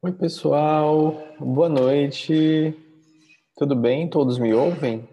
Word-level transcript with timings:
Oi, 0.00 0.12
pessoal. 0.12 1.12
Boa 1.40 1.68
noite. 1.68 2.72
Tudo 3.56 3.74
bem? 3.74 4.08
Todos 4.08 4.38
me 4.38 4.54
ouvem? 4.54 5.08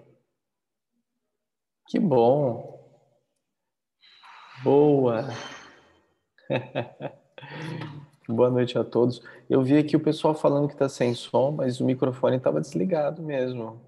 Que 1.87 1.99
bom. 1.99 2.79
Boa. 4.63 5.23
Boa 8.29 8.51
noite 8.51 8.77
a 8.77 8.83
todos. 8.83 9.23
Eu 9.49 9.63
vi 9.63 9.75
aqui 9.75 9.95
o 9.95 9.99
pessoal 9.99 10.35
falando 10.35 10.67
que 10.67 10.75
está 10.75 10.87
sem 10.87 11.15
som, 11.15 11.49
mas 11.49 11.79
o 11.79 11.85
microfone 11.85 12.37
estava 12.37 12.61
desligado 12.61 13.23
mesmo. 13.23 13.81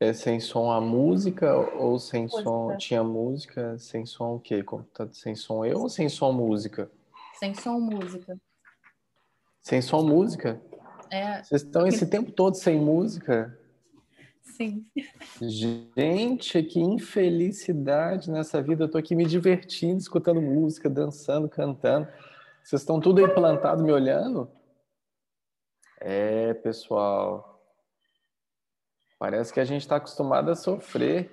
É 0.00 0.12
sem 0.12 0.40
som 0.40 0.72
a 0.72 0.80
música 0.80 1.54
ou 1.76 2.00
sem 2.00 2.26
som? 2.26 2.76
Tinha 2.76 3.04
música 3.04 3.78
sem 3.78 4.04
som 4.04 4.34
o 4.34 4.40
quê? 4.40 4.64
Tá 4.92 5.08
sem 5.12 5.36
som 5.36 5.64
eu 5.64 5.82
ou 5.82 5.88
sem 5.88 6.08
som 6.08 6.32
música? 6.32 6.90
Sem 7.38 7.54
som 7.54 7.78
música. 7.78 8.36
Sem 9.66 9.82
som 9.82 10.04
música? 10.04 10.62
É. 11.10 11.42
Vocês 11.42 11.62
estão 11.62 11.88
esse 11.88 12.06
tempo 12.06 12.30
todo 12.30 12.54
sem 12.54 12.80
música? 12.80 13.58
Sim. 14.40 14.86
Gente, 15.40 16.62
que 16.62 16.78
infelicidade 16.78 18.30
nessa 18.30 18.62
vida. 18.62 18.84
Eu 18.84 18.88
tô 18.88 18.96
aqui 18.96 19.16
me 19.16 19.26
divertindo, 19.26 19.98
escutando 19.98 20.40
música, 20.40 20.88
dançando, 20.88 21.48
cantando. 21.48 22.06
Vocês 22.62 22.82
estão 22.82 23.00
tudo 23.00 23.18
aí 23.18 23.34
plantado 23.34 23.82
me 23.82 23.90
olhando? 23.90 24.48
É, 26.00 26.54
pessoal. 26.54 27.60
Parece 29.18 29.52
que 29.52 29.58
a 29.58 29.64
gente 29.64 29.80
está 29.80 29.96
acostumado 29.96 30.48
a 30.48 30.54
sofrer. 30.54 31.28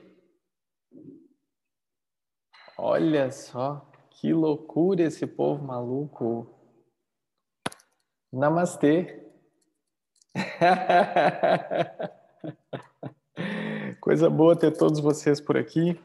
Olha 2.80 3.32
só, 3.32 3.88
que 4.10 4.34
loucura 4.34 5.04
esse 5.04 5.28
povo 5.28 5.64
maluco. 5.64 6.53
Namastê. 8.34 9.22
Coisa 14.02 14.28
boa 14.28 14.58
ter 14.58 14.76
todos 14.76 15.00
vocês 15.00 15.40
por 15.40 15.56
aqui. 15.56 16.02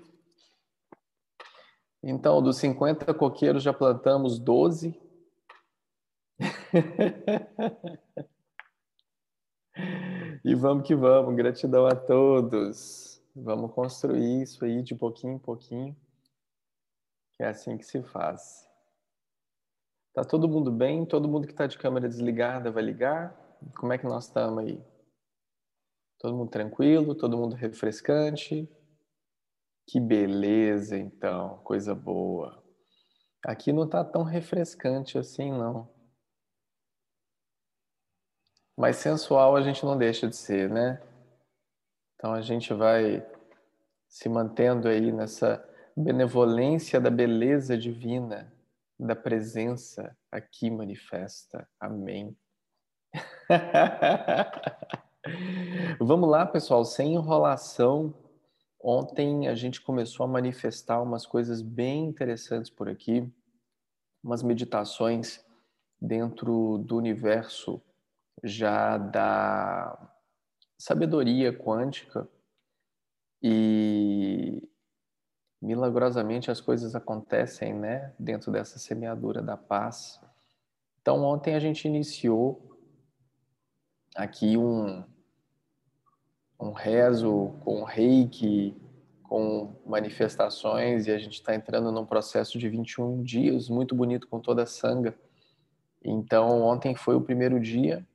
Então, 2.03 2.43
dos 2.43 2.59
50 2.59 3.15
coqueiros 3.15 3.62
já 3.62 3.73
plantamos 3.73 4.39
12. 4.39 4.95
e 10.45 10.55
vamos 10.55 10.87
que 10.87 10.95
vamos. 10.95 11.35
Gratidão 11.35 11.87
a 11.87 11.97
todos. 11.97 13.23
Vamos 13.35 13.73
construir 13.73 14.42
isso 14.42 14.67
aí 14.67 14.83
de 14.83 14.95
pouquinho 14.95 15.37
em 15.37 15.39
pouquinho. 15.39 15.97
É 17.39 17.48
assim 17.48 17.79
que 17.79 17.87
se 17.87 18.03
faz. 18.03 18.67
Tá 20.14 20.25
todo 20.25 20.48
mundo 20.48 20.70
bem? 20.70 21.06
Todo 21.06 21.28
mundo 21.28 21.47
que 21.47 21.53
está 21.53 21.67
de 21.67 21.78
câmera 21.78 22.09
desligada 22.09 22.70
vai 22.70 22.83
ligar? 22.83 23.37
Como 23.77 23.92
é 23.92 23.98
que 23.98 24.06
nós 24.06 24.27
estamos 24.27 24.59
aí? 24.59 24.83
Todo 26.19 26.37
mundo 26.37 26.51
tranquilo? 26.51 27.14
Todo 27.14 27.37
mundo 27.37 27.55
refrescante? 27.55 28.69
Que 29.86 30.01
beleza, 30.01 30.97
então, 30.97 31.59
coisa 31.59 31.95
boa. 31.95 32.62
Aqui 33.45 33.73
não 33.73 33.89
tá 33.89 34.05
tão 34.05 34.23
refrescante 34.23 35.17
assim, 35.17 35.51
não. 35.51 35.89
Mas 38.77 38.97
sensual 38.97 39.56
a 39.56 39.62
gente 39.62 39.84
não 39.84 39.97
deixa 39.97 40.29
de 40.29 40.36
ser, 40.36 40.69
né? 40.69 41.01
Então 42.14 42.33
a 42.33 42.40
gente 42.40 42.75
vai 42.75 43.25
se 44.08 44.29
mantendo 44.29 44.89
aí 44.89 45.13
nessa 45.13 45.64
benevolência 45.96 47.01
da 47.01 47.11
beleza 47.11 47.77
divina 47.77 48.58
da 48.98 49.14
presença 49.14 50.17
aqui 50.31 50.70
manifesta. 50.70 51.69
Amém. 51.79 52.36
Vamos 56.01 56.29
lá, 56.29 56.47
pessoal, 56.47 56.85
sem 56.85 57.14
enrolação. 57.14 58.14
Ontem 58.81 59.48
a 59.48 59.55
gente 59.55 59.81
começou 59.81 60.25
a 60.25 60.29
manifestar 60.29 61.03
umas 61.03 61.27
coisas 61.27 61.63
bem 61.63 62.07
interessantes 62.07 62.70
por 62.70 62.89
aqui, 62.89 63.31
umas 64.23 64.42
meditações 64.42 65.45
dentro 66.01 66.79
do 66.79 66.97
universo 66.97 67.83
já 68.42 68.97
da 68.97 69.98
sabedoria 70.79 71.53
quântica 71.53 72.29
e 73.42 74.27
milagrosamente 75.68 76.51
as 76.51 76.62
coisas 76.62 76.95
acontecem, 76.95 77.74
né, 77.74 78.14
dentro 78.18 78.51
dessa 78.51 78.79
semeadura 78.79 79.42
da 79.42 79.55
paz. 79.55 80.18
Então, 81.02 81.23
ontem 81.23 81.55
a 81.55 81.61
gente 81.61 81.86
iniciou 81.86 82.79
aqui 84.17 84.57
um, 84.57 85.05
um 86.58 86.73
rezo 86.73 87.55
com 87.61 87.84
reiki, 87.84 88.80
com 89.23 89.74
manifestações, 89.84 91.07
e 91.07 91.11
a 91.11 91.18
gente 91.18 91.34
está 91.34 91.55
entrando 91.55 91.92
num 91.92 92.07
processo 92.07 92.58
de 92.58 92.67
21 92.67 93.23
dias 93.23 93.68
muito 93.68 93.95
bonito 93.95 94.27
com 94.27 94.40
toda 94.40 94.62
a 94.62 94.67
sanga. 94.67 95.14
Então, 96.02 96.62
ontem 96.62 96.95
foi 96.95 97.14
o 97.14 97.20
primeiro 97.20 97.61
dia, 97.61 98.08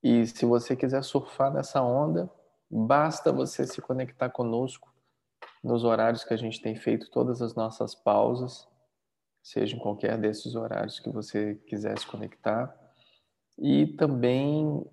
e 0.00 0.24
se 0.28 0.46
você 0.46 0.76
quiser 0.76 1.02
surfar 1.02 1.52
nessa 1.52 1.82
onda, 1.82 2.30
basta 2.70 3.32
você 3.32 3.66
se 3.66 3.82
conectar 3.82 4.30
conosco 4.30 4.91
nos 5.62 5.84
horários 5.84 6.24
que 6.24 6.34
a 6.34 6.36
gente 6.36 6.60
tem 6.60 6.74
feito 6.74 7.10
todas 7.10 7.40
as 7.40 7.54
nossas 7.54 7.94
pausas, 7.94 8.68
seja 9.42 9.76
em 9.76 9.78
qualquer 9.78 10.18
desses 10.18 10.54
horários 10.54 10.98
que 10.98 11.10
você 11.10 11.54
quiser 11.66 11.98
se 11.98 12.06
conectar. 12.06 12.74
E 13.58 13.86
também 13.86 14.84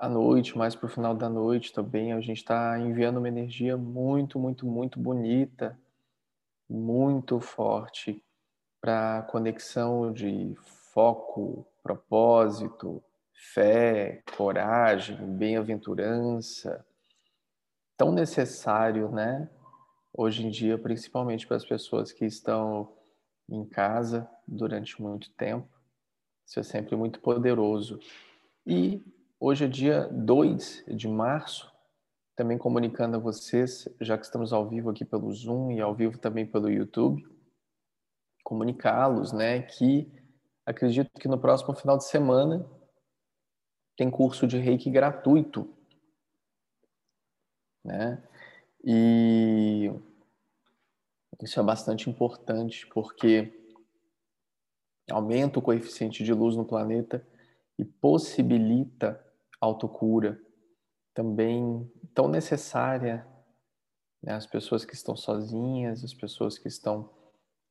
à 0.00 0.08
noite, 0.08 0.56
mais 0.56 0.74
para 0.74 0.86
o 0.86 0.90
final 0.90 1.14
da 1.14 1.28
noite 1.28 1.72
também, 1.72 2.14
a 2.14 2.20
gente 2.20 2.38
está 2.38 2.78
enviando 2.78 3.18
uma 3.18 3.28
energia 3.28 3.76
muito, 3.76 4.38
muito, 4.38 4.66
muito 4.66 4.98
bonita, 4.98 5.78
muito 6.68 7.38
forte 7.38 8.24
para 8.80 9.22
conexão 9.30 10.10
de 10.10 10.54
foco, 10.94 11.66
propósito, 11.82 13.02
fé, 13.34 14.22
coragem, 14.36 15.16
bem-aventurança, 15.36 16.84
tão 17.94 18.10
necessário, 18.10 19.10
né? 19.10 19.50
Hoje 20.12 20.46
em 20.46 20.50
dia, 20.50 20.78
principalmente 20.78 21.46
para 21.46 21.56
as 21.56 21.64
pessoas 21.64 22.12
que 22.12 22.24
estão 22.24 22.92
em 23.48 23.64
casa 23.64 24.28
durante 24.46 25.00
muito 25.00 25.30
tempo. 25.32 25.68
Isso 26.46 26.60
é 26.60 26.62
sempre 26.62 26.96
muito 26.96 27.20
poderoso. 27.20 27.98
E 28.66 29.02
hoje 29.38 29.64
é 29.64 29.68
dia 29.68 30.08
2 30.08 30.84
de 30.88 31.08
março, 31.08 31.72
também 32.36 32.58
comunicando 32.58 33.16
a 33.16 33.20
vocês, 33.20 33.88
já 34.00 34.16
que 34.16 34.24
estamos 34.24 34.52
ao 34.52 34.68
vivo 34.68 34.90
aqui 34.90 35.04
pelo 35.04 35.32
Zoom 35.32 35.72
e 35.72 35.80
ao 35.80 35.94
vivo 35.94 36.18
também 36.18 36.46
pelo 36.46 36.70
YouTube, 36.70 37.22
comunicá-los, 38.42 39.32
né, 39.32 39.62
que 39.62 40.10
acredito 40.66 41.10
que 41.20 41.28
no 41.28 41.38
próximo 41.38 41.74
final 41.74 41.96
de 41.98 42.04
semana 42.04 42.68
tem 43.96 44.10
curso 44.10 44.46
de 44.46 44.58
Reiki 44.58 44.90
gratuito, 44.90 45.72
né? 47.84 48.22
E 48.84 49.92
isso 51.42 51.58
é 51.58 51.62
bastante 51.62 52.08
importante 52.08 52.86
porque 52.88 53.52
aumenta 55.10 55.58
o 55.58 55.62
coeficiente 55.62 56.22
de 56.22 56.32
luz 56.32 56.56
no 56.56 56.64
planeta 56.64 57.26
e 57.78 57.84
possibilita 57.84 59.22
autocura, 59.60 60.40
também 61.14 61.90
tão 62.14 62.28
necessária 62.28 63.26
né? 64.22 64.34
as 64.34 64.46
pessoas 64.46 64.84
que 64.84 64.94
estão 64.94 65.16
sozinhas, 65.16 66.04
as 66.04 66.14
pessoas 66.14 66.58
que 66.58 66.68
estão 66.68 67.10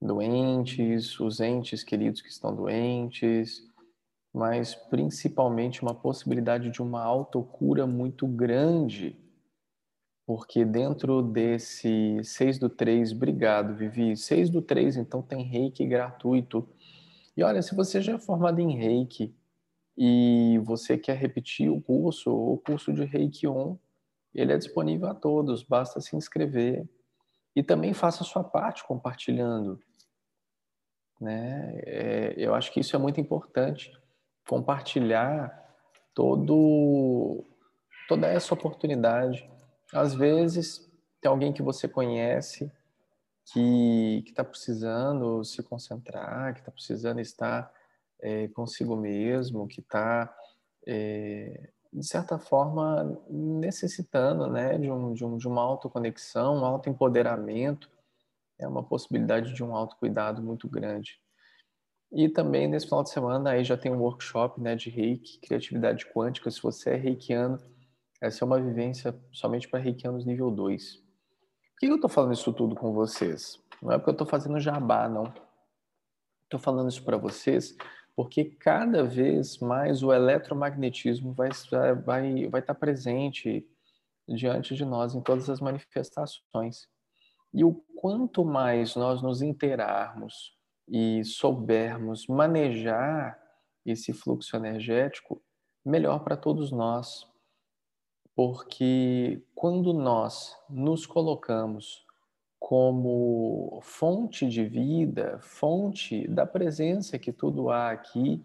doentes, 0.02 1.20
os 1.20 1.40
entes 1.40 1.84
queridos 1.84 2.22
que 2.22 2.30
estão 2.30 2.56
doentes, 2.56 3.68
mas 4.34 4.76
principalmente 4.76 5.82
uma 5.82 5.94
possibilidade 5.94 6.70
de 6.70 6.82
uma 6.82 7.04
autocura 7.04 7.86
muito 7.86 8.28
grande 8.28 9.18
porque 10.30 10.64
dentro 10.64 11.24
desse 11.24 12.24
6 12.24 12.60
do 12.60 12.70
3, 12.70 13.14
obrigado, 13.14 13.74
Vivi. 13.74 14.16
6 14.16 14.52
do 14.52 14.62
3, 14.62 14.98
então 14.98 15.24
tem 15.24 15.42
reiki 15.42 15.84
gratuito. 15.88 16.70
E 17.36 17.42
olha, 17.42 17.64
se 17.64 17.74
você 17.74 18.00
já 18.00 18.14
é 18.14 18.20
formado 18.20 18.60
em 18.60 18.78
reiki 18.78 19.36
e 19.98 20.62
você 20.64 21.00
quer 21.00 21.18
repetir 21.18 21.72
o 21.72 21.82
curso, 21.82 22.32
o 22.32 22.60
curso 22.60 22.94
de 22.94 23.06
reiki 23.06 23.48
1, 23.48 23.76
ele 24.36 24.54
é 24.54 24.58
disponível 24.60 25.08
a 25.08 25.16
todos, 25.16 25.64
basta 25.64 26.00
se 26.00 26.16
inscrever. 26.16 26.88
E 27.56 27.64
também 27.64 27.92
faça 27.96 28.22
a 28.22 28.28
sua 28.28 28.44
parte 28.44 28.84
compartilhando. 28.84 29.80
Né? 31.20 31.74
É, 31.88 32.36
eu 32.38 32.54
acho 32.54 32.72
que 32.72 32.82
isso 32.82 32.96
é 32.96 33.00
muito 33.00 33.20
importante. 33.20 33.92
Compartilhar 34.48 35.52
todo, 36.14 37.44
toda 38.08 38.28
essa 38.28 38.54
oportunidade 38.54 39.50
às 39.94 40.14
vezes, 40.14 40.90
tem 41.22 41.30
alguém 41.30 41.54
que 41.54 41.62
você 41.62 41.88
conhece 41.88 42.72
que 43.52 44.24
está 44.28 44.44
precisando 44.44 45.44
se 45.44 45.64
concentrar, 45.64 46.54
que 46.54 46.60
está 46.60 46.72
precisando 46.72 47.20
estar 47.20 47.72
é, 48.22 48.48
consigo 48.50 48.96
mesmo, 48.96 49.68
que 49.68 49.80
está, 49.80 50.34
é, 50.86 51.70
de 51.92 52.06
certa 52.06 52.38
forma, 52.38 53.20
necessitando 53.30 54.48
né, 54.48 54.78
de, 54.78 54.92
um, 54.92 55.14
de, 55.14 55.26
um, 55.26 55.38
de 55.38 55.48
uma 55.48 55.62
autoconexão, 55.62 56.58
um 56.58 56.66
autoempoderamento, 56.66 57.90
é 58.60 58.68
uma 58.68 58.84
possibilidade 58.84 59.54
de 59.54 59.64
um 59.64 59.76
autocuidado 59.76 60.42
muito 60.44 60.68
grande. 60.68 61.20
E 62.12 62.28
também 62.28 62.68
nesse 62.68 62.88
final 62.88 63.04
de 63.04 63.10
semana 63.10 63.52
aí 63.52 63.64
já 63.64 63.78
tem 63.78 63.92
um 63.92 64.00
workshop 64.00 64.60
né, 64.60 64.76
de 64.76 64.90
reiki, 64.90 65.40
criatividade 65.40 66.06
quântica. 66.08 66.52
Se 66.52 66.62
você 66.62 66.92
é 66.92 66.96
reikiano, 66.96 67.60
essa 68.22 68.44
é 68.44 68.46
uma 68.46 68.60
vivência 68.60 69.18
somente 69.32 69.68
para 69.68 69.80
reikianos 69.80 70.26
nível 70.26 70.52
2. 70.52 70.96
Por 70.96 71.80
que 71.80 71.86
eu 71.86 71.96
estou 71.96 72.10
falando 72.10 72.34
isso 72.34 72.52
tudo 72.54 72.76
com 72.76 72.92
vocês? 72.94 73.60
Não 73.82 73.92
é 73.92 73.98
porque 73.98 74.10
eu 74.10 74.14
estou 74.14 74.28
fazendo 74.28 74.60
jabá, 74.60 75.08
não. 75.08 75.34
Estou 76.44 76.60
falando 76.60 76.90
isso 76.90 77.04
para 77.04 77.18
vocês 77.18 77.76
porque 78.20 78.44
cada 78.44 79.02
vez 79.02 79.60
mais 79.60 80.04
o 80.04 80.12
eletromagnetismo 80.12 81.32
vai 81.32 81.48
estar 81.48 81.96
vai, 81.96 82.50
vai 82.50 82.60
estar 82.60 82.76
presente 82.76 83.66
diante 84.28 84.76
de 84.76 84.84
nós 84.84 85.16
em 85.16 85.22
todas 85.22 85.50
as 85.50 85.62
manifestações. 85.62 86.90
E 87.54 87.64
o 87.64 87.74
quanto 87.96 88.44
mais 88.44 88.98
nós 88.98 89.22
nos 89.22 89.42
interarmos 89.42 90.54
e 90.86 91.24
soubermos 91.24 92.28
manejar 92.28 93.40
esse 93.86 94.12
fluxo 94.12 94.54
energético, 94.58 95.42
melhor 95.86 96.20
para 96.20 96.36
todos 96.36 96.74
nós. 96.74 97.26
Porque 98.42 99.44
quando 99.54 99.92
nós 99.92 100.58
nos 100.70 101.06
colocamos 101.06 102.06
como 102.58 103.82
fonte 103.84 104.48
de 104.48 104.64
vida, 104.64 105.38
fonte 105.42 106.26
da 106.26 106.46
presença 106.46 107.20
que 107.20 107.34
tudo 107.34 107.70
há 107.70 107.92
aqui, 107.92 108.42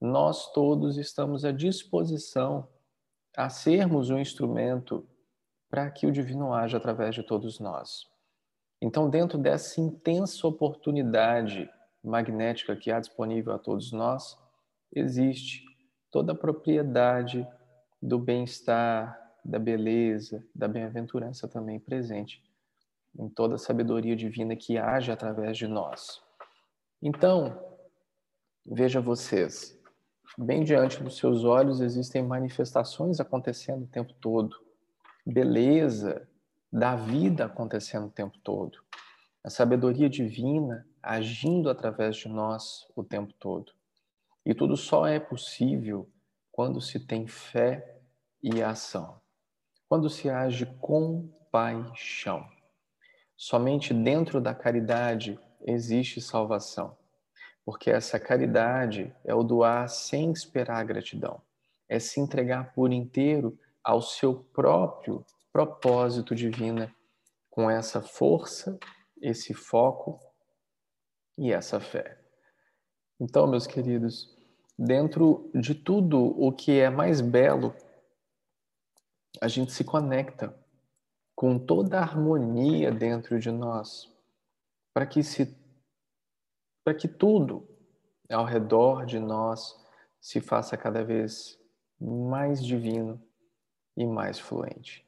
nós 0.00 0.52
todos 0.52 0.96
estamos 0.98 1.44
à 1.44 1.52
disposição 1.52 2.66
a 3.36 3.48
sermos 3.48 4.10
um 4.10 4.18
instrumento 4.18 5.06
para 5.68 5.88
que 5.92 6.08
o 6.08 6.12
divino 6.12 6.52
haja 6.52 6.78
através 6.78 7.14
de 7.14 7.22
todos 7.22 7.60
nós. 7.60 8.08
Então, 8.82 9.08
dentro 9.08 9.38
dessa 9.38 9.80
intensa 9.80 10.44
oportunidade 10.44 11.70
magnética 12.02 12.74
que 12.74 12.90
há 12.90 12.98
disponível 12.98 13.52
a 13.52 13.60
todos 13.60 13.92
nós, 13.92 14.36
existe 14.92 15.62
toda 16.10 16.32
a 16.32 16.36
propriedade 16.36 17.46
do 18.02 18.18
bem-estar, 18.18 19.19
da 19.44 19.58
beleza, 19.58 20.44
da 20.54 20.68
bem-aventurança 20.68 21.48
também 21.48 21.78
presente 21.78 22.42
em 23.18 23.28
toda 23.28 23.56
a 23.56 23.58
sabedoria 23.58 24.14
divina 24.14 24.54
que 24.54 24.78
age 24.78 25.10
através 25.10 25.56
de 25.56 25.66
nós. 25.66 26.22
Então, 27.02 27.60
veja 28.64 29.00
vocês, 29.00 29.78
bem 30.38 30.62
diante 30.62 31.02
dos 31.02 31.16
seus 31.16 31.44
olhos 31.44 31.80
existem 31.80 32.22
manifestações 32.22 33.20
acontecendo 33.20 33.84
o 33.84 33.88
tempo 33.88 34.12
todo, 34.20 34.56
beleza 35.26 36.28
da 36.72 36.94
vida 36.94 37.46
acontecendo 37.46 38.06
o 38.06 38.10
tempo 38.10 38.38
todo, 38.38 38.78
a 39.42 39.50
sabedoria 39.50 40.08
divina 40.08 40.86
agindo 41.02 41.70
através 41.70 42.16
de 42.16 42.28
nós 42.28 42.86
o 42.94 43.02
tempo 43.02 43.32
todo. 43.34 43.72
E 44.44 44.54
tudo 44.54 44.76
só 44.76 45.06
é 45.06 45.18
possível 45.18 46.08
quando 46.52 46.80
se 46.80 47.00
tem 47.00 47.26
fé 47.26 48.00
e 48.42 48.62
ação, 48.62 49.20
quando 49.90 50.08
se 50.08 50.30
age 50.30 50.66
com 50.80 51.28
paixão. 51.50 52.48
Somente 53.36 53.92
dentro 53.92 54.40
da 54.40 54.54
caridade 54.54 55.36
existe 55.62 56.20
salvação, 56.20 56.96
porque 57.64 57.90
essa 57.90 58.20
caridade 58.20 59.12
é 59.24 59.34
o 59.34 59.42
doar 59.42 59.88
sem 59.88 60.30
esperar 60.30 60.84
gratidão, 60.84 61.42
é 61.88 61.98
se 61.98 62.20
entregar 62.20 62.72
por 62.72 62.92
inteiro 62.92 63.58
ao 63.82 64.00
seu 64.00 64.32
próprio 64.32 65.26
propósito 65.52 66.36
divino, 66.36 66.88
com 67.50 67.68
essa 67.68 68.00
força, 68.00 68.78
esse 69.20 69.52
foco 69.52 70.20
e 71.36 71.52
essa 71.52 71.80
fé. 71.80 72.16
Então, 73.18 73.44
meus 73.48 73.66
queridos, 73.66 74.38
dentro 74.78 75.50
de 75.52 75.74
tudo 75.74 76.20
o 76.40 76.52
que 76.52 76.78
é 76.78 76.88
mais 76.88 77.20
belo, 77.20 77.74
a 79.40 79.48
gente 79.48 79.72
se 79.72 79.84
conecta 79.84 80.54
com 81.34 81.58
toda 81.58 81.98
a 81.98 82.02
harmonia 82.02 82.90
dentro 82.90 83.38
de 83.38 83.50
nós, 83.50 84.10
para 84.92 85.06
que 85.06 85.22
se 85.22 85.58
para 86.82 86.94
que 86.94 87.06
tudo 87.06 87.68
ao 88.30 88.44
redor 88.44 89.04
de 89.04 89.18
nós 89.18 89.78
se 90.20 90.40
faça 90.40 90.76
cada 90.76 91.04
vez 91.04 91.58
mais 92.00 92.64
divino 92.64 93.22
e 93.96 94.06
mais 94.06 94.38
fluente. 94.38 95.06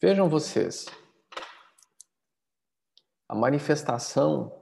Vejam 0.00 0.28
vocês, 0.28 0.86
a 3.28 3.34
manifestação 3.34 4.60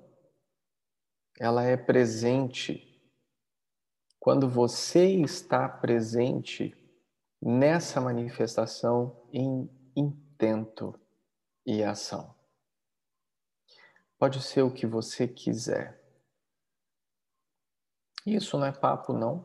ela 1.38 1.64
é 1.64 1.76
presente 1.76 2.84
quando 4.18 4.48
você 4.48 5.06
está 5.06 5.68
presente 5.68 6.74
nessa 7.40 8.00
manifestação 8.00 9.16
em 9.32 9.68
intento 9.94 10.98
e 11.64 11.82
ação. 11.82 12.34
Pode 14.18 14.42
ser 14.42 14.62
o 14.62 14.72
que 14.72 14.86
você 14.86 15.28
quiser. 15.28 16.02
Isso 18.26 18.58
não 18.58 18.66
é 18.66 18.72
papo, 18.72 19.12
não. 19.12 19.44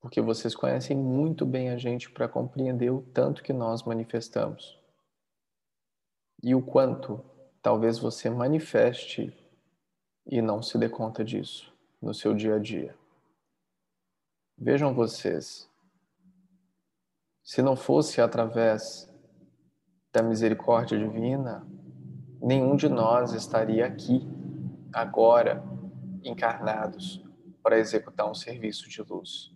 Porque 0.00 0.20
vocês 0.20 0.54
conhecem 0.54 0.96
muito 0.96 1.44
bem 1.44 1.70
a 1.70 1.76
gente 1.76 2.10
para 2.10 2.28
compreender 2.28 2.90
o 2.90 3.02
tanto 3.02 3.42
que 3.42 3.52
nós 3.52 3.82
manifestamos. 3.82 4.78
E 6.42 6.54
o 6.54 6.62
quanto 6.62 7.24
talvez 7.60 7.98
você 7.98 8.30
manifeste 8.30 9.36
e 10.24 10.40
não 10.40 10.62
se 10.62 10.78
dê 10.78 10.88
conta 10.88 11.24
disso 11.24 11.74
no 12.00 12.14
seu 12.14 12.34
dia 12.34 12.54
a 12.54 12.58
dia. 12.58 12.96
Vejam 14.56 14.94
vocês, 14.94 15.68
se 17.46 17.62
não 17.62 17.76
fosse 17.76 18.20
através 18.20 19.08
da 20.12 20.20
misericórdia 20.20 20.98
divina, 20.98 21.64
nenhum 22.42 22.74
de 22.74 22.88
nós 22.88 23.32
estaria 23.34 23.86
aqui, 23.86 24.28
agora, 24.92 25.62
encarnados, 26.24 27.24
para 27.62 27.78
executar 27.78 28.28
um 28.28 28.34
serviço 28.34 28.88
de 28.88 29.00
luz. 29.00 29.52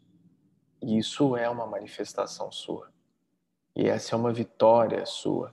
E 0.80 0.98
isso 0.98 1.36
é 1.36 1.50
uma 1.50 1.66
manifestação 1.66 2.52
sua. 2.52 2.92
E 3.74 3.88
essa 3.88 4.14
é 4.14 4.16
uma 4.16 4.32
vitória 4.32 5.04
sua. 5.04 5.52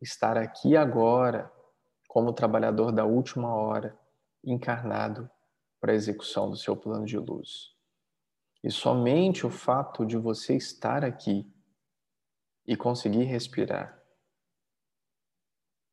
Estar 0.00 0.36
aqui 0.36 0.76
agora, 0.76 1.48
como 2.08 2.32
trabalhador 2.32 2.90
da 2.90 3.04
última 3.04 3.54
hora, 3.54 3.96
encarnado 4.42 5.30
para 5.80 5.92
a 5.92 5.94
execução 5.94 6.50
do 6.50 6.56
seu 6.56 6.76
plano 6.76 7.06
de 7.06 7.18
luz. 7.18 7.72
E 8.64 8.68
somente 8.68 9.46
o 9.46 9.50
fato 9.50 10.04
de 10.04 10.16
você 10.16 10.56
estar 10.56 11.04
aqui 11.04 11.48
e 12.68 12.76
conseguir 12.76 13.24
respirar 13.24 13.98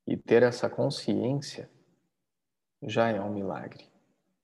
e 0.05 0.17
ter 0.17 0.43
essa 0.43 0.69
consciência 0.69 1.71
já 2.83 3.07
é 3.07 3.21
um 3.21 3.33
milagre. 3.33 3.89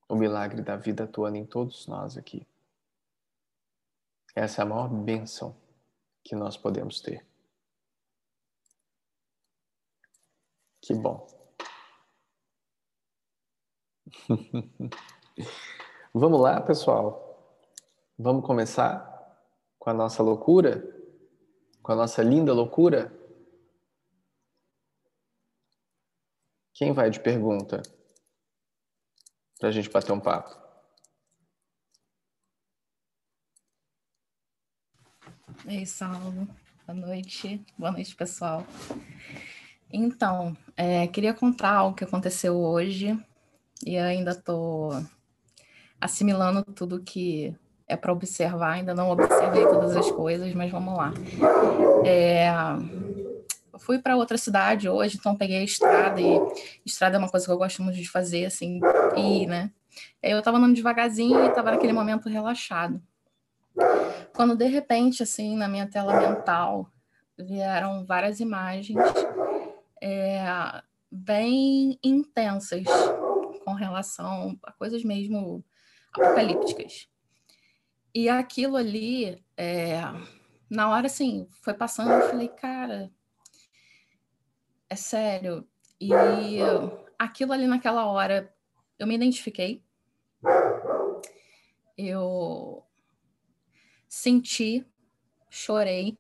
O 0.08 0.16
milagre 0.16 0.62
da 0.62 0.78
vida 0.78 1.04
atuando 1.04 1.36
em 1.36 1.46
todos 1.46 1.86
nós 1.88 2.18
aqui. 2.18 2.48
Essa 4.34 4.62
é 4.62 4.64
a 4.64 4.66
maior 4.66 4.88
bênção 4.88 5.54
que 6.24 6.34
nós 6.34 6.56
podemos 6.56 7.02
ter. 7.02 7.28
Que 10.82 10.94
bom. 10.94 11.28
Vamos 16.14 16.40
lá, 16.40 16.62
pessoal? 16.62 17.68
Vamos 18.18 18.46
começar 18.46 19.38
com 19.78 19.90
a 19.90 19.94
nossa 19.94 20.24
loucura? 20.24 21.01
Com 21.82 21.94
a 21.94 21.96
nossa 21.96 22.22
linda 22.22 22.54
loucura? 22.54 23.12
Quem 26.74 26.94
vai 26.94 27.10
de 27.10 27.20
pergunta? 27.20 27.82
Para 29.60 29.70
a 29.70 29.72
gente 29.72 29.90
bater 29.90 30.12
um 30.12 30.20
papo. 30.20 30.60
Ei, 35.66 35.86
Saulo. 35.86 36.48
Boa 36.86 36.98
noite. 36.98 37.64
Boa 37.78 37.92
noite, 37.92 38.16
pessoal. 38.16 38.66
Então, 39.92 40.56
é, 40.78 41.08
queria 41.08 41.34
contar 41.34 41.74
algo 41.74 41.96
que 41.96 42.04
aconteceu 42.04 42.58
hoje 42.58 43.18
e 43.86 43.98
ainda 43.98 44.32
estou 44.32 44.92
assimilando 46.00 46.64
tudo 46.64 47.04
que 47.04 47.56
é 47.92 47.98
para 47.98 48.14
observar. 48.14 48.72
Ainda 48.74 48.94
não 48.96 49.12
observei 49.12 49.66
todas 49.68 49.96
as 49.96 50.10
coisas, 50.12 50.54
mas 50.54 50.72
vamos 50.72 50.96
lá. 50.96 51.14
É, 52.06 52.50
fui 53.80 54.00
para 54.00 54.16
outra 54.16 54.38
cidade 54.38 54.88
hoje, 54.88 55.18
então 55.20 55.36
peguei 55.36 55.58
a 55.58 55.64
estrada 55.64 56.22
e 56.22 56.40
estrada 56.86 57.18
é 57.18 57.20
uma 57.20 57.30
coisa 57.30 57.46
que 57.46 57.52
eu 57.52 57.58
gosto 57.58 57.84
muito 57.84 57.98
de 57.98 58.10
fazer, 58.10 58.46
assim, 58.46 58.80
ir, 59.18 59.48
né? 59.48 59.72
Eu 60.24 60.40
estava 60.40 60.58
andando 60.58 60.76
devagarzinho 60.76 61.44
e 61.44 61.50
estava 61.50 61.72
naquele 61.72 61.92
momento 61.92 62.30
relaxado. 62.30 63.02
Quando 64.34 64.56
de 64.56 64.66
repente, 64.66 65.22
assim, 65.22 65.58
na 65.58 65.68
minha 65.68 65.88
tela 65.88 66.20
mental, 66.20 66.90
vieram 67.38 68.06
várias 68.06 68.40
imagens 68.40 68.98
é, 70.02 70.42
bem 71.12 72.00
intensas 72.02 72.86
com 73.66 73.74
relação 73.74 74.58
a 74.64 74.72
coisas 74.72 75.04
mesmo 75.04 75.64
apocalípticas. 76.14 77.11
E 78.14 78.28
aquilo 78.28 78.76
ali, 78.76 79.42
é, 79.56 80.02
na 80.70 80.90
hora, 80.90 81.08
assim, 81.08 81.48
foi 81.62 81.74
passando, 81.74 82.12
eu 82.12 82.30
falei, 82.30 82.50
cara, 82.50 83.10
é 84.90 84.96
sério. 84.96 85.66
E 86.00 86.12
aquilo 87.18 87.54
ali 87.54 87.68
naquela 87.68 88.06
hora, 88.06 88.54
eu 89.00 89.08
me 89.08 89.16
identifiquei. 89.16 89.82
Eu 91.98 92.84
senti, 94.10 94.86
chorei. 95.50 96.18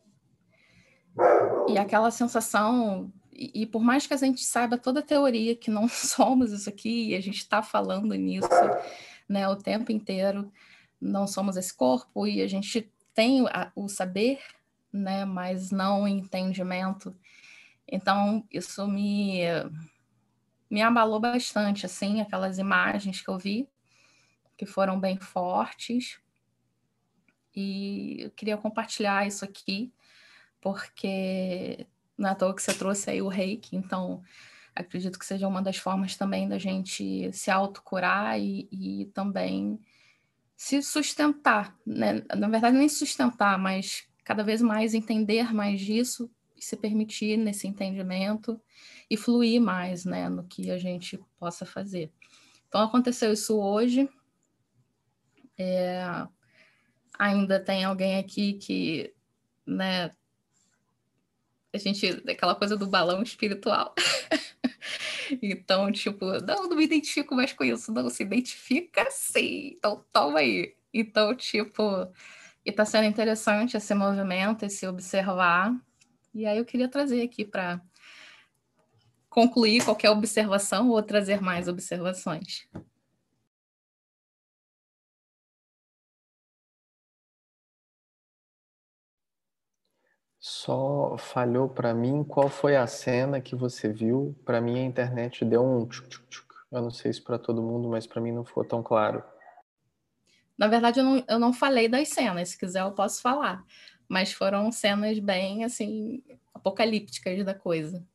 E 1.67 1.77
aquela 1.77 2.09
sensação, 2.09 3.11
e, 3.33 3.63
e, 3.63 3.65
por 3.65 3.81
mais 3.81 4.07
que 4.07 4.13
a 4.13 4.17
gente 4.17 4.45
saiba 4.45 4.77
toda 4.77 5.01
a 5.01 5.03
teoria 5.03 5.55
que 5.55 5.69
não 5.69 5.87
somos 5.89 6.53
isso 6.53 6.69
aqui, 6.69 7.09
e 7.09 7.15
a 7.15 7.21
gente 7.21 7.37
está 7.37 7.61
falando 7.61 8.13
nisso 8.15 8.47
né, 9.27 9.47
o 9.47 9.55
tempo 9.55 9.91
inteiro, 9.91 10.51
não 11.01 11.25
somos 11.25 11.57
esse 11.57 11.75
corpo, 11.75 12.27
e 12.27 12.41
a 12.41 12.47
gente 12.47 12.91
tem 13.13 13.43
o 13.75 13.87
saber, 13.87 14.39
né, 14.93 15.25
mas 15.25 15.71
não 15.71 16.03
o 16.03 16.07
entendimento. 16.07 17.15
Então, 17.87 18.45
isso 18.51 18.87
me, 18.87 19.41
me 20.69 20.81
abalou 20.81 21.19
bastante, 21.19 21.85
assim, 21.85 22.21
aquelas 22.21 22.57
imagens 22.57 23.21
que 23.21 23.29
eu 23.29 23.37
vi, 23.37 23.67
que 24.57 24.65
foram 24.65 24.99
bem 24.99 25.17
fortes. 25.17 26.19
E 27.55 28.17
eu 28.21 28.31
queria 28.31 28.57
compartilhar 28.57 29.27
isso 29.27 29.43
aqui, 29.43 29.91
porque 30.61 31.85
não 32.17 32.29
é 32.29 32.31
à 32.31 32.35
toa 32.35 32.55
que 32.55 32.61
você 32.61 32.73
trouxe 32.73 33.09
aí 33.09 33.21
o 33.21 33.27
reiki, 33.27 33.75
então 33.75 34.23
acredito 34.75 35.19
que 35.19 35.25
seja 35.25 35.47
uma 35.47 35.61
das 35.61 35.77
formas 35.77 36.15
também 36.15 36.47
da 36.47 36.57
gente 36.57 37.31
se 37.33 37.51
autocurar 37.51 38.39
e, 38.39 38.69
e 38.71 39.05
também 39.07 39.79
se 40.61 40.79
sustentar, 40.83 41.75
né? 41.83 42.23
Na 42.37 42.47
verdade, 42.47 42.77
nem 42.77 42.87
sustentar, 42.87 43.57
mas 43.57 44.07
cada 44.23 44.43
vez 44.43 44.61
mais 44.61 44.93
entender 44.93 45.51
mais 45.51 45.81
disso 45.81 46.29
e 46.55 46.63
se 46.63 46.77
permitir 46.77 47.35
nesse 47.35 47.67
entendimento 47.67 48.61
e 49.09 49.17
fluir 49.17 49.59
mais, 49.59 50.05
né, 50.05 50.29
no 50.29 50.43
que 50.43 50.69
a 50.69 50.77
gente 50.77 51.19
possa 51.39 51.65
fazer. 51.65 52.11
Então 52.67 52.79
aconteceu 52.79 53.33
isso 53.33 53.59
hoje. 53.59 54.07
É, 55.57 56.05
ainda 57.17 57.59
tem 57.59 57.83
alguém 57.83 58.19
aqui 58.19 58.53
que, 58.53 59.11
né, 59.65 60.11
a 61.73 61.77
gente, 61.79 62.07
aquela 62.29 62.53
coisa 62.53 62.77
do 62.77 62.85
balão 62.85 63.23
espiritual. 63.23 63.95
então, 65.41 65.91
tipo, 65.91 66.25
não, 66.43 66.67
não 66.67 66.75
me 66.75 66.83
identifico 66.83 67.35
mais 67.35 67.53
com 67.53 67.63
isso, 67.63 67.91
não, 67.91 68.09
se 68.09 68.23
identifica 68.23 69.07
sim, 69.09 69.75
então 69.77 70.05
toma 70.11 70.39
aí. 70.39 70.75
Então, 70.93 71.35
tipo, 71.35 71.83
e 72.65 72.71
tá 72.71 72.85
sendo 72.85 73.05
interessante 73.05 73.77
esse 73.77 73.93
movimento, 73.93 74.65
esse 74.65 74.85
observar. 74.87 75.73
E 76.33 76.45
aí 76.45 76.57
eu 76.57 76.65
queria 76.65 76.87
trazer 76.87 77.21
aqui 77.21 77.43
para 77.45 77.81
concluir 79.29 79.83
qualquer 79.83 80.09
observação 80.09 80.89
ou 80.89 81.01
trazer 81.01 81.41
mais 81.41 81.67
observações. 81.67 82.67
Só 90.63 91.17
falhou 91.17 91.67
para 91.67 91.91
mim 91.91 92.23
qual 92.23 92.47
foi 92.47 92.75
a 92.75 92.85
cena 92.85 93.41
que 93.41 93.55
você 93.55 93.91
viu. 93.91 94.35
Para 94.45 94.61
mim 94.61 94.77
a 94.77 94.83
internet 94.83 95.43
deu 95.43 95.65
um 95.65 95.87
tchuc, 95.87 96.07
tchuc, 96.07 96.29
tchuc. 96.29 96.47
Eu 96.71 96.83
não 96.83 96.91
sei 96.91 97.11
se 97.11 97.19
para 97.19 97.39
todo 97.39 97.63
mundo, 97.63 97.89
mas 97.89 98.05
para 98.05 98.21
mim 98.21 98.31
não 98.31 98.45
ficou 98.45 98.63
tão 98.63 98.83
claro. 98.83 99.23
Na 100.55 100.67
verdade, 100.67 100.99
eu 100.99 101.03
não, 101.03 101.25
eu 101.27 101.39
não 101.39 101.51
falei 101.51 101.87
das 101.87 102.09
cenas. 102.09 102.49
Se 102.49 102.59
quiser, 102.59 102.81
eu 102.81 102.91
posso 102.91 103.23
falar. 103.23 103.65
Mas 104.07 104.33
foram 104.33 104.71
cenas 104.71 105.17
bem, 105.17 105.63
assim, 105.63 106.21
apocalípticas 106.53 107.43
da 107.43 107.55
coisa. 107.55 108.05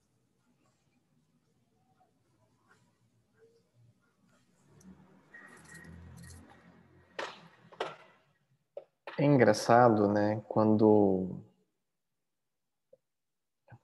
É 9.18 9.24
engraçado, 9.24 10.06
né? 10.06 10.40
Quando 10.46 11.44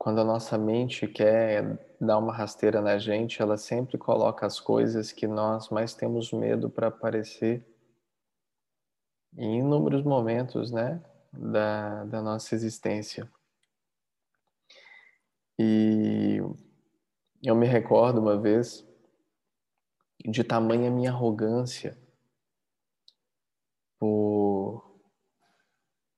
quando 0.02 0.20
a 0.20 0.24
nossa 0.24 0.58
mente 0.58 1.06
quer 1.06 1.78
dar 2.00 2.18
uma 2.18 2.32
rasteira 2.34 2.80
na 2.80 2.98
gente, 2.98 3.40
ela 3.40 3.56
sempre 3.56 3.96
coloca 3.96 4.44
as 4.44 4.58
coisas 4.58 5.12
que 5.12 5.28
nós 5.28 5.68
mais 5.68 5.94
temos 5.94 6.32
medo 6.32 6.68
para 6.68 6.88
aparecer 6.88 7.64
em 9.36 9.60
inúmeros 9.60 10.02
momentos, 10.02 10.72
né, 10.72 11.00
da, 11.32 12.04
da 12.06 12.20
nossa 12.20 12.52
existência. 12.52 13.30
E 15.56 16.38
eu 17.40 17.54
me 17.54 17.68
recordo 17.68 18.20
uma 18.20 18.36
vez 18.36 18.84
de 20.18 20.42
tamanha 20.42 20.90
minha 20.90 21.12
arrogância 21.12 21.96
por 24.00 25.00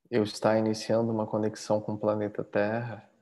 eu 0.09 0.23
estar 0.23 0.57
iniciando 0.57 1.11
uma 1.11 1.27
conexão 1.27 1.79
com 1.79 1.93
o 1.93 1.99
planeta 1.99 2.43
Terra 2.43 3.13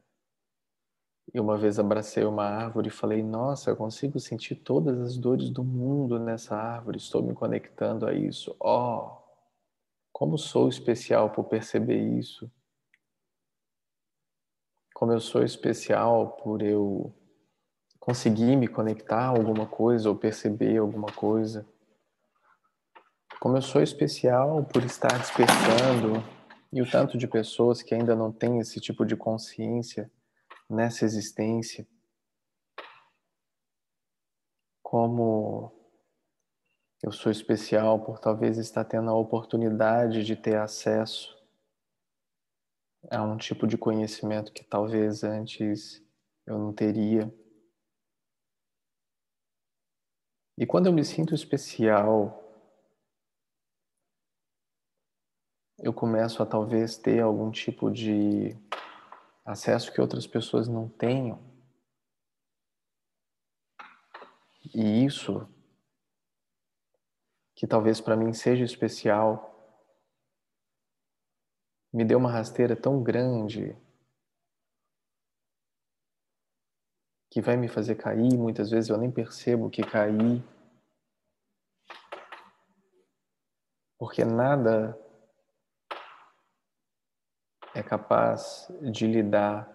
e 1.33 1.39
uma 1.39 1.57
vez 1.57 1.79
abracei 1.79 2.23
uma 2.23 2.45
árvore 2.45 2.89
e 2.89 2.91
falei: 2.91 3.23
Nossa, 3.23 3.71
eu 3.71 3.75
consigo 3.75 4.19
sentir 4.19 4.55
todas 4.55 4.99
as 4.99 5.17
dores 5.17 5.49
do 5.49 5.63
mundo 5.63 6.19
nessa 6.19 6.55
árvore, 6.55 6.97
estou 6.97 7.23
me 7.23 7.33
conectando 7.33 8.05
a 8.05 8.13
isso. 8.13 8.55
Oh, 8.59 9.17
como 10.11 10.37
sou 10.37 10.69
especial 10.69 11.31
por 11.31 11.45
perceber 11.45 11.99
isso. 12.19 12.51
Como 14.93 15.11
eu 15.11 15.19
sou 15.19 15.43
especial 15.43 16.37
por 16.43 16.61
eu 16.61 17.11
conseguir 17.99 18.55
me 18.55 18.67
conectar 18.67 19.21
a 19.21 19.27
alguma 19.29 19.65
coisa 19.65 20.09
ou 20.09 20.15
perceber 20.15 20.77
alguma 20.77 21.11
coisa. 21.11 21.65
Como 23.39 23.57
eu 23.57 23.61
sou 23.61 23.81
especial 23.81 24.63
por 24.65 24.83
estar 24.83 25.17
despertando 25.17 26.23
e 26.71 26.81
o 26.81 26.89
tanto 26.89 27.17
de 27.17 27.27
pessoas 27.27 27.81
que 27.81 27.95
ainda 27.95 28.15
não 28.15 28.31
têm 28.31 28.59
esse 28.59 28.79
tipo 28.79 29.03
de 29.03 29.15
consciência 29.15 30.09
nessa 30.69 31.05
existência, 31.05 31.87
como 34.81 35.71
eu 37.01 37.11
sou 37.11 37.31
especial 37.31 38.03
por 38.03 38.19
talvez 38.19 38.57
estar 38.57 38.85
tendo 38.85 39.09
a 39.09 39.15
oportunidade 39.15 40.23
de 40.23 40.35
ter 40.35 40.57
acesso 40.57 41.35
a 43.11 43.21
um 43.21 43.35
tipo 43.35 43.67
de 43.67 43.77
conhecimento 43.77 44.53
que 44.53 44.63
talvez 44.63 45.23
antes 45.23 46.01
eu 46.45 46.57
não 46.57 46.73
teria. 46.73 47.33
E 50.57 50.65
quando 50.65 50.85
eu 50.85 50.93
me 50.93 51.03
sinto 51.03 51.33
especial, 51.33 52.39
eu 55.79 55.91
começo 55.91 56.41
a 56.41 56.45
talvez 56.45 56.97
ter 56.97 57.19
algum 57.19 57.51
tipo 57.51 57.91
de 57.91 58.55
acesso 59.45 59.91
que 59.91 60.01
outras 60.01 60.25
pessoas 60.25 60.67
não 60.67 60.87
tenham. 60.87 61.41
E 64.73 65.05
isso, 65.05 65.47
que 67.55 67.67
talvez 67.67 67.99
para 67.99 68.15
mim 68.15 68.33
seja 68.33 68.63
especial, 68.63 69.51
me 71.91 72.03
deu 72.03 72.17
uma 72.17 72.31
rasteira 72.31 72.75
tão 72.75 73.03
grande 73.03 73.77
que 77.29 77.41
vai 77.41 77.57
me 77.57 77.67
fazer 77.67 77.95
cair. 77.95 78.37
Muitas 78.37 78.69
vezes 78.71 78.89
eu 78.89 78.97
nem 78.97 79.11
percebo 79.11 79.69
que 79.69 79.83
caí. 79.83 80.43
Porque 83.97 84.23
nada 84.23 85.02
é 87.75 87.81
capaz 87.81 88.67
de 88.81 89.07
lidar 89.07 89.67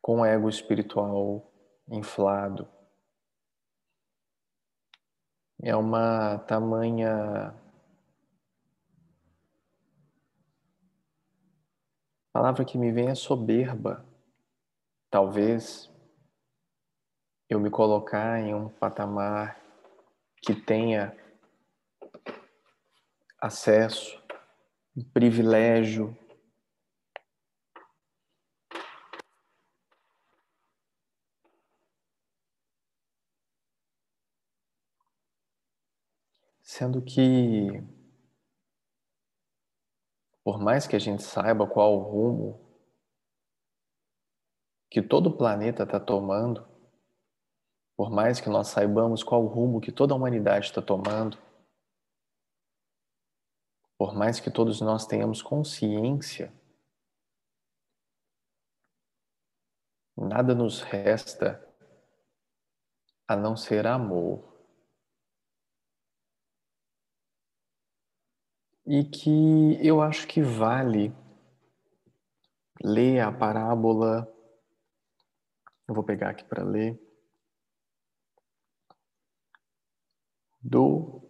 com 0.00 0.20
o 0.20 0.24
ego 0.24 0.48
espiritual 0.48 1.52
inflado. 1.88 2.68
É 5.60 5.74
uma 5.74 6.38
tamanha 6.38 7.48
a 12.28 12.32
palavra 12.32 12.64
que 12.64 12.78
me 12.78 12.92
vem 12.92 13.08
é 13.08 13.14
soberba. 13.14 14.06
Talvez 15.10 15.90
eu 17.48 17.58
me 17.58 17.68
colocar 17.68 18.38
em 18.38 18.54
um 18.54 18.68
patamar 18.68 19.60
que 20.40 20.54
tenha 20.54 21.14
acesso, 23.40 24.22
privilégio 25.12 26.16
Sendo 36.80 37.02
que, 37.02 37.68
por 40.42 40.58
mais 40.58 40.86
que 40.86 40.96
a 40.96 40.98
gente 40.98 41.22
saiba 41.22 41.68
qual 41.68 41.94
o 41.94 42.02
rumo 42.02 42.58
que 44.88 45.02
todo 45.02 45.26
o 45.26 45.36
planeta 45.36 45.82
está 45.82 46.00
tomando, 46.00 46.66
por 47.94 48.10
mais 48.10 48.40
que 48.40 48.48
nós 48.48 48.68
saibamos 48.68 49.22
qual 49.22 49.44
o 49.44 49.46
rumo 49.46 49.78
que 49.78 49.92
toda 49.92 50.14
a 50.14 50.16
humanidade 50.16 50.68
está 50.68 50.80
tomando, 50.80 51.36
por 53.98 54.14
mais 54.14 54.40
que 54.40 54.50
todos 54.50 54.80
nós 54.80 55.06
tenhamos 55.06 55.42
consciência, 55.42 56.50
nada 60.16 60.54
nos 60.54 60.80
resta 60.80 61.62
a 63.28 63.36
não 63.36 63.54
ser 63.54 63.86
amor. 63.86 64.49
E 68.90 69.04
que 69.04 69.78
eu 69.86 70.02
acho 70.02 70.26
que 70.26 70.42
vale 70.42 71.14
ler 72.82 73.20
a 73.20 73.30
parábola. 73.30 74.26
Eu 75.86 75.94
vou 75.94 76.02
pegar 76.02 76.30
aqui 76.30 76.42
para 76.42 76.64
ler. 76.64 77.00
Do. 80.60 81.22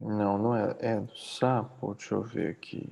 Não, 0.00 0.38
não 0.38 0.56
é, 0.56 0.76
é 0.80 1.00
do 1.00 1.16
sapo. 1.16 1.94
Deixa 1.94 2.16
eu 2.16 2.22
ver 2.24 2.50
aqui. 2.50 2.90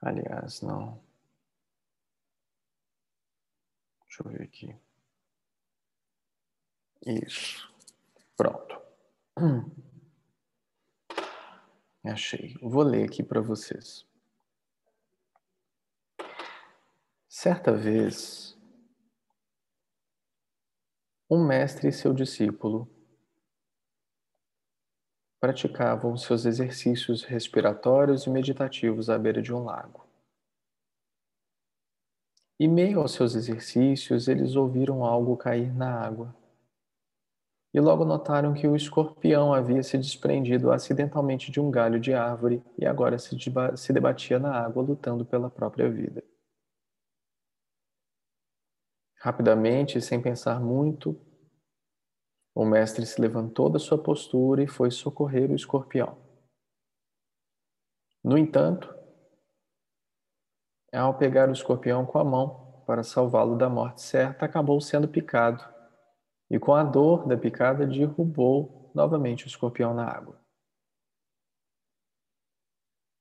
Aliás, 0.00 0.62
não. 0.62 1.02
Deixa 4.06 4.22
eu 4.22 4.30
ver 4.30 4.42
aqui. 4.42 4.76
Isso. 7.04 7.68
Pronto. 8.36 8.91
Hum. 9.38 9.70
Achei. 12.04 12.54
Vou 12.60 12.82
ler 12.82 13.04
aqui 13.04 13.22
para 13.22 13.40
vocês. 13.40 14.04
Certa 17.28 17.72
vez, 17.72 18.56
um 21.30 21.44
mestre 21.46 21.88
e 21.88 21.92
seu 21.92 22.12
discípulo 22.12 22.88
praticavam 25.40 26.16
seus 26.16 26.44
exercícios 26.44 27.24
respiratórios 27.24 28.26
e 28.26 28.30
meditativos 28.30 29.08
à 29.08 29.18
beira 29.18 29.40
de 29.40 29.52
um 29.52 29.64
lago. 29.64 30.06
E 32.60 32.68
meio 32.68 33.00
aos 33.00 33.12
seus 33.12 33.34
exercícios, 33.34 34.28
eles 34.28 34.54
ouviram 34.54 35.04
algo 35.04 35.36
cair 35.36 35.74
na 35.74 36.00
água 36.00 36.41
e 37.74 37.80
logo 37.80 38.04
notaram 38.04 38.52
que 38.52 38.66
o 38.66 38.76
escorpião 38.76 39.54
havia 39.54 39.82
se 39.82 39.96
desprendido 39.96 40.70
acidentalmente 40.70 41.50
de 41.50 41.58
um 41.58 41.70
galho 41.70 41.98
de 41.98 42.12
árvore 42.12 42.62
e 42.78 42.84
agora 42.84 43.18
se, 43.18 43.34
se 43.76 43.92
debatia 43.92 44.38
na 44.38 44.54
água 44.54 44.82
lutando 44.82 45.24
pela 45.24 45.48
própria 45.48 45.90
vida. 45.90 46.22
Rapidamente, 49.16 50.00
sem 50.02 50.20
pensar 50.20 50.60
muito, 50.60 51.18
o 52.54 52.64
mestre 52.64 53.06
se 53.06 53.20
levantou 53.20 53.70
da 53.70 53.78
sua 53.78 53.96
postura 53.96 54.62
e 54.62 54.68
foi 54.68 54.90
socorrer 54.90 55.50
o 55.50 55.54
escorpião. 55.54 56.18
No 58.22 58.36
entanto, 58.36 58.94
ao 60.92 61.16
pegar 61.16 61.48
o 61.48 61.52
escorpião 61.52 62.04
com 62.04 62.18
a 62.18 62.24
mão 62.24 62.82
para 62.86 63.02
salvá-lo 63.02 63.56
da 63.56 63.70
morte 63.70 64.02
certa, 64.02 64.44
acabou 64.44 64.78
sendo 64.80 65.08
picado 65.08 65.71
e 66.52 66.58
com 66.58 66.74
a 66.74 66.84
dor 66.84 67.26
da 67.26 67.34
picada 67.34 67.86
derrubou 67.86 68.92
novamente 68.94 69.46
o 69.46 69.48
escorpião 69.48 69.94
na 69.94 70.04
água. 70.04 70.38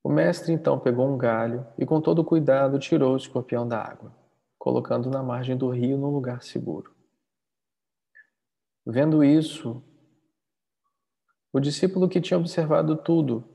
O 0.03 0.09
mestre 0.09 0.51
então 0.51 0.77
pegou 0.77 1.07
um 1.07 1.17
galho 1.17 1.65
e, 1.77 1.85
com 1.85 2.01
todo 2.01 2.25
cuidado, 2.25 2.77
tirou 2.77 3.13
o 3.13 3.17
escorpião 3.17 3.65
da 3.65 3.81
água, 3.81 4.13
colocando 4.59 5.09
na 5.09 5.23
margem 5.23 5.55
do 5.55 5.69
rio 5.69 5.97
num 5.97 6.09
lugar 6.09 6.43
seguro. 6.43 6.93
Vendo 8.85 9.23
isso, 9.23 9.81
o 11.53 11.59
discípulo 11.61 12.09
que 12.09 12.19
tinha 12.19 12.37
observado 12.37 12.97
tudo, 12.97 13.45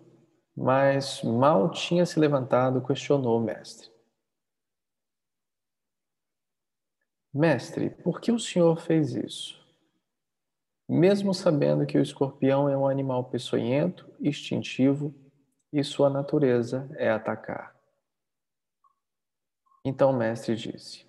mas 0.57 1.23
mal 1.23 1.71
tinha 1.71 2.07
se 2.07 2.19
levantado, 2.19 2.81
questionou 2.81 3.39
o 3.39 3.45
mestre: 3.45 3.91
Mestre, 7.35 7.91
por 7.91 8.23
que 8.23 8.33
o 8.33 8.39
senhor 8.39 8.81
fez 8.81 9.15
isso? 9.15 9.66
Mesmo 10.89 11.35
sabendo 11.35 11.87
que 11.87 11.99
o 11.99 12.03
escorpião 12.03 12.69
é 12.69 12.77
um 12.77 12.87
animal 12.87 13.25
peçonhento, 13.25 14.09
instintivo 14.21 15.15
e 15.73 15.83
sua 15.83 16.09
natureza 16.09 16.89
é 16.97 17.11
atacar. 17.11 17.75
Então 19.85 20.11
o 20.11 20.17
mestre 20.17 20.55
disse: 20.55 21.07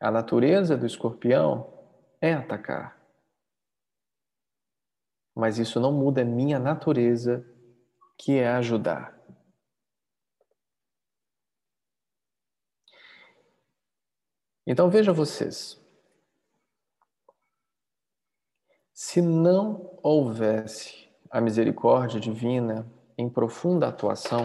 A 0.00 0.10
natureza 0.10 0.76
do 0.76 0.86
escorpião 0.86 1.72
é 2.20 2.32
atacar. 2.32 3.00
Mas 5.34 5.58
isso 5.58 5.80
não 5.80 5.92
muda 5.92 6.22
a 6.22 6.24
minha 6.24 6.58
natureza, 6.58 7.44
que 8.18 8.38
é 8.38 8.48
ajudar. 8.48 9.18
Então 14.64 14.88
veja 14.88 15.12
vocês, 15.12 15.81
Se 19.04 19.20
não 19.20 19.98
houvesse 20.00 21.08
a 21.28 21.40
misericórdia 21.40 22.20
divina 22.20 22.88
em 23.18 23.28
profunda 23.28 23.88
atuação, 23.88 24.44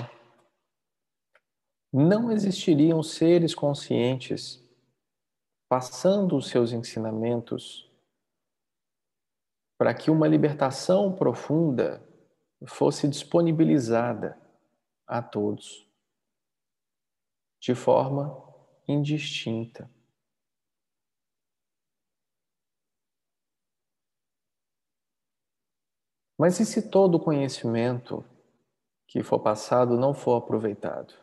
não 1.93 2.31
existiriam 2.31 3.03
seres 3.03 3.53
conscientes 3.53 4.59
passando 5.69 6.35
os 6.35 6.47
seus 6.49 6.71
ensinamentos 6.71 7.87
para 9.77 9.93
que 9.93 10.09
uma 10.09 10.27
libertação 10.27 11.13
profunda 11.15 12.03
fosse 12.65 13.07
disponibilizada 13.07 14.41
a 15.05 15.21
todos 15.21 15.87
de 17.61 17.75
forma 17.75 18.35
indistinta. 18.87 19.87
Mas 26.37 26.59
e 26.59 26.65
se 26.65 26.89
todo 26.89 27.15
o 27.15 27.19
conhecimento 27.19 28.23
que 29.07 29.23
for 29.23 29.39
passado 29.39 29.97
não 29.97 30.13
for 30.13 30.35
aproveitado? 30.35 31.13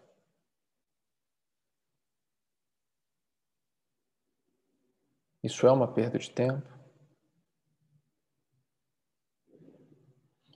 Isso 5.42 5.66
é 5.66 5.70
uma 5.70 5.86
perda 5.86 6.18
de 6.18 6.30
tempo? 6.30 6.66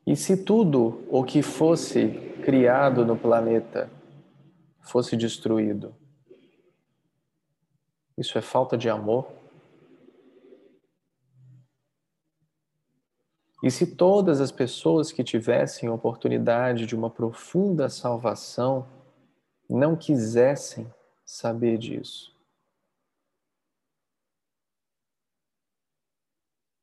E 0.07 0.17
se 0.17 0.43
tudo 0.43 1.07
o 1.11 1.23
que 1.23 1.43
fosse 1.43 2.09
criado 2.43 3.05
no 3.05 3.17
planeta 3.17 3.91
fosse 4.81 5.15
destruído? 5.15 5.95
Isso 8.17 8.39
é 8.39 8.41
falta 8.41 8.77
de 8.77 8.89
amor? 8.89 9.38
E 13.61 13.71
se 13.71 13.97
todas 13.97 14.41
as 14.41 14.53
pessoas 14.53 15.11
que 15.11 15.25
tivessem 15.25 15.89
oportunidade 15.89 16.87
de 16.87 16.95
uma 16.95 17.11
profunda 17.11 17.89
salvação 17.89 18.89
não 19.69 19.97
quisessem 19.97 20.93
saber 21.25 21.77
disso? 21.77 22.37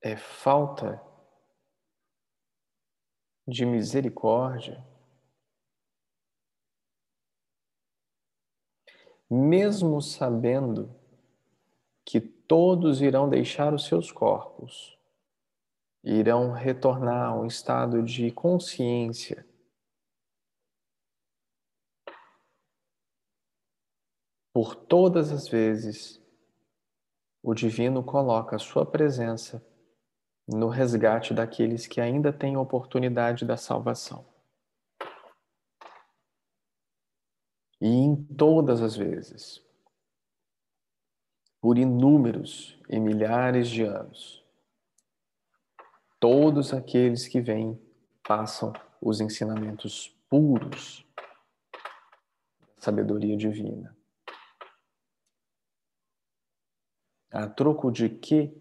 É 0.02 0.18
falta 0.18 1.02
de 3.48 3.66
misericórdia. 3.66 4.86
Mesmo 9.30 10.02
sabendo 10.02 10.94
que 12.04 12.20
todos 12.20 13.02
irão 13.02 13.28
deixar 13.28 13.74
os 13.74 13.86
seus 13.86 14.12
corpos 14.12 14.95
irão 16.06 16.52
retornar 16.52 17.30
a 17.30 17.36
um 17.36 17.48
estado 17.48 18.04
de 18.04 18.32
consciência. 18.32 19.44
Por 24.54 24.76
todas 24.76 25.32
as 25.32 25.48
vezes 25.48 26.24
o 27.42 27.56
divino 27.56 28.04
coloca 28.04 28.56
a 28.56 28.60
sua 28.60 28.86
presença 28.86 29.66
no 30.48 30.68
resgate 30.68 31.34
daqueles 31.34 31.88
que 31.88 32.00
ainda 32.00 32.32
têm 32.32 32.56
oportunidade 32.56 33.44
da 33.44 33.58
salvação. 33.58 34.26
E 37.82 37.88
em 37.88 38.16
todas 38.16 38.82
as 38.82 38.96
vezes, 38.96 39.62
por 41.60 41.78
inúmeros 41.78 42.80
e 42.88 43.00
milhares 43.00 43.68
de 43.68 43.84
anos, 43.84 44.45
todos 46.20 46.74
aqueles 46.74 47.28
que 47.28 47.42
vêm 47.42 47.80
passam 48.28 48.74
os 49.02 49.22
ensinamentos 49.22 50.10
puros 50.30 51.06
da 52.60 52.82
sabedoria 52.82 53.38
divina. 53.38 53.96
A 57.32 57.48
troco 57.48 57.92
de 57.92 58.10
que 58.10 58.54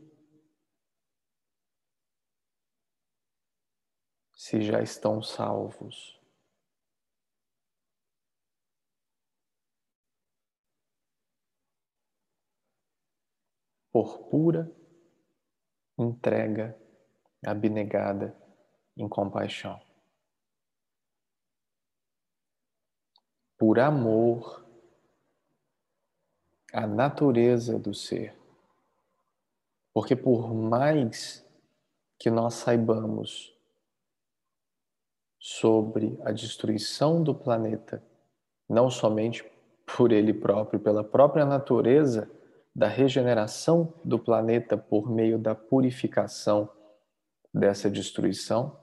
se 4.34 4.60
já 4.60 4.82
estão 4.82 5.22
salvos. 5.22 6.20
Por 13.90 14.28
pura 14.28 14.70
entrega 15.96 16.83
abnegada 17.44 18.36
em 18.96 19.08
compaixão. 19.08 19.80
Por 23.58 23.78
amor 23.78 24.64
à 26.72 26.86
natureza 26.86 27.78
do 27.78 27.94
ser. 27.94 28.36
Porque 29.92 30.16
por 30.16 30.52
mais 30.52 31.46
que 32.18 32.30
nós 32.30 32.54
saibamos 32.54 33.54
sobre 35.38 36.18
a 36.24 36.32
destruição 36.32 37.22
do 37.22 37.34
planeta, 37.34 38.02
não 38.68 38.90
somente 38.90 39.44
por 39.86 40.10
ele 40.10 40.32
próprio, 40.32 40.80
pela 40.80 41.04
própria 41.04 41.44
natureza 41.44 42.28
da 42.74 42.88
regeneração 42.88 43.94
do 44.04 44.18
planeta 44.18 44.76
por 44.76 45.08
meio 45.08 45.38
da 45.38 45.54
purificação 45.54 46.68
dessa 47.54 47.88
destruição, 47.88 48.82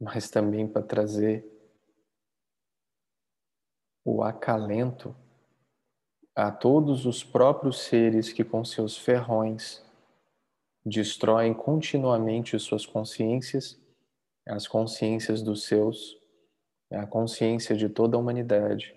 mas 0.00 0.30
também 0.30 0.68
para 0.68 0.82
trazer 0.82 1.44
o 4.04 4.22
acalento 4.22 5.16
a 6.36 6.52
todos 6.52 7.06
os 7.06 7.24
próprios 7.24 7.80
seres 7.80 8.32
que, 8.32 8.44
com 8.44 8.64
seus 8.64 8.96
ferrões, 8.96 9.84
destroem 10.84 11.52
continuamente 11.52 12.58
suas 12.58 12.86
consciências, 12.86 13.80
as 14.46 14.68
consciências 14.68 15.42
dos 15.42 15.64
seus, 15.64 16.16
a 16.92 17.06
consciência 17.06 17.74
de 17.74 17.88
toda 17.88 18.16
a 18.16 18.20
humanidade, 18.20 18.94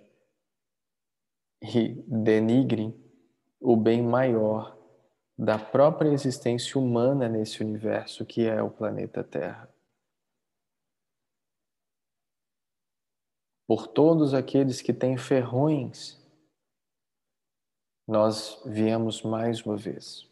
e 1.62 2.04
denigrem 2.08 2.94
o 3.60 3.76
bem 3.76 4.02
maior 4.02 4.77
da 5.38 5.60
própria 5.60 6.10
existência 6.10 6.80
humana 6.80 7.30
nesse 7.30 7.62
universo 7.62 8.26
que 8.26 8.46
é 8.46 8.62
o 8.62 8.72
planeta 8.72 9.24
Terra. 9.24 9.70
Por 13.68 13.88
todos 13.88 14.34
aqueles 14.34 14.82
que 14.82 14.94
têm 14.94 15.18
ferrões, 15.18 16.18
nós 18.08 18.64
viemos 18.66 19.22
mais 19.22 19.62
uma 19.66 19.76
vez 19.76 20.28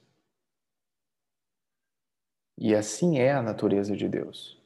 e 2.57 2.73
assim 2.73 3.17
é 3.17 3.33
a 3.33 3.41
natureza 3.41 3.95
de 3.95 4.07
Deus. 4.07 4.57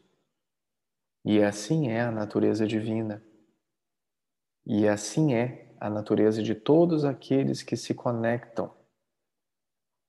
E 1.25 1.41
assim 1.43 1.89
é 1.89 2.02
a 2.02 2.12
natureza 2.12 2.65
divina. 2.67 3.23
E 4.65 4.88
assim 4.88 5.34
é 5.34 5.73
a 5.80 5.89
natureza 5.89 6.43
de 6.43 6.54
todos 6.54 7.04
aqueles 7.04 7.63
que 7.63 7.75
se 7.75 7.93
conectam 7.93 8.73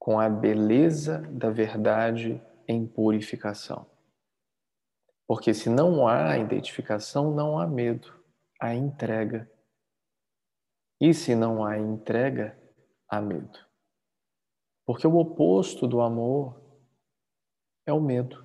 com 0.01 0.19
a 0.19 0.31
beleza 0.31 1.19
da 1.31 1.51
verdade 1.51 2.43
em 2.67 2.87
purificação. 2.87 3.87
Porque 5.29 5.53
se 5.53 5.69
não 5.69 6.09
há 6.09 6.39
identificação, 6.39 7.35
não 7.35 7.59
há 7.59 7.67
medo, 7.67 8.13
há 8.59 8.75
entrega. 8.75 9.49
E 10.99 11.13
se 11.13 11.35
não 11.35 11.63
há 11.65 11.79
entrega, 11.79 12.59
há 13.07 13.21
medo. 13.21 13.59
Porque 14.87 15.07
o 15.07 15.17
oposto 15.17 15.87
do 15.87 16.01
amor 16.01 16.59
é 17.87 17.93
o 17.93 18.01
medo. 18.01 18.45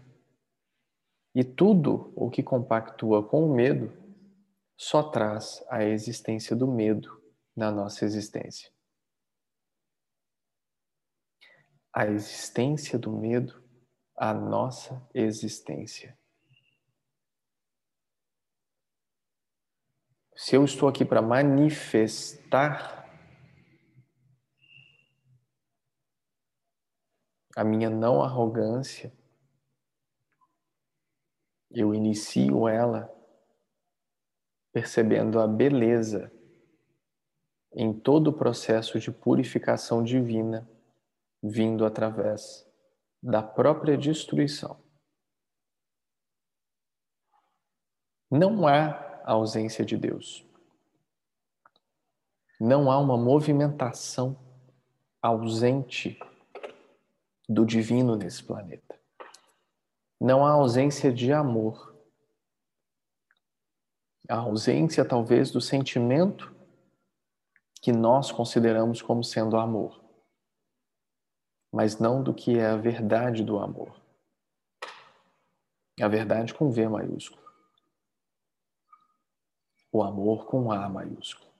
E 1.34 1.44
tudo 1.44 2.12
o 2.16 2.30
que 2.30 2.44
compactua 2.44 3.24
com 3.24 3.46
o 3.46 3.54
medo 3.54 3.92
só 4.78 5.04
traz 5.04 5.66
a 5.70 5.86
existência 5.86 6.54
do 6.54 6.68
medo 6.68 7.22
na 7.56 7.72
nossa 7.72 8.04
existência. 8.04 8.75
A 11.98 12.08
existência 12.08 13.00
do 13.00 13.10
medo, 13.10 13.64
a 14.18 14.34
nossa 14.34 15.02
existência. 15.14 16.18
Se 20.36 20.58
eu 20.58 20.66
estou 20.66 20.90
aqui 20.90 21.06
para 21.06 21.22
manifestar 21.22 23.10
a 27.56 27.64
minha 27.64 27.90
não 27.90 28.22
arrogância, 28.22 29.14
eu 31.72 31.96
inicio 31.96 32.68
ela 32.68 33.10
percebendo 34.74 35.40
a 35.40 35.48
beleza 35.48 36.30
em 37.72 37.98
todo 37.98 38.32
o 38.32 38.34
processo 38.34 39.00
de 39.00 39.10
purificação 39.14 40.04
divina 40.04 40.70
vindo 41.50 41.86
através 41.86 42.66
da 43.22 43.42
própria 43.42 43.98
destruição. 43.98 44.84
Não 48.30 48.68
há 48.68 49.22
ausência 49.26 49.86
de 49.86 49.98
Deus. 49.98 50.46
Não 52.60 52.92
há 52.92 52.98
uma 53.00 53.18
movimentação 53.18 54.38
ausente 55.22 56.20
do 57.48 57.66
divino 57.66 58.16
nesse 58.16 58.44
planeta 58.44 58.86
não 60.20 60.46
há 60.46 60.52
ausência 60.52 61.12
de 61.12 61.32
amor. 61.32 61.96
A 64.30 64.38
ausência, 64.38 65.06
talvez, 65.06 65.52
do 65.52 65.62
sentimento 65.62 66.56
que 67.82 67.92
nós 67.92 68.32
consideramos 68.32 69.02
como 69.02 69.24
sendo 69.24 69.58
amor, 69.58 70.04
mas 71.76 72.00
não 72.00 72.24
do 72.24 72.34
que 72.34 72.58
é 72.58 72.68
a 72.68 72.78
verdade 72.78 73.44
do 73.44 73.60
amor. 73.60 74.02
A 76.02 76.08
verdade 76.08 76.54
com 76.54 76.72
V 76.72 76.88
maiúsculo. 76.88 77.44
O 79.92 80.02
amor 80.02 80.46
com 80.46 80.72
A 80.72 80.88
maiúsculo. 80.88 81.52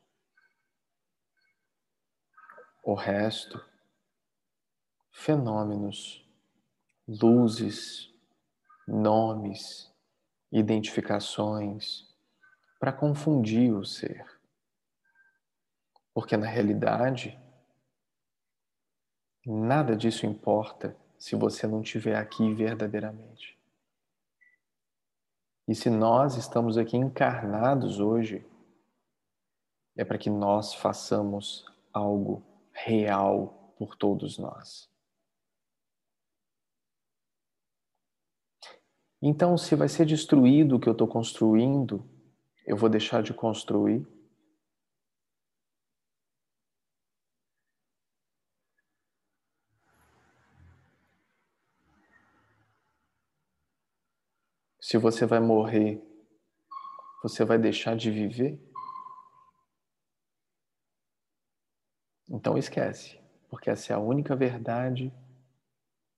O 2.82 2.94
resto, 2.94 3.62
fenômenos, 5.12 6.26
luzes, 7.06 8.10
nomes, 8.88 9.94
identificações, 10.50 12.08
para 12.80 12.94
confundir 12.94 13.74
o 13.74 13.84
ser. 13.84 14.26
Porque 16.14 16.38
na 16.38 16.48
realidade, 16.48 17.38
nada 19.46 19.96
disso 19.96 20.26
importa 20.26 20.98
se 21.18 21.36
você 21.36 21.68
não 21.68 21.82
estiver 21.82 22.16
aqui 22.16 22.54
verdadeiramente. 22.54 23.58
E 25.68 25.74
se 25.74 25.90
nós 25.90 26.36
estamos 26.36 26.78
aqui 26.78 26.96
encarnados 26.96 28.00
hoje, 28.00 28.46
é 29.96 30.04
para 30.04 30.18
que 30.18 30.30
nós 30.30 30.74
façamos 30.74 31.66
algo 31.92 32.44
real 32.72 33.74
por 33.78 33.96
todos 33.96 34.38
nós. 34.38 34.90
Então, 39.22 39.58
se 39.58 39.76
vai 39.76 39.90
ser 39.90 40.06
destruído 40.06 40.76
o 40.76 40.80
que 40.80 40.88
eu 40.88 40.92
estou 40.92 41.08
construindo, 41.08 42.08
eu 42.68 42.78
vou 42.78 42.90
deixar 42.90 43.24
de 43.24 43.34
construir? 43.34 44.06
Se 54.96 55.00
você 55.00 55.26
vai 55.26 55.42
morrer, 55.42 56.02
você 57.22 57.44
vai 57.44 57.58
deixar 57.58 57.98
de 57.98 58.10
viver? 58.10 58.58
Então 62.30 62.58
esquece, 62.58 63.20
porque 63.50 63.70
essa 63.70 63.92
é 63.92 63.96
a 63.98 64.00
única 64.00 64.38
verdade 64.38 65.14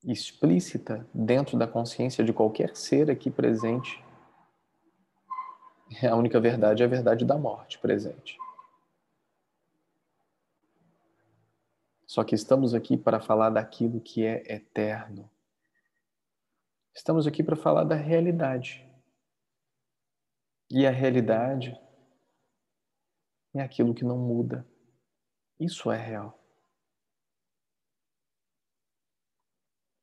explícita 0.04 1.04
dentro 1.12 1.58
da 1.58 1.66
consciência 1.66 2.22
de 2.22 2.32
qualquer 2.32 2.76
ser 2.76 3.10
aqui 3.10 3.32
presente. 3.32 4.00
A 6.08 6.14
única 6.14 6.38
verdade 6.38 6.80
é 6.80 6.86
a 6.86 6.88
verdade 6.88 7.24
da 7.24 7.36
morte 7.36 7.80
presente. 7.80 8.38
Só 12.06 12.22
que 12.22 12.36
estamos 12.36 12.74
aqui 12.74 12.96
para 12.96 13.18
falar 13.18 13.50
daquilo 13.50 14.00
que 14.00 14.24
é 14.24 14.40
eterno. 14.54 15.28
Estamos 16.98 17.28
aqui 17.28 17.44
para 17.44 17.54
falar 17.54 17.84
da 17.84 17.94
realidade. 17.94 18.84
E 20.68 20.84
a 20.84 20.90
realidade 20.90 21.72
é 23.54 23.62
aquilo 23.62 23.94
que 23.94 24.02
não 24.02 24.18
muda. 24.18 24.68
Isso 25.60 25.92
é 25.92 25.96
real. 25.96 26.36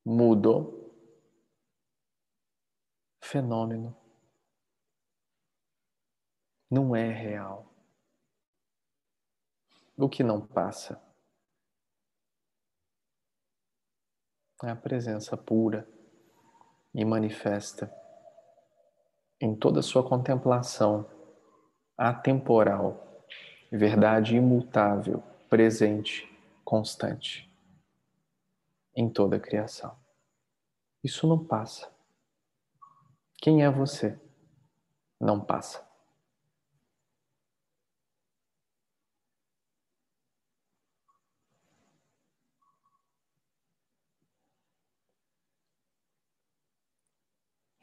Mudou. 0.06 0.90
Fenômeno. 3.22 3.94
Não 6.70 6.96
é 6.96 7.12
real. 7.12 7.74
O 9.98 10.08
que 10.08 10.24
não 10.24 10.46
passa 10.46 10.98
é 14.64 14.70
a 14.70 14.76
presença 14.76 15.36
pura 15.36 15.95
e 16.96 17.04
manifesta 17.04 17.94
em 19.38 19.54
toda 19.54 19.82
sua 19.82 20.02
contemplação 20.02 21.06
atemporal, 21.96 23.26
verdade 23.70 24.34
imutável, 24.34 25.22
presente, 25.48 26.26
constante 26.64 27.52
em 28.96 29.10
toda 29.10 29.36
a 29.36 29.40
criação. 29.40 29.94
Isso 31.04 31.28
não 31.28 31.44
passa. 31.44 31.94
Quem 33.36 33.62
é 33.62 33.70
você? 33.70 34.18
Não 35.20 35.38
passa. 35.38 35.85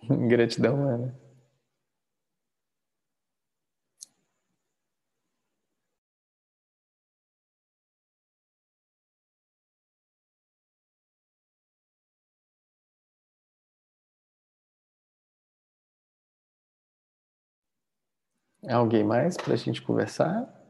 Gratidão, 0.29 0.87
Ana. 0.87 1.15
Alguém 18.69 19.05
mais 19.05 19.37
para 19.37 19.53
a 19.53 19.57
gente 19.57 19.81
conversar? 19.81 20.62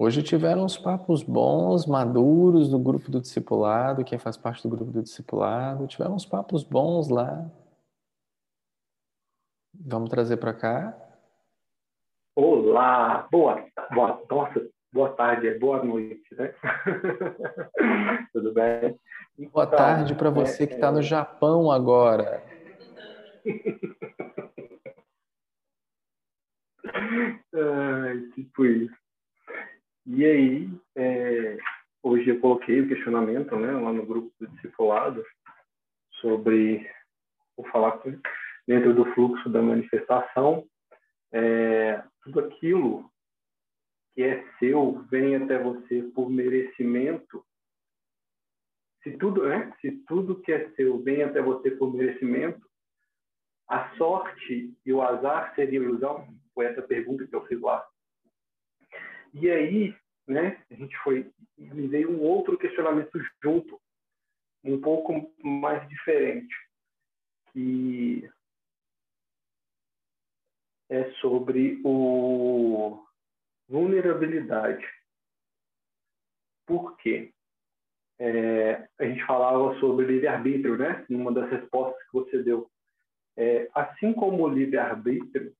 Hoje 0.00 0.22
tiveram 0.22 0.64
uns 0.64 0.78
papos 0.78 1.24
bons, 1.24 1.84
maduros 1.84 2.68
do 2.68 2.78
grupo 2.78 3.10
do 3.10 3.20
discipulado, 3.20 4.04
quem 4.04 4.16
faz 4.16 4.36
parte 4.36 4.62
do 4.62 4.68
grupo 4.68 4.92
do 4.92 5.02
discipulado, 5.02 5.88
tiveram 5.88 6.14
uns 6.14 6.24
papos 6.24 6.62
bons 6.62 7.08
lá. 7.08 7.50
Vamos 9.74 10.08
trazer 10.08 10.36
para 10.36 10.54
cá. 10.54 10.96
Olá, 12.36 13.26
boa, 13.28 13.66
boa, 13.92 14.22
nossa, 14.30 14.70
boa 14.92 15.10
tarde, 15.14 15.48
é 15.48 15.58
boa 15.58 15.82
noite, 15.82 16.32
né? 16.36 16.54
Tudo 18.32 18.54
bem? 18.54 18.96
Boa 19.50 19.64
então, 19.64 19.78
tarde 19.78 20.14
para 20.14 20.30
você 20.30 20.62
é, 20.62 20.66
que 20.68 20.74
está 20.74 20.92
no 20.92 21.02
Japão 21.02 21.72
agora. 21.72 22.40
Ai, 27.52 28.20
tipo 28.36 28.64
isso. 28.64 29.07
E 30.10 30.24
aí, 30.24 30.70
é, 30.96 31.58
hoje 32.02 32.30
eu 32.30 32.40
coloquei 32.40 32.80
o 32.80 32.88
questionamento 32.88 33.54
né, 33.56 33.72
lá 33.72 33.92
no 33.92 34.06
grupo 34.06 34.32
do 34.40 34.46
discipulado 34.48 35.22
sobre 36.12 36.90
o 37.58 37.62
falar 37.64 38.00
dentro 38.66 38.94
do 38.94 39.04
fluxo 39.12 39.50
da 39.50 39.60
manifestação, 39.60 40.66
é, 41.30 42.02
tudo 42.22 42.40
aquilo 42.40 43.10
que 44.14 44.22
é 44.22 44.42
seu 44.58 45.04
vem 45.10 45.36
até 45.36 45.62
você 45.62 46.02
por 46.14 46.30
merecimento. 46.30 47.44
Se 49.02 49.14
tudo, 49.18 49.46
né, 49.46 49.70
se 49.82 49.92
tudo 50.06 50.40
que 50.40 50.52
é 50.52 50.70
seu 50.70 51.02
vem 51.02 51.22
até 51.22 51.42
você 51.42 51.70
por 51.72 51.92
merecimento, 51.92 52.66
a 53.68 53.94
sorte 53.96 54.74
e 54.86 54.90
o 54.90 55.02
azar 55.02 55.54
seria 55.54 55.80
ilusão? 55.80 56.26
Foi 56.54 56.64
essa 56.64 56.80
pergunta 56.80 57.26
que 57.26 57.36
eu 57.36 57.44
fiz 57.44 57.60
lá. 57.60 57.86
E 59.34 59.50
aí, 59.50 59.94
né, 60.26 60.62
a 60.70 60.74
gente 60.74 60.96
foi, 60.98 61.30
me 61.56 61.86
veio 61.88 62.10
um 62.10 62.20
outro 62.22 62.58
questionamento 62.58 63.18
junto, 63.42 63.80
um 64.64 64.80
pouco 64.80 65.32
mais 65.42 65.88
diferente, 65.88 66.54
que 67.52 68.28
é 70.90 71.10
sobre 71.20 71.80
o 71.84 73.04
vulnerabilidade. 73.68 74.86
Por 76.66 76.96
quê? 76.96 77.32
É, 78.18 78.88
a 78.98 79.04
gente 79.04 79.24
falava 79.26 79.78
sobre 79.78 80.06
livre-arbítrio, 80.06 80.76
né? 80.76 81.06
Numa 81.08 81.32
das 81.32 81.48
respostas 81.50 82.02
que 82.04 82.12
você 82.12 82.42
deu. 82.42 82.70
É, 83.36 83.70
assim 83.74 84.12
como 84.12 84.42
o 84.42 84.48
livre-arbítrio, 84.48 85.54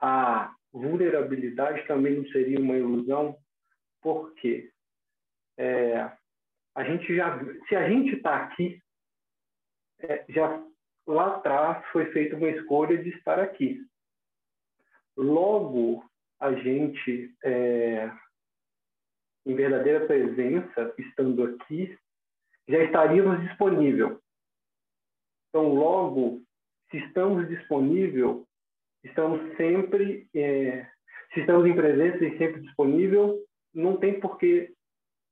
a 0.00 0.54
vulnerabilidade 0.72 1.86
também 1.86 2.16
não 2.16 2.26
seria 2.28 2.58
uma 2.58 2.76
ilusão, 2.76 3.36
porque 4.00 4.70
é, 5.58 6.10
a 6.74 6.84
gente 6.84 7.14
já, 7.14 7.38
se 7.68 7.76
a 7.76 7.88
gente 7.88 8.16
está 8.16 8.44
aqui, 8.44 8.82
é, 10.00 10.24
já 10.28 10.64
lá 11.06 11.36
atrás 11.36 11.84
foi 11.92 12.06
feita 12.12 12.36
uma 12.36 12.48
escolha 12.48 12.96
de 13.02 13.10
estar 13.10 13.38
aqui. 13.38 13.80
Logo, 15.16 16.04
a 16.40 16.52
gente, 16.54 17.34
é, 17.44 18.10
em 19.44 19.54
verdadeira 19.54 20.06
presença, 20.06 20.94
estando 20.98 21.44
aqui, 21.44 21.96
já 22.66 22.82
estaríamos 22.82 23.40
disponível. 23.42 24.20
Então, 25.48 25.74
logo, 25.74 26.42
se 26.90 26.96
estamos 26.98 27.46
disponível, 27.48 28.46
estamos 29.04 29.56
sempre, 29.56 30.28
é, 30.34 30.86
se 31.32 31.40
estamos 31.40 31.66
em 31.66 31.74
presença 31.74 32.24
e 32.24 32.38
sempre 32.38 32.60
disponível, 32.60 33.38
não 33.74 33.96
tem 33.96 34.20
por 34.20 34.38
que 34.38 34.72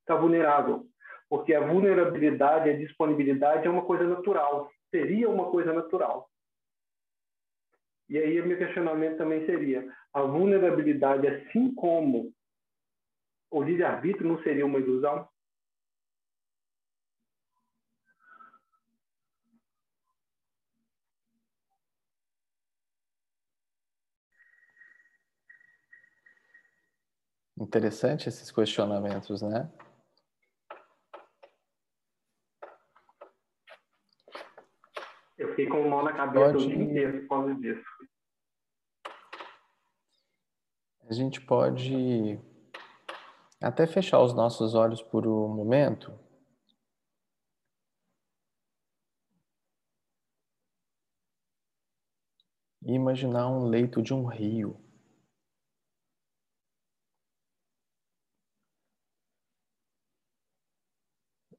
estar 0.01 0.17
vulnerável, 0.17 0.87
porque 1.29 1.55
a 1.55 1.61
vulnerabilidade, 1.61 2.71
a 2.71 2.77
disponibilidade 2.77 3.67
é 3.67 3.71
uma 3.71 3.85
coisa 3.85 4.05
natural, 4.05 4.71
seria 4.91 5.29
uma 5.29 5.51
coisa 5.51 5.73
natural. 5.73 6.29
E 8.09 8.19
aí 8.19 8.43
meu 8.43 8.59
questionamento 8.59 9.19
também 9.19 9.47
seria, 9.47 9.89
a 10.13 10.23
vulnerabilidade, 10.23 11.29
assim 11.29 11.73
como 11.75 12.33
o 13.51 13.63
livre-arbítrio, 13.63 14.29
não 14.29 14.43
seria 14.43 14.67
uma 14.67 14.79
ilusão? 14.79 15.29
Interessante 27.61 28.27
esses 28.27 28.51
questionamentos, 28.51 29.43
né? 29.43 29.71
Eu 35.37 35.51
fiquei 35.51 35.69
com 35.69 35.83
o 35.83 35.91
mão 35.91 36.03
na 36.03 36.15
cabeça 36.15 36.53
pode... 36.53 36.65
o 36.65 36.69
dia 36.69 36.83
inteiro 36.83 37.21
por 37.21 37.29
causa 37.29 37.55
disso. 37.57 37.85
A 41.07 41.13
gente 41.13 41.39
pode 41.43 42.41
até 43.61 43.87
fechar 43.87 44.23
os 44.23 44.33
nossos 44.33 44.75
olhos 44.75 45.03
por 45.03 45.27
um 45.27 45.49
momento. 45.49 46.19
E 52.83 52.95
imaginar 52.95 53.49
um 53.49 53.69
leito 53.69 54.01
de 54.01 54.15
um 54.15 54.25
rio. 54.25 54.90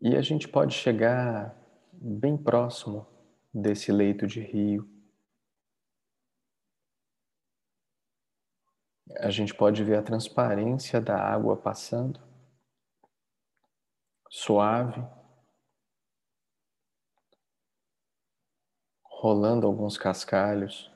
E 0.02 0.16
a 0.16 0.22
gente 0.24 0.48
pode 0.48 0.74
chegar 0.74 1.56
bem 1.94 2.36
próximo 2.36 3.06
desse 3.54 3.92
leito 3.92 4.26
de 4.26 4.40
rio. 4.42 4.90
A 9.20 9.30
gente 9.30 9.54
pode 9.54 9.84
ver 9.84 9.98
a 9.98 10.02
transparência 10.02 11.00
da 11.00 11.16
água 11.16 11.56
passando, 11.56 12.20
suave, 14.28 15.08
rolando 19.04 19.68
alguns 19.68 20.00
cascalhos. 20.00 20.90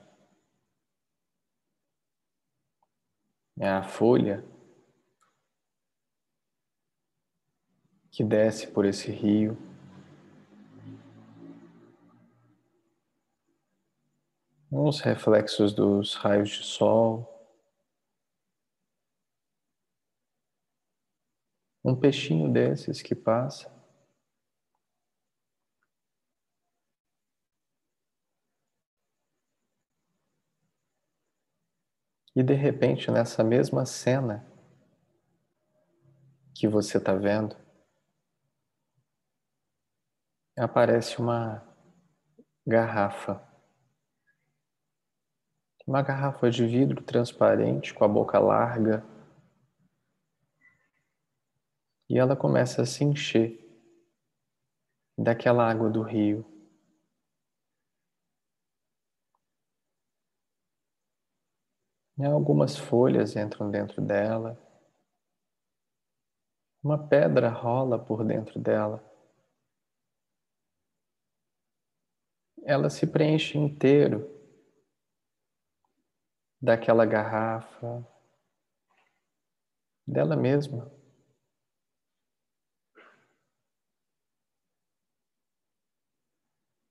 É 3.56 3.68
a 3.68 3.84
folha 3.84 4.44
que 8.16 8.24
desce 8.24 8.66
por 8.68 8.86
esse 8.86 9.10
rio. 9.10 9.58
Os 14.70 15.00
reflexos 15.00 15.74
dos 15.74 16.14
raios 16.14 16.48
de 16.48 16.62
sol. 16.62 17.30
Um 21.84 21.94
peixinho 21.94 22.50
desses 22.50 23.02
que 23.02 23.14
passa. 23.14 23.70
E 32.34 32.42
de 32.42 32.54
repente, 32.54 33.10
nessa 33.10 33.44
mesma 33.44 33.84
cena 33.84 34.50
que 36.54 36.66
você 36.66 36.96
está 36.96 37.14
vendo, 37.14 37.65
aparece 40.56 41.18
uma 41.18 41.62
garrafa. 42.66 43.42
Uma 45.86 46.02
garrafa 46.02 46.50
de 46.50 46.66
vidro 46.66 47.02
transparente 47.02 47.94
com 47.94 48.04
a 48.04 48.08
boca 48.08 48.38
larga. 48.38 49.04
E 52.08 52.18
ela 52.18 52.34
começa 52.34 52.82
a 52.82 52.86
se 52.86 53.04
encher 53.04 53.60
daquela 55.16 55.68
água 55.68 55.90
do 55.90 56.02
rio. 56.02 56.44
E 62.18 62.24
algumas 62.24 62.78
folhas 62.78 63.36
entram 63.36 63.70
dentro 63.70 64.00
dela. 64.00 64.58
Uma 66.82 67.06
pedra 67.06 67.50
rola 67.50 67.98
por 67.98 68.24
dentro 68.24 68.58
dela. 68.58 69.15
Ela 72.68 72.90
se 72.90 73.06
preenche 73.06 73.56
inteiro 73.56 74.28
daquela 76.60 77.06
garrafa, 77.06 78.04
dela 80.04 80.34
mesma. 80.34 80.90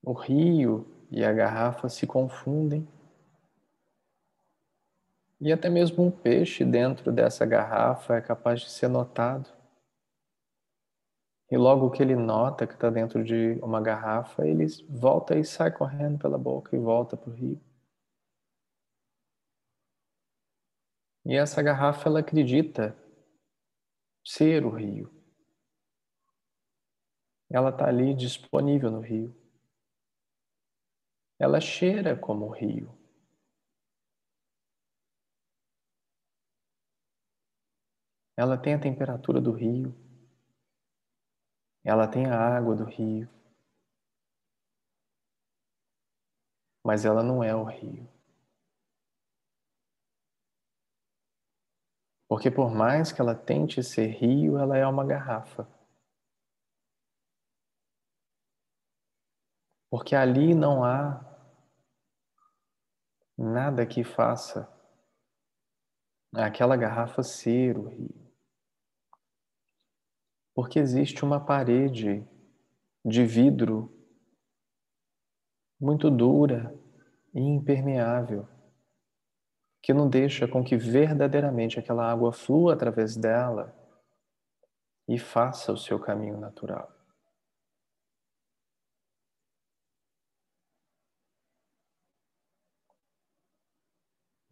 O 0.02 0.14
rio 0.14 0.88
e 1.12 1.26
a 1.26 1.34
garrafa 1.34 1.90
se 1.90 2.08
confundem. 2.08 2.88
E 5.42 5.52
até 5.52 5.70
mesmo 5.70 6.06
um 6.06 6.10
peixe 6.10 6.64
dentro 6.64 7.12
dessa 7.12 7.46
garrafa 7.46 8.16
é 8.16 8.22
capaz 8.22 8.62
de 8.62 8.70
ser 8.70 8.88
notado. 8.88 9.55
E 11.52 11.58
logo 11.58 11.92
que 11.92 12.02
ele 12.02 12.16
nota 12.16 12.66
que 12.66 12.74
está 12.74 12.90
dentro 12.90 13.24
de 13.24 13.60
uma 13.62 13.80
garrafa, 13.82 14.46
ele 14.48 14.66
volta 14.90 15.38
e 15.38 15.44
sai 15.44 15.72
correndo 15.72 16.18
pela 16.18 16.38
boca 16.38 16.76
e 16.76 16.80
volta 16.80 17.16
para 17.16 17.30
o 17.30 17.34
rio. 17.34 17.62
E 21.26 21.36
essa 21.36 21.62
garrafa, 21.62 22.08
ela 22.10 22.20
acredita 22.20 22.96
ser 24.24 24.66
o 24.66 24.70
rio. 24.70 25.12
Ela 27.50 27.70
está 27.70 27.88
ali 27.88 28.14
disponível 28.16 28.92
no 28.92 29.00
rio. 29.00 29.36
Ela 31.40 31.60
cheira 31.60 32.16
como 32.16 32.46
o 32.46 32.50
rio. 32.50 32.98
Ela 38.38 38.58
tem 38.58 38.74
a 38.74 38.80
temperatura 38.80 39.40
do 39.40 39.52
rio. 39.52 40.05
Ela 41.86 42.08
tem 42.08 42.26
a 42.26 42.36
água 42.36 42.76
do 42.76 42.84
rio. 42.84 43.30
Mas 46.84 47.06
ela 47.06 47.22
não 47.22 47.44
é 47.44 47.56
o 47.56 47.64
rio. 47.64 48.10
Porque 52.28 52.50
por 52.50 52.74
mais 52.74 53.12
que 53.12 53.22
ela 53.22 53.36
tente 53.36 53.84
ser 53.84 54.08
rio, 54.08 54.58
ela 54.58 54.76
é 54.76 54.86
uma 54.88 55.06
garrafa. 55.06 55.68
Porque 59.92 60.16
ali 60.16 60.56
não 60.56 60.84
há 60.84 61.24
nada 63.38 63.86
que 63.86 64.04
faça 64.04 64.68
aquela 66.34 66.76
garrafa 66.76 67.22
ser 67.22 67.78
o 67.78 67.88
rio. 67.88 68.25
Porque 70.56 70.80
existe 70.80 71.26
uma 71.26 71.46
parede 71.46 72.26
de 73.04 73.26
vidro 73.26 73.94
muito 75.78 76.10
dura 76.10 76.74
e 77.34 77.42
impermeável, 77.42 78.48
que 79.84 79.94
não 79.94 80.10
deixa 80.10 80.48
com 80.48 80.64
que 80.64 80.78
verdadeiramente 80.78 81.78
aquela 81.78 82.10
água 82.10 82.32
flua 82.32 82.74
através 82.74 83.18
dela 83.18 83.76
e 85.08 85.20
faça 85.20 85.74
o 85.74 85.78
seu 85.78 86.00
caminho 86.00 86.40
natural. 86.40 86.90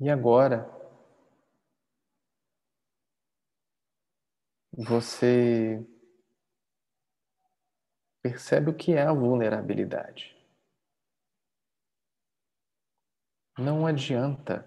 E 0.02 0.10
agora, 0.10 0.70
você 4.76 5.82
percebe 8.24 8.72
o 8.72 8.74
que 8.74 8.94
é 8.94 9.02
a 9.02 9.12
vulnerabilidade. 9.12 10.34
Não 13.60 13.86
adianta 13.86 14.66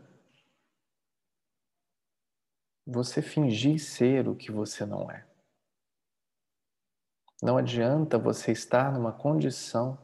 você 2.87 3.23
fingir 3.23 3.81
ser 3.81 4.29
o 4.29 4.37
que 4.37 4.53
você 4.53 4.85
não 4.85 5.11
é. 5.11 5.27
Não 7.42 7.57
adianta 7.57 8.19
você 8.19 8.53
estar 8.53 8.92
numa 8.92 9.12
condição 9.12 9.99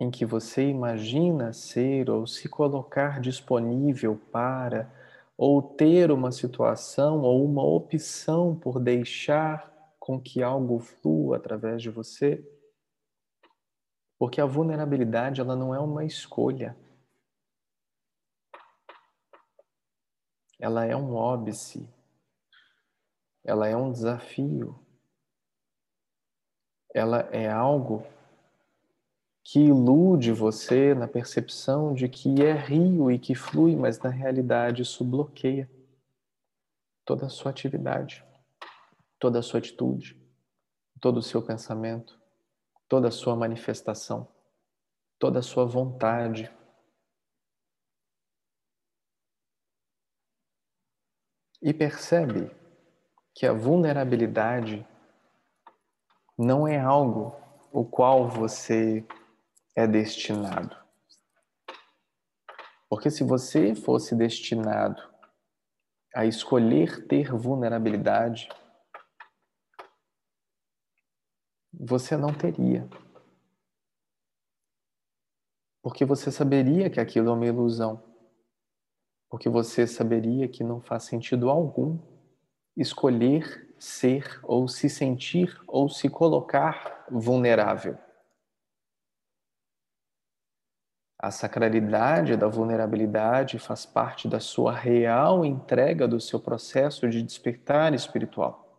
em 0.00 0.10
que 0.10 0.26
você 0.26 0.68
imagina 0.68 1.52
ser 1.52 2.10
ou 2.10 2.26
se 2.26 2.48
colocar 2.48 3.20
disponível 3.20 4.16
para 4.30 4.90
ou 5.36 5.62
ter 5.62 6.10
uma 6.10 6.32
situação 6.32 7.22
ou 7.22 7.44
uma 7.44 7.62
opção 7.62 8.54
por 8.54 8.78
deixar 8.78 9.70
com 10.10 10.20
que 10.20 10.42
algo 10.42 10.80
flua 10.80 11.36
através 11.36 11.80
de 11.80 11.88
você. 11.88 12.44
Porque 14.18 14.40
a 14.40 14.44
vulnerabilidade 14.44 15.40
ela 15.40 15.54
não 15.54 15.72
é 15.72 15.78
uma 15.78 16.04
escolha. 16.04 16.76
Ela 20.58 20.84
é 20.84 20.96
um 20.96 21.14
óbice. 21.14 21.88
Ela 23.44 23.68
é 23.68 23.76
um 23.76 23.92
desafio. 23.92 24.84
Ela 26.92 27.20
é 27.30 27.48
algo 27.48 28.04
que 29.44 29.60
ilude 29.60 30.32
você 30.32 30.92
na 30.92 31.06
percepção 31.06 31.94
de 31.94 32.08
que 32.08 32.42
é 32.42 32.52
rio 32.52 33.12
e 33.12 33.18
que 33.18 33.36
flui, 33.36 33.76
mas 33.76 34.00
na 34.00 34.10
realidade 34.10 34.82
isso 34.82 35.04
bloqueia 35.04 35.70
toda 37.04 37.26
a 37.26 37.30
sua 37.30 37.52
atividade 37.52 38.28
toda 39.20 39.38
a 39.38 39.42
sua 39.42 39.58
atitude, 39.58 40.18
todo 41.00 41.18
o 41.18 41.22
seu 41.22 41.40
pensamento, 41.40 42.18
toda 42.88 43.08
a 43.08 43.12
sua 43.12 43.36
manifestação, 43.36 44.26
toda 45.18 45.38
a 45.38 45.42
sua 45.42 45.66
vontade. 45.66 46.50
E 51.62 51.74
percebe 51.74 52.50
que 53.34 53.46
a 53.46 53.52
vulnerabilidade 53.52 54.86
não 56.36 56.66
é 56.66 56.80
algo 56.80 57.36
o 57.70 57.84
qual 57.84 58.26
você 58.26 59.06
é 59.76 59.86
destinado. 59.86 60.74
Porque 62.88 63.10
se 63.10 63.22
você 63.22 63.74
fosse 63.74 64.16
destinado 64.16 65.00
a 66.14 66.24
escolher 66.24 67.06
ter 67.06 67.30
vulnerabilidade, 67.30 68.48
você 71.72 72.16
não 72.16 72.32
teria. 72.32 72.88
Porque 75.82 76.04
você 76.04 76.30
saberia 76.30 76.90
que 76.90 77.00
aquilo 77.00 77.30
é 77.30 77.32
uma 77.32 77.46
ilusão. 77.46 78.02
porque 79.28 79.48
você 79.48 79.86
saberia 79.86 80.48
que 80.48 80.64
não 80.64 80.80
faz 80.80 81.04
sentido 81.04 81.48
algum 81.48 81.98
escolher 82.76 83.74
ser 83.78 84.40
ou 84.42 84.66
se 84.68 84.90
sentir 84.90 85.58
ou 85.66 85.88
se 85.88 86.08
colocar 86.10 87.06
vulnerável. 87.10 87.96
A 91.18 91.30
sacralidade 91.30 92.36
da 92.36 92.48
vulnerabilidade 92.48 93.58
faz 93.58 93.86
parte 93.86 94.26
da 94.26 94.40
sua 94.40 94.72
real 94.74 95.44
entrega 95.44 96.08
do 96.08 96.18
seu 96.20 96.40
processo 96.40 97.08
de 97.08 97.22
despertar 97.22 97.94
espiritual. 97.94 98.69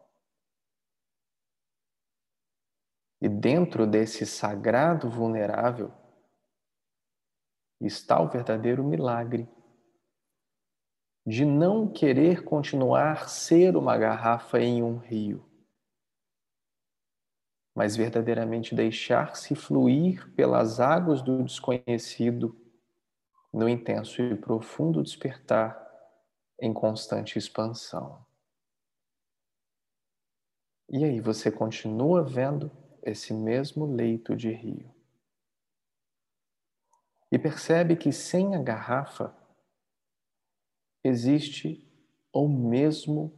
E 3.22 3.30
dentro 3.30 3.86
desse 3.86 4.26
sagrado 4.26 5.08
vulnerável 5.08 5.94
está 7.80 8.20
o 8.20 8.28
verdadeiro 8.28 8.84
milagre 8.84 9.48
de 11.26 11.46
não 11.46 11.88
querer 11.88 12.44
continuar 12.44 13.30
ser 13.30 13.78
uma 13.78 13.96
garrafa 13.96 14.60
em 14.60 14.82
um 14.82 14.98
rio, 14.98 15.48
mas 17.76 17.96
verdadeiramente 17.96 18.74
deixar-se 18.74 19.54
fluir 19.54 20.34
pelas 20.34 20.80
águas 20.80 21.22
do 21.22 21.44
desconhecido 21.44 22.60
no 23.54 23.70
intenso 23.70 24.20
e 24.20 24.36
profundo 24.36 25.04
despertar 25.04 25.80
em 26.60 26.74
constante 26.74 27.38
expansão. 27.38 28.26
E 30.90 31.04
aí 31.06 31.20
você 31.20 31.52
continua 31.52 32.24
vendo 32.24 32.81
esse 33.04 33.34
mesmo 33.34 33.86
leito 33.86 34.36
de 34.36 34.52
rio. 34.52 34.94
E 37.32 37.40
percebe 37.40 37.96
que 37.96 38.12
sem 38.12 38.56
a 38.56 38.62
garrafa 38.62 39.36
existe 41.04 41.88
o 42.34 42.48
mesmo 42.48 43.38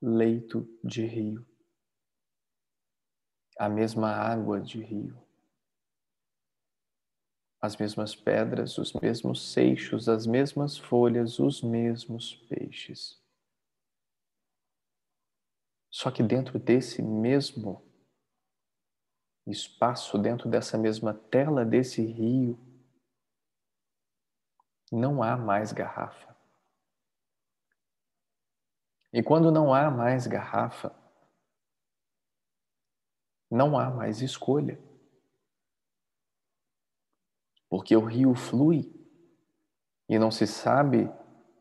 leito 0.00 0.66
de 0.82 1.04
rio, 1.04 1.46
a 3.58 3.68
mesma 3.68 4.10
água 4.10 4.60
de 4.60 4.82
rio, 4.82 5.20
as 7.60 7.76
mesmas 7.76 8.14
pedras, 8.14 8.78
os 8.78 8.92
mesmos 8.94 9.52
seixos, 9.52 10.08
as 10.08 10.26
mesmas 10.26 10.78
folhas, 10.78 11.38
os 11.38 11.60
mesmos 11.60 12.36
peixes. 12.48 13.20
Só 15.90 16.10
que 16.10 16.22
dentro 16.22 16.58
desse 16.58 17.02
mesmo 17.02 17.87
espaço, 19.50 20.18
dentro 20.18 20.48
dessa 20.48 20.76
mesma 20.76 21.14
tela 21.14 21.64
desse 21.64 22.04
rio, 22.04 22.58
não 24.90 25.22
há 25.22 25.36
mais 25.36 25.72
garrafa. 25.72 26.36
E 29.12 29.22
quando 29.22 29.50
não 29.50 29.72
há 29.72 29.90
mais 29.90 30.26
garrafa, 30.26 30.94
não 33.50 33.78
há 33.78 33.90
mais 33.90 34.20
escolha. 34.20 34.78
Porque 37.68 37.96
o 37.96 38.04
rio 38.04 38.34
flui 38.34 38.92
e 40.08 40.18
não 40.18 40.30
se 40.30 40.46
sabe 40.46 41.10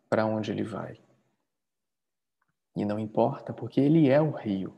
para 0.09 0.25
onde 0.25 0.51
ele 0.51 0.63
vai. 0.63 1.01
E 2.75 2.85
não 2.85 2.99
importa, 2.99 3.53
porque 3.53 3.81
ele 3.81 4.09
é 4.09 4.21
o 4.21 4.31
rio. 4.31 4.75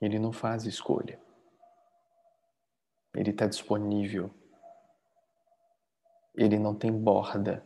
Ele 0.00 0.18
não 0.18 0.32
faz 0.32 0.64
escolha. 0.64 1.20
Ele 3.14 3.30
está 3.30 3.46
disponível. 3.46 4.30
Ele 6.34 6.58
não 6.58 6.74
tem 6.74 6.92
borda 6.92 7.64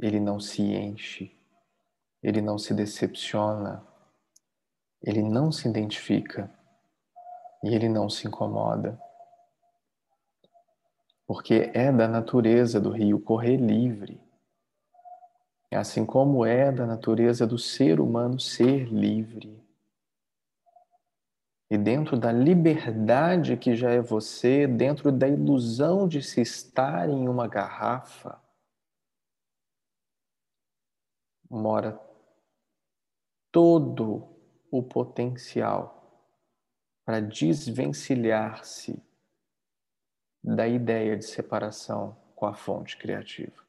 ele 0.00 0.20
não 0.20 0.38
se 0.38 0.62
enche, 0.62 1.36
ele 2.22 2.40
não 2.40 2.56
se 2.56 2.72
decepciona, 2.72 3.84
ele 5.02 5.22
não 5.22 5.50
se 5.50 5.68
identifica 5.68 6.50
e 7.64 7.74
ele 7.74 7.88
não 7.88 8.08
se 8.08 8.26
incomoda. 8.26 9.00
Porque 11.26 11.70
é 11.74 11.92
da 11.92 12.08
natureza 12.08 12.80
do 12.80 12.90
rio 12.90 13.20
correr 13.20 13.56
livre, 13.56 14.20
assim 15.70 16.06
como 16.06 16.46
é 16.46 16.72
da 16.72 16.86
natureza 16.86 17.46
do 17.46 17.58
ser 17.58 18.00
humano 18.00 18.40
ser 18.40 18.86
livre. 18.86 19.67
E 21.70 21.76
dentro 21.76 22.18
da 22.18 22.32
liberdade 22.32 23.56
que 23.56 23.76
já 23.76 23.90
é 23.90 24.00
você, 24.00 24.66
dentro 24.66 25.12
da 25.12 25.28
ilusão 25.28 26.08
de 26.08 26.22
se 26.22 26.40
estar 26.40 27.10
em 27.10 27.28
uma 27.28 27.46
garrafa, 27.46 28.42
mora 31.50 32.00
todo 33.52 34.34
o 34.70 34.82
potencial 34.82 35.98
para 37.04 37.20
desvencilhar-se 37.20 39.02
da 40.42 40.66
ideia 40.66 41.16
de 41.16 41.24
separação 41.24 42.16
com 42.34 42.46
a 42.46 42.54
fonte 42.54 42.96
criativa. 42.96 43.66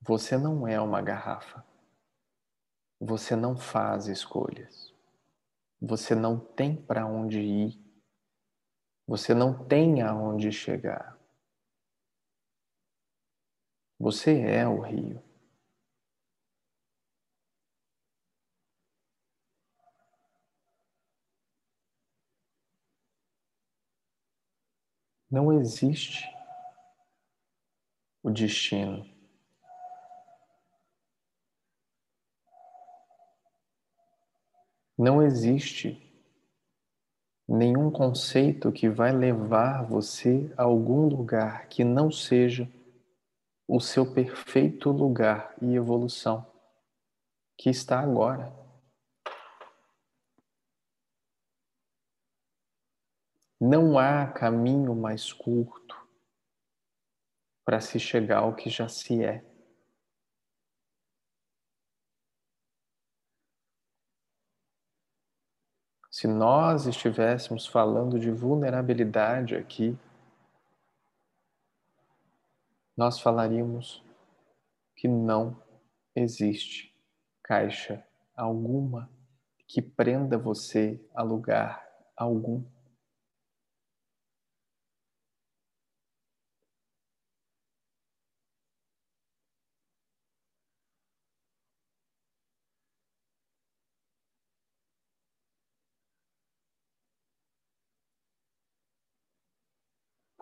Você 0.00 0.36
não 0.36 0.66
é 0.66 0.80
uma 0.80 1.00
garrafa. 1.00 1.71
Você 3.04 3.34
não 3.34 3.56
faz 3.56 4.06
escolhas. 4.06 4.94
Você 5.80 6.14
não 6.14 6.38
tem 6.38 6.76
para 6.76 7.04
onde 7.04 7.40
ir. 7.40 7.84
Você 9.08 9.34
não 9.34 9.66
tem 9.66 10.00
aonde 10.02 10.52
chegar. 10.52 11.18
Você 13.98 14.40
é 14.42 14.68
o 14.68 14.80
rio. 14.80 15.20
Não 25.28 25.52
existe 25.52 26.32
o 28.22 28.30
destino. 28.30 29.11
Não 35.02 35.20
existe 35.20 36.00
nenhum 37.48 37.90
conceito 37.90 38.70
que 38.70 38.88
vai 38.88 39.10
levar 39.10 39.82
você 39.82 40.54
a 40.56 40.62
algum 40.62 41.08
lugar 41.08 41.66
que 41.66 41.82
não 41.82 42.08
seja 42.08 42.70
o 43.66 43.80
seu 43.80 44.14
perfeito 44.14 44.92
lugar 44.92 45.56
e 45.60 45.74
evolução, 45.74 46.46
que 47.58 47.68
está 47.68 47.98
agora. 47.98 48.54
Não 53.60 53.98
há 53.98 54.28
caminho 54.28 54.94
mais 54.94 55.32
curto 55.32 56.00
para 57.64 57.80
se 57.80 57.98
chegar 57.98 58.38
ao 58.38 58.54
que 58.54 58.70
já 58.70 58.88
se 58.88 59.24
é. 59.24 59.51
Se 66.22 66.28
nós 66.28 66.86
estivéssemos 66.86 67.66
falando 67.66 68.16
de 68.16 68.30
vulnerabilidade 68.30 69.56
aqui, 69.56 69.98
nós 72.96 73.18
falaríamos 73.18 74.04
que 74.94 75.08
não 75.08 75.60
existe 76.14 76.96
caixa 77.42 78.06
alguma 78.36 79.10
que 79.66 79.82
prenda 79.82 80.38
você 80.38 81.04
a 81.12 81.24
lugar 81.24 81.84
algum. 82.16 82.62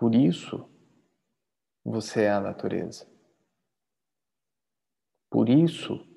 Por 0.01 0.15
isso, 0.15 0.67
você 1.85 2.23
é 2.23 2.31
a 2.31 2.41
natureza. 2.41 3.07
Por 5.29 5.51
isso, 5.51 6.09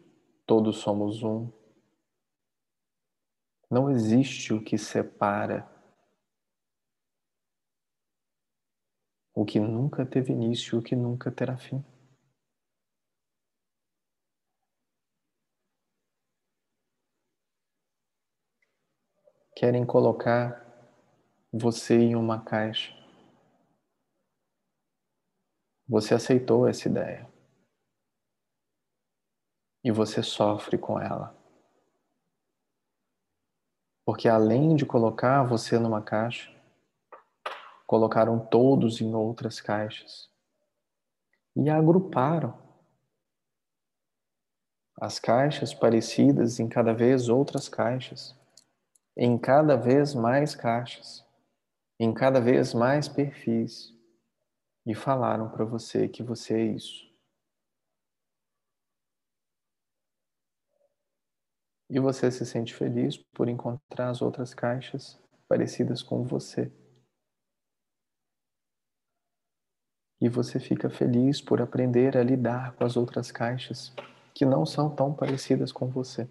todos 0.48 0.78
somos 0.78 1.22
um. 1.22 1.52
Não 3.70 3.92
existe 3.92 4.54
o 4.54 4.64
que 4.64 4.78
separa 4.78 5.70
o 9.34 9.44
que 9.44 9.60
nunca 9.60 10.06
teve 10.06 10.32
início, 10.32 10.80
o 10.80 10.82
que 10.82 10.96
nunca 10.96 11.30
terá 11.30 11.58
fim. 11.58 11.84
Querem 19.54 19.86
colocar 19.86 20.64
você 21.52 21.96
em 21.96 22.16
uma 22.16 22.42
caixa. 22.42 23.03
Você 25.88 26.14
aceitou 26.14 26.68
essa 26.68 26.88
ideia. 26.88 27.28
E 29.84 29.92
você 29.92 30.24
sofre 30.24 30.78
com 30.78 31.00
ela. 31.00 31.36
Porque 34.06 34.28
além 34.28 34.76
de 34.76 34.86
colocar 34.86 35.44
você 35.44 35.78
numa 35.78 36.02
caixa, 36.02 36.52
colocaram 37.86 38.40
todos 38.40 39.02
em 39.02 39.14
outras 39.14 39.62
caixas 39.62 40.30
e 41.56 41.70
agruparam 41.70 42.62
as 45.00 45.20
caixas 45.20 45.74
parecidas 45.74 46.60
em 46.60 46.68
cada 46.68 46.94
vez 46.94 47.30
outras 47.30 47.68
caixas, 47.68 48.36
em 49.18 49.38
cada 49.38 49.76
vez 49.76 50.14
mais 50.14 50.56
caixas, 50.56 51.26
em 52.00 52.14
cada 52.14 52.40
vez 52.40 52.74
mais 52.74 53.08
perfis, 53.08 53.94
e 54.86 54.94
falaram 54.94 55.50
para 55.50 55.64
você 55.64 56.08
que 56.08 56.22
você 56.22 56.54
é 56.56 56.66
isso. 56.66 57.12
E 61.90 62.00
você 62.00 62.32
se 62.32 62.46
sente 62.46 62.74
feliz 62.74 63.18
por 63.18 63.48
encontrar 63.48 64.10
as 64.10 64.22
outras 64.22 64.54
caixas 64.54 65.22
parecidas 65.48 66.02
com 66.02 66.24
você. 66.24 66.72
E 70.20 70.30
você 70.30 70.60
fica 70.60 70.90
feliz 70.90 71.42
por 71.42 71.62
aprender 71.62 72.18
a 72.18 72.24
lidar 72.24 72.74
com 72.76 72.84
as 72.84 72.98
outras 72.98 73.32
caixas 73.32 73.94
que 74.34 74.46
não 74.46 74.66
são 74.66 74.94
tão 74.94 75.14
parecidas 75.14 75.72
com 75.72 75.88
você. 75.88 76.28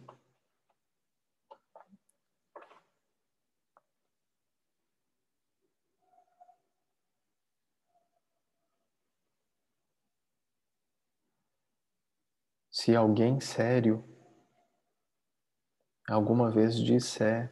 Se 12.83 12.97
alguém 12.97 13.39
sério 13.39 14.05
alguma 16.09 16.51
vez 16.51 16.75
disser 16.75 17.49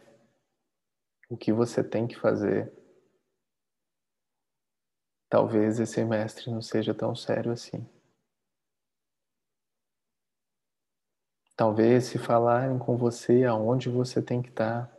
o 1.28 1.36
que 1.36 1.52
você 1.52 1.84
tem 1.84 2.08
que 2.08 2.18
fazer, 2.18 2.72
talvez 5.28 5.78
esse 5.78 6.04
mestre 6.04 6.50
não 6.50 6.60
seja 6.60 6.92
tão 6.92 7.14
sério 7.14 7.52
assim. 7.52 7.88
Talvez 11.56 12.06
se 12.06 12.18
falarem 12.18 12.76
com 12.76 12.96
você 12.96 13.44
aonde 13.44 13.88
você 13.88 14.20
tem 14.20 14.42
que 14.42 14.48
estar, 14.48 14.92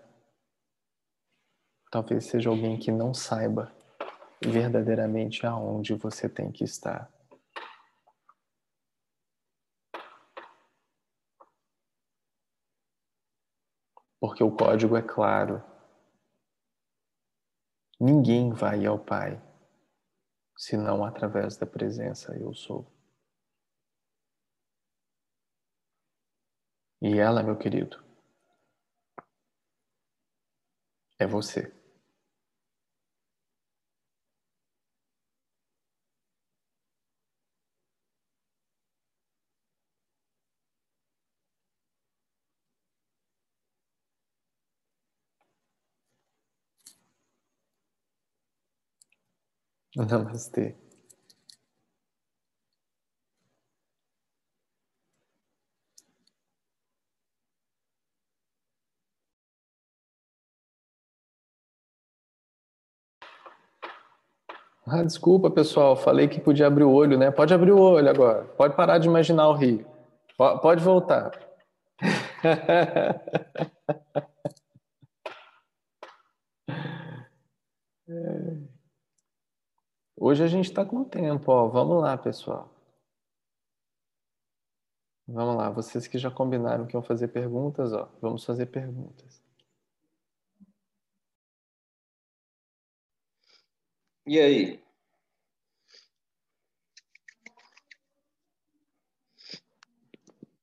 talvez 1.92 2.24
seja 2.24 2.50
alguém 2.50 2.80
que 2.80 2.90
não 2.90 3.14
saiba 3.14 3.70
verdadeiramente 4.42 5.46
aonde 5.46 5.94
você 5.94 6.30
tem 6.30 6.50
que 6.50 6.64
estar. 6.64 7.12
Porque 14.22 14.42
o 14.42 14.56
código 14.56 14.96
é 14.96 15.02
claro. 15.02 15.62
Ninguém 18.00 18.54
vai 18.54 18.86
ao 18.86 18.98
Pai 18.98 19.42
senão 20.56 21.04
através 21.04 21.58
da 21.58 21.66
presença 21.66 22.38
eu 22.38 22.54
sou. 22.54 22.86
E 27.02 27.18
ela, 27.18 27.42
meu 27.42 27.58
querido, 27.58 27.98
é 31.18 31.26
você. 31.26 31.81
Namastê. 49.96 50.76
Ah, 64.86 65.04
desculpa, 65.04 65.50
pessoal. 65.50 65.96
Falei 65.96 66.28
que 66.28 66.40
podia 66.40 66.68
abrir 66.68 66.84
o 66.84 66.92
olho, 66.92 67.18
né? 67.18 67.32
Pode 67.32 67.54
abrir 67.54 67.72
o 67.72 67.80
olho 67.80 68.10
agora. 68.10 68.44
Pode 68.58 68.76
parar 68.76 68.98
de 68.98 69.08
imaginar 69.08 69.48
o 69.48 69.54
rio. 69.54 69.86
Pode 70.38 70.84
voltar. 70.84 71.32
Hoje 80.24 80.44
a 80.44 80.48
gente 80.48 80.66
está 80.66 80.86
com 80.86 81.04
tempo, 81.04 81.52
ó. 81.52 81.68
Vamos 81.68 82.00
lá, 82.00 82.16
pessoal. 82.16 82.70
Vamos 85.28 85.56
lá, 85.56 85.72
vocês 85.72 86.06
que 86.08 86.20
já 86.20 86.30
combinaram 86.30 86.86
que 86.86 86.96
iam 86.96 87.02
fazer 87.02 87.30
perguntas, 87.30 87.92
ó. 87.92 88.08
Vamos 88.22 88.46
fazer 88.46 88.68
perguntas. 88.68 89.42
E 94.28 94.40
aí? 94.40 94.84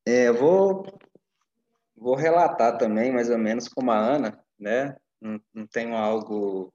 É, 0.07 0.29
eu 0.29 0.35
vou, 0.35 0.87
vou 1.97 2.15
relatar 2.15 2.79
também, 2.79 3.11
mais 3.13 3.29
ou 3.29 3.39
menos 3.39 3.69
como 3.69 3.91
a 3.91 3.99
Ana, 3.99 4.45
né? 4.57 4.97
Não, 5.21 5.41
não 5.53 5.67
tenho 5.67 5.97
algo 5.97 6.73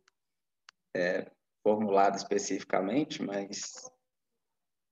é, 0.93 1.31
formulado 1.63 2.17
especificamente, 2.17 3.23
mas 3.23 3.89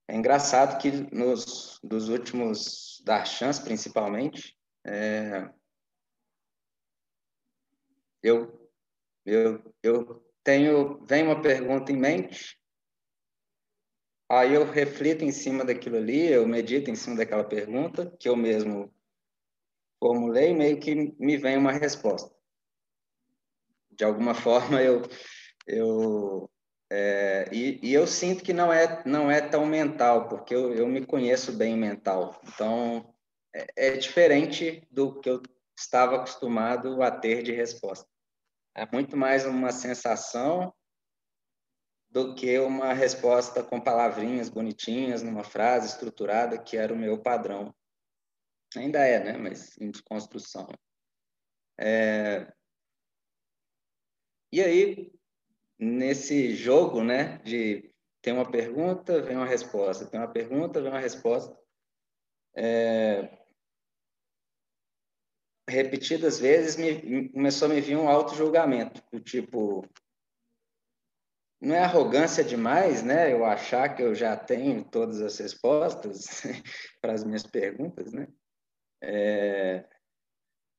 é 0.07 0.15
engraçado 0.15 0.81
que 0.81 0.89
nos 1.13 1.79
dos 1.83 2.09
últimos 2.09 3.03
chance 3.25 3.61
principalmente, 3.61 4.57
é, 4.85 5.49
eu, 8.23 8.69
eu, 9.25 9.75
eu 9.83 10.33
tenho, 10.43 11.03
vem 11.05 11.23
uma 11.23 11.41
pergunta 11.41 11.91
em 11.91 11.97
mente, 11.97 12.57
aí 14.29 14.53
eu 14.53 14.63
reflito 14.63 15.23
em 15.23 15.31
cima 15.31 15.65
daquilo 15.65 15.97
ali, 15.97 16.27
eu 16.27 16.47
medito 16.47 16.89
em 16.89 16.95
cima 16.95 17.17
daquela 17.17 17.43
pergunta 17.43 18.09
que 18.19 18.29
eu 18.29 18.35
mesmo 18.35 18.93
formulei, 19.99 20.53
meio 20.53 20.79
que 20.79 20.95
me 20.95 21.37
vem 21.37 21.57
uma 21.57 21.71
resposta. 21.73 22.33
De 23.91 24.03
alguma 24.03 24.33
forma 24.35 24.81
eu 24.81 25.01
eu 25.67 26.49
é, 26.93 27.47
e, 27.53 27.79
e, 27.81 27.93
eu 27.93 28.05
sinto 28.05 28.43
que 28.43 28.51
não 28.51 28.71
é 28.71 29.01
não 29.05 29.31
é 29.31 29.39
tão 29.39 29.65
mental, 29.65 30.27
porque 30.27 30.53
eu, 30.53 30.73
eu 30.73 30.85
me 30.89 31.05
conheço 31.05 31.53
bem 31.53 31.77
mental. 31.77 32.37
Então 32.43 33.15
é, 33.55 33.93
é 33.93 33.97
diferente 33.97 34.85
do 34.91 35.17
que 35.21 35.29
eu 35.29 35.41
estava 35.73 36.17
acostumado 36.17 37.01
a 37.01 37.09
ter 37.09 37.43
de 37.43 37.53
resposta. 37.53 38.05
É 38.75 38.85
muito 38.91 39.15
mais 39.15 39.45
uma 39.45 39.71
sensação 39.71 40.73
do 42.09 42.35
que 42.35 42.59
uma 42.59 42.91
resposta 42.91 43.63
com 43.63 43.79
palavrinhas 43.79 44.49
bonitinhas, 44.49 45.23
numa 45.23 45.45
frase 45.45 45.87
estruturada, 45.87 46.61
que 46.61 46.75
era 46.75 46.93
o 46.93 46.97
meu 46.97 47.21
padrão. 47.21 47.73
Ainda 48.75 48.99
é, 48.99 49.23
né? 49.23 49.37
Mas 49.37 49.77
em 49.79 49.89
desconstrução. 49.89 50.67
É... 51.79 52.51
E 54.51 54.61
aí, 54.61 55.20
nesse 55.81 56.53
jogo, 56.53 57.03
né, 57.03 57.39
de 57.39 57.91
tem 58.21 58.31
uma 58.31 58.49
pergunta, 58.49 59.19
vem 59.19 59.35
uma 59.35 59.47
resposta, 59.47 60.05
tem 60.05 60.19
uma 60.19 60.31
pergunta, 60.31 60.79
vem 60.79 60.91
uma 60.91 60.99
resposta, 60.99 61.57
é, 62.55 63.27
repetidas 65.67 66.39
vezes 66.39 66.75
me, 66.75 67.29
começou 67.29 67.67
a 67.67 67.73
me 67.73 67.81
vir 67.81 67.97
um 67.97 68.07
auto-julgamento, 68.07 69.01
do 69.11 69.19
tipo, 69.19 69.83
não 71.59 71.73
é 71.73 71.79
arrogância 71.79 72.43
demais, 72.43 73.01
né, 73.01 73.33
eu 73.33 73.43
achar 73.43 73.95
que 73.95 74.03
eu 74.03 74.13
já 74.13 74.37
tenho 74.37 74.85
todas 74.85 75.19
as 75.19 75.39
respostas 75.39 76.43
para 77.01 77.13
as 77.13 77.23
minhas 77.23 77.43
perguntas, 77.43 78.13
né, 78.13 78.27
é, 79.01 79.83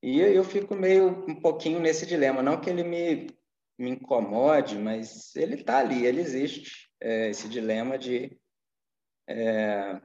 e 0.01 0.21
eu 0.21 0.45
fico 0.45 0.77
meio 0.77 1.09
um 1.29 1.41
pouquinho 1.41 1.81
nesse 1.81 2.07
dilema, 2.07 2.41
não 2.41 2.61
que 2.61 2.71
ele 2.71 2.85
me, 2.85 3.42
me 3.79 3.91
incomode, 3.91 4.79
mas 4.79 5.35
ele 5.37 5.55
está 5.55 5.79
ali, 5.79 6.07
ele 6.07 6.21
existe, 6.21 6.91
é, 7.01 7.31
esse 7.31 7.49
dilema 7.49 7.99
de 7.99 8.39
é, 9.29 10.01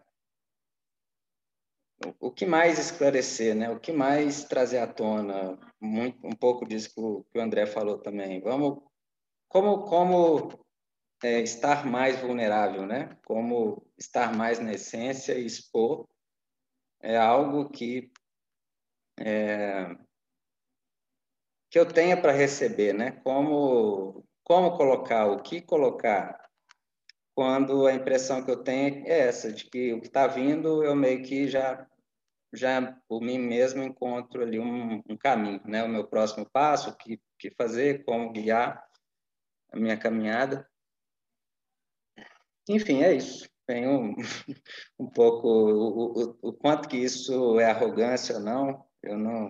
o 2.19 2.31
que 2.31 2.45
mais 2.45 2.77
esclarecer, 2.79 3.55
né? 3.55 3.69
O 3.69 3.79
que 3.79 3.91
mais 3.91 4.43
trazer 4.43 4.79
à 4.79 4.87
tona? 4.87 5.57
Muito, 5.79 6.25
um 6.25 6.35
pouco 6.35 6.65
disso 6.67 6.93
que 6.93 7.01
o, 7.01 7.23
que 7.23 7.39
o 7.39 7.41
André 7.41 7.65
falou 7.65 7.97
também. 7.97 8.41
Vamos 8.41 8.83
como, 9.49 9.85
como 9.85 10.49
é, 11.23 11.41
estar 11.41 11.85
mais 11.85 12.19
vulnerável, 12.19 12.85
né? 12.85 13.17
Como 13.25 13.85
estar 13.97 14.35
mais 14.35 14.59
na 14.59 14.73
essência 14.73 15.33
e 15.33 15.45
expor 15.45 16.07
é 17.01 17.17
algo 17.17 17.69
que 17.69 18.11
é, 19.19 19.95
que 21.69 21.79
eu 21.79 21.85
tenha 21.85 22.19
para 22.19 22.31
receber, 22.31 22.93
né? 22.93 23.11
Como 23.23 24.25
como 24.43 24.77
colocar, 24.77 25.27
o 25.27 25.41
que 25.41 25.61
colocar, 25.61 26.49
quando 27.35 27.85
a 27.85 27.93
impressão 27.93 28.43
que 28.43 28.49
eu 28.49 28.63
tenho 28.63 29.05
é 29.05 29.19
essa 29.27 29.51
de 29.51 29.65
que 29.65 29.93
o 29.93 29.99
que 29.99 30.07
está 30.07 30.25
vindo 30.25 30.83
eu 30.83 30.95
meio 30.95 31.21
que 31.23 31.47
já 31.49 31.85
já 32.53 32.97
por 33.09 33.21
mim 33.21 33.37
mesmo 33.37 33.83
encontro 33.83 34.41
ali 34.41 34.57
um, 34.57 35.03
um 35.09 35.17
caminho, 35.17 35.61
né? 35.65 35.83
O 35.83 35.89
meu 35.89 36.07
próximo 36.07 36.49
passo, 36.49 36.91
o 36.91 36.95
que 36.95 37.21
que 37.37 37.51
fazer, 37.51 38.03
como 38.03 38.31
guiar 38.31 38.83
a 39.71 39.77
minha 39.77 39.97
caminhada. 39.97 40.67
Enfim, 42.67 43.03
é 43.03 43.13
isso. 43.13 43.49
Tem 43.65 43.87
um, 43.87 44.15
um 44.99 45.07
pouco 45.07 45.47
o, 45.47 46.23
o, 46.23 46.39
o 46.41 46.53
quanto 46.53 46.87
que 46.87 46.97
isso 46.97 47.59
é 47.59 47.65
arrogância 47.65 48.35
ou 48.35 48.41
não, 48.41 48.85
eu 49.03 49.17
não 49.17 49.49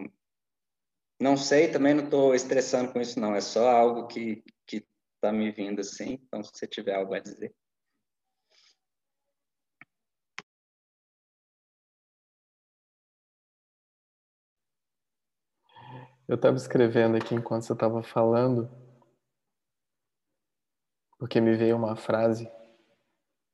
não 1.20 1.36
sei, 1.36 1.72
também 1.72 1.94
não 1.94 2.04
estou 2.06 2.36
estressando 2.36 2.92
com 2.92 3.02
isso 3.02 3.20
não, 3.20 3.36
é 3.36 3.42
só 3.42 3.70
algo 3.70 4.08
que 4.08 4.44
está 5.18 5.32
me 5.32 5.52
vindo 5.52 5.82
assim. 5.82 6.20
Então, 6.24 6.44
se 6.44 6.52
você 6.54 6.68
tiver 6.68 6.96
algo 6.96 7.14
a 7.14 7.20
dizer. 7.20 7.54
Eu 16.28 16.36
estava 16.36 16.58
escrevendo 16.58 17.16
aqui 17.16 17.36
enquanto 17.36 17.64
você 17.64 17.74
estava 17.74 18.04
falando, 18.04 18.70
porque 21.18 21.40
me 21.40 21.56
veio 21.56 21.76
uma 21.76 21.96
frase. 21.96 22.52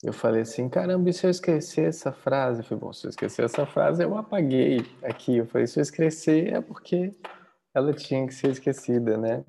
Eu 0.04 0.12
falei 0.12 0.42
assim, 0.42 0.68
caramba, 0.68 1.10
e 1.10 1.14
se 1.14 1.26
eu 1.26 1.30
esquecer 1.30 1.88
essa 1.88 2.12
frase? 2.12 2.60
Eu 2.60 2.66
falei, 2.66 2.82
bom, 2.82 2.92
se 2.92 3.06
eu 3.06 3.10
esquecer 3.10 3.46
essa 3.46 3.66
frase, 3.66 4.04
eu 4.04 4.18
apaguei 4.18 4.80
aqui. 5.04 5.38
Eu 5.38 5.46
falei, 5.46 5.68
se 5.68 5.80
eu 5.80 5.84
esquecer 5.84 6.52
é 6.52 6.60
porque 6.60 7.16
ela 7.74 7.94
tinha 7.94 8.26
que 8.28 8.34
ser 8.34 8.52
esquecida, 8.52 9.18
né? 9.18 9.44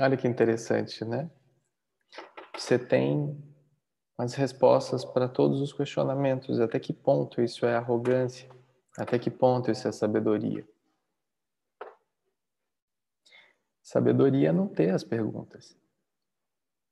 Olha 0.00 0.16
que 0.16 0.26
interessante, 0.26 1.04
né? 1.04 1.30
Você 2.56 2.78
tem 2.78 3.36
as 4.18 4.34
respostas 4.34 5.04
para 5.04 5.28
todos 5.28 5.60
os 5.60 5.72
questionamentos. 5.72 6.60
Até 6.60 6.78
que 6.78 6.92
ponto 6.92 7.42
isso 7.42 7.66
é 7.66 7.74
arrogância? 7.74 8.48
Até 8.96 9.18
que 9.18 9.30
ponto 9.30 9.70
isso 9.70 9.88
é 9.88 9.92
sabedoria? 9.92 10.66
Sabedoria 13.82 14.48
é 14.48 14.52
não 14.52 14.68
ter 14.68 14.90
as 14.90 15.04
perguntas 15.04 15.76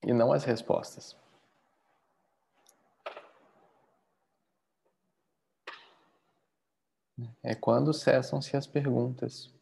e 0.04 0.12
não 0.12 0.32
as 0.32 0.44
respostas. 0.44 1.16
É 7.42 7.54
quando 7.54 7.92
cessam-se 7.92 8.56
as 8.56 8.66
perguntas. 8.66 9.52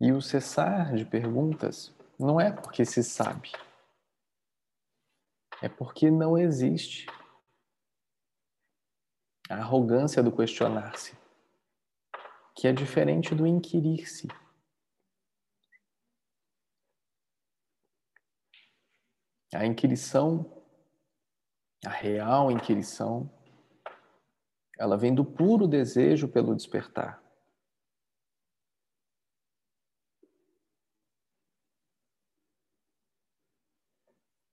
E 0.00 0.12
o 0.12 0.22
cessar 0.22 0.94
de 0.94 1.04
perguntas 1.04 1.94
não 2.18 2.40
é 2.40 2.50
porque 2.50 2.84
se 2.84 3.04
sabe, 3.04 3.52
é 5.62 5.68
porque 5.68 6.10
não 6.10 6.38
existe. 6.38 7.06
A 9.48 9.56
arrogância 9.56 10.22
do 10.22 10.34
questionar-se, 10.34 11.18
que 12.54 12.68
é 12.68 12.72
diferente 12.72 13.34
do 13.34 13.46
inquirir-se. 13.46 14.28
A 19.52 19.66
inquirição, 19.66 20.64
a 21.84 21.90
real 21.90 22.50
inquirição, 22.52 23.28
ela 24.80 24.96
vem 24.96 25.14
do 25.14 25.22
puro 25.22 25.68
desejo 25.68 26.26
pelo 26.26 26.56
despertar. 26.56 27.22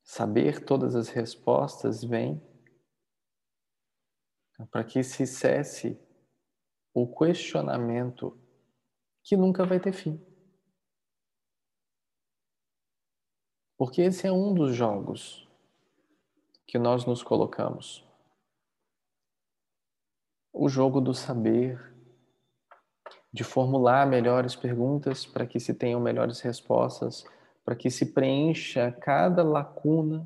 Saber 0.03 0.65
todas 0.65 0.95
as 0.95 1.07
respostas 1.07 2.03
vem 2.03 2.41
para 4.69 4.83
que 4.83 5.01
se 5.01 5.25
cesse 5.25 5.97
o 6.93 7.07
questionamento 7.07 8.37
que 9.23 9.37
nunca 9.37 9.65
vai 9.65 9.79
ter 9.79 9.93
fim. 9.93 10.21
Porque 13.77 14.01
esse 14.01 14.27
é 14.27 14.31
um 14.31 14.53
dos 14.53 14.75
jogos 14.75 15.47
que 16.65 16.77
nós 16.77 17.05
nos 17.05 17.23
colocamos. 17.23 18.06
O 20.59 20.67
jogo 20.67 20.99
do 20.99 21.13
saber, 21.13 21.93
de 23.31 23.43
formular 23.43 24.07
melhores 24.07 24.55
perguntas 24.55 25.23
para 25.23 25.45
que 25.45 25.59
se 25.59 25.71
tenham 25.71 25.99
melhores 25.99 26.39
respostas 26.41 27.23
para 27.63 27.75
que 27.75 27.91
se 27.91 28.13
preencha 28.13 28.91
cada 28.91 29.43
lacuna. 29.43 30.25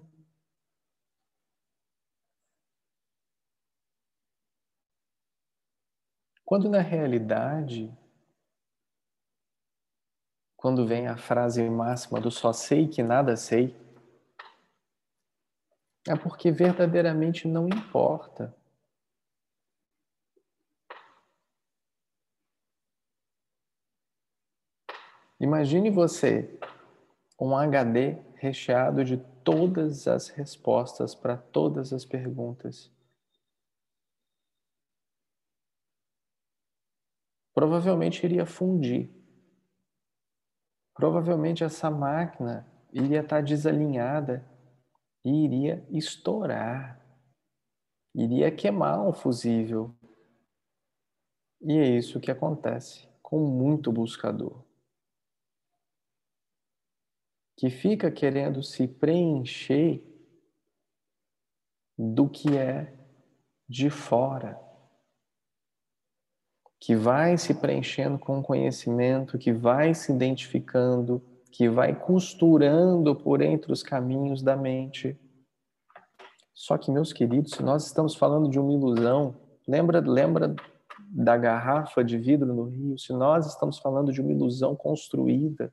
Quando 6.46 6.70
na 6.70 6.80
realidade, 6.80 7.92
quando 10.56 10.88
vem 10.88 11.08
a 11.08 11.18
frase 11.18 11.68
máxima 11.70 12.22
do 12.22 12.32
só 12.32 12.54
sei 12.54 12.88
que 12.88 13.04
nada 13.04 13.36
sei, 13.36 13.76
é 16.08 16.16
porque 16.16 16.52
verdadeiramente 16.52 17.50
não 17.50 17.68
importa. 17.68 18.61
Imagine 25.42 25.90
você 25.90 26.56
um 27.40 27.56
HD 27.56 28.12
recheado 28.36 29.04
de 29.04 29.18
todas 29.44 30.08
as 30.08 30.28
respostas 30.28 31.16
para 31.16 31.36
todas 31.36 31.92
as 31.92 32.06
perguntas. 32.06 32.92
Provavelmente 37.56 38.24
iria 38.24 38.46
fundir. 38.46 39.10
Provavelmente 40.94 41.64
essa 41.64 41.90
máquina 41.90 42.72
iria 42.94 43.22
estar 43.22 43.42
desalinhada 43.42 44.48
e 45.26 45.46
iria 45.46 45.84
estourar. 45.90 47.04
Iria 48.14 48.52
queimar 48.52 49.02
um 49.02 49.12
fusível. 49.12 49.96
E 51.60 51.80
é 51.80 51.98
isso 51.98 52.20
que 52.20 52.30
acontece 52.30 53.10
com 53.24 53.40
muito 53.40 53.92
buscador 53.92 54.70
que 57.62 57.70
fica 57.70 58.10
querendo 58.10 58.64
se 58.64 58.88
preencher 58.88 60.04
do 61.96 62.28
que 62.28 62.58
é 62.58 62.92
de 63.70 63.88
fora, 63.92 64.60
que 66.80 66.96
vai 66.96 67.38
se 67.38 67.54
preenchendo 67.54 68.18
com 68.18 68.42
conhecimento, 68.42 69.38
que 69.38 69.54
vai 69.54 69.94
se 69.94 70.12
identificando, 70.12 71.22
que 71.52 71.70
vai 71.70 71.94
costurando 71.94 73.16
por 73.16 73.44
entre 73.44 73.72
os 73.72 73.84
caminhos 73.84 74.42
da 74.42 74.58
mente. 74.58 75.16
Só 76.56 76.80
que, 76.80 76.90
meus 76.90 77.14
queridos, 77.14 77.52
se 77.52 77.62
nós 77.62 77.86
estamos 77.86 78.16
falando 78.16 78.50
de 78.50 78.60
uma 78.60 78.74
ilusão, 78.74 79.36
lembra, 79.68 80.00
lembra 80.00 80.56
da 81.12 81.38
garrafa 81.38 82.04
de 82.04 82.18
vidro 82.18 82.56
no 82.56 82.64
rio? 82.64 82.98
Se 82.98 83.14
nós 83.14 83.46
estamos 83.46 83.78
falando 83.78 84.12
de 84.12 84.20
uma 84.20 84.32
ilusão 84.32 84.76
construída, 84.76 85.72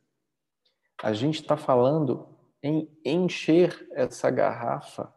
a 1.03 1.13
gente 1.13 1.41
está 1.41 1.57
falando 1.57 2.29
em 2.63 2.91
encher 3.05 3.89
essa 3.93 4.31
garrafa 4.31 5.15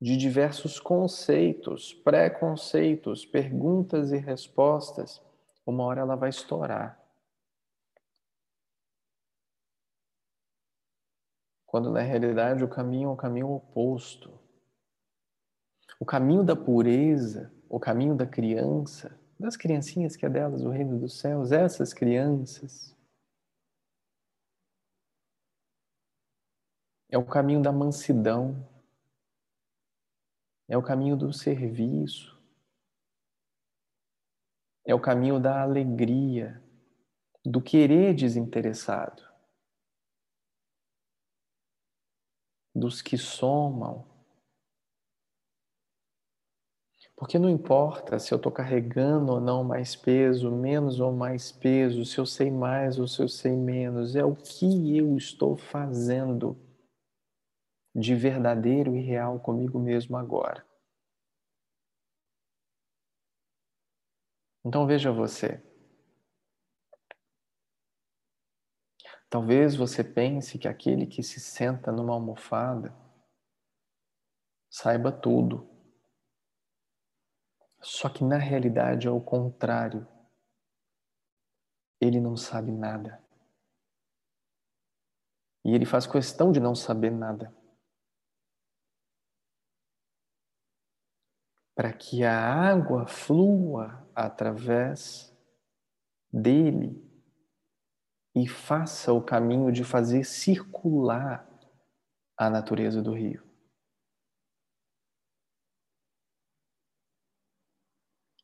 de 0.00 0.16
diversos 0.16 0.78
conceitos, 0.78 1.92
preconceitos, 1.92 3.24
perguntas 3.26 4.12
e 4.12 4.16
respostas. 4.16 5.20
Uma 5.66 5.84
hora 5.84 6.02
ela 6.02 6.14
vai 6.14 6.28
estourar. 6.28 7.00
Quando 11.66 11.90
na 11.90 12.02
realidade 12.02 12.62
o 12.62 12.68
caminho 12.68 13.08
é 13.08 13.12
o 13.12 13.16
caminho 13.16 13.50
oposto. 13.50 14.38
O 15.98 16.04
caminho 16.04 16.44
da 16.44 16.54
pureza, 16.54 17.52
o 17.68 17.80
caminho 17.80 18.14
da 18.14 18.26
criança, 18.26 19.18
das 19.40 19.56
criancinhas 19.56 20.14
que 20.14 20.24
é 20.24 20.28
delas 20.28 20.62
o 20.62 20.70
reino 20.70 20.98
dos 20.98 21.18
céus, 21.18 21.50
essas 21.50 21.92
crianças 21.92 22.93
É 27.08 27.18
o 27.18 27.24
caminho 27.24 27.62
da 27.62 27.72
mansidão. 27.72 28.68
É 30.68 30.76
o 30.76 30.82
caminho 30.82 31.16
do 31.16 31.32
serviço. 31.32 32.34
É 34.86 34.94
o 34.94 35.00
caminho 35.00 35.40
da 35.40 35.62
alegria. 35.62 36.62
do 37.44 37.60
querer 37.60 38.14
desinteressado, 38.14 39.22
dos 42.74 43.02
que 43.02 43.18
somam. 43.18 44.06
Porque 47.16 47.38
não 47.38 47.48
importa 47.48 48.18
se 48.18 48.32
eu 48.32 48.36
estou 48.36 48.50
carregando 48.50 49.32
ou 49.32 49.40
não 49.40 49.62
mais 49.62 49.94
peso, 49.94 50.50
menos 50.50 50.98
ou 51.00 51.12
mais 51.12 51.52
peso, 51.52 52.04
se 52.04 52.18
eu 52.18 52.26
sei 52.26 52.50
mais 52.50 52.98
ou 52.98 53.06
se 53.06 53.22
eu 53.22 53.28
sei 53.28 53.52
menos, 53.56 54.16
é 54.16 54.24
o 54.24 54.34
que 54.34 54.96
eu 54.96 55.16
estou 55.16 55.56
fazendo 55.56 56.56
de 57.94 58.14
verdadeiro 58.14 58.96
e 58.96 59.00
real 59.00 59.38
comigo 59.38 59.78
mesmo 59.78 60.16
agora. 60.16 60.66
Então 64.64 64.86
veja 64.86 65.12
você. 65.12 65.62
Talvez 69.28 69.76
você 69.76 70.02
pense 70.02 70.58
que 70.58 70.66
aquele 70.66 71.06
que 71.06 71.22
se 71.22 71.38
senta 71.38 71.92
numa 71.92 72.14
almofada 72.14 72.94
saiba 74.70 75.12
tudo. 75.12 75.68
Só 77.80 78.08
que 78.08 78.24
na 78.24 78.38
realidade 78.38 79.06
é 79.06 79.10
o 79.10 79.20
contrário. 79.20 80.06
Ele 82.00 82.20
não 82.20 82.36
sabe 82.36 82.72
nada. 82.72 83.22
E 85.64 85.74
ele 85.74 85.84
faz 85.84 86.06
questão 86.06 86.50
de 86.50 86.60
não 86.60 86.74
saber 86.74 87.10
nada. 87.10 87.54
Para 91.74 91.92
que 91.92 92.24
a 92.24 92.38
água 92.38 93.06
flua 93.06 94.06
através 94.14 95.34
dele 96.32 97.02
e 98.34 98.48
faça 98.48 99.12
o 99.12 99.22
caminho 99.22 99.70
de 99.70 99.84
fazer 99.84 100.24
circular 100.24 101.48
a 102.36 102.50
natureza 102.50 103.00
do 103.00 103.12
rio. 103.12 103.42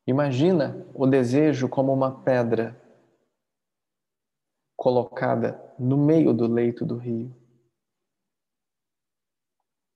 Imagina 0.06 0.86
o 0.94 1.06
desejo 1.06 1.68
como 1.68 1.92
uma 1.92 2.24
pedra 2.24 2.80
colocada 4.76 5.74
no 5.78 5.96
meio 5.96 6.32
do 6.32 6.46
leito 6.46 6.84
do 6.86 6.96
rio. 6.96 7.34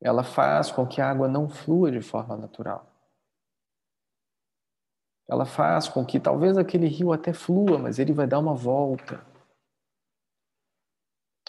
Ela 0.01 0.23
faz 0.23 0.71
com 0.71 0.87
que 0.87 1.01
a 1.01 1.11
água 1.11 1.27
não 1.27 1.49
flua 1.49 1.91
de 1.91 2.03
forma 2.03 2.37
natural. 2.37 2.94
Ela 5.27 5.47
faz 5.47 5.89
com 5.89 6.05
que 6.05 6.21
talvez 6.21 6.59
aquele 6.59 6.87
rio 6.87 7.13
até 7.13 7.33
flua, 7.33 7.79
mas 7.79 7.99
ele 7.99 8.13
vai 8.13 8.27
dar 8.27 8.39
uma 8.39 8.55
volta. 8.55 9.25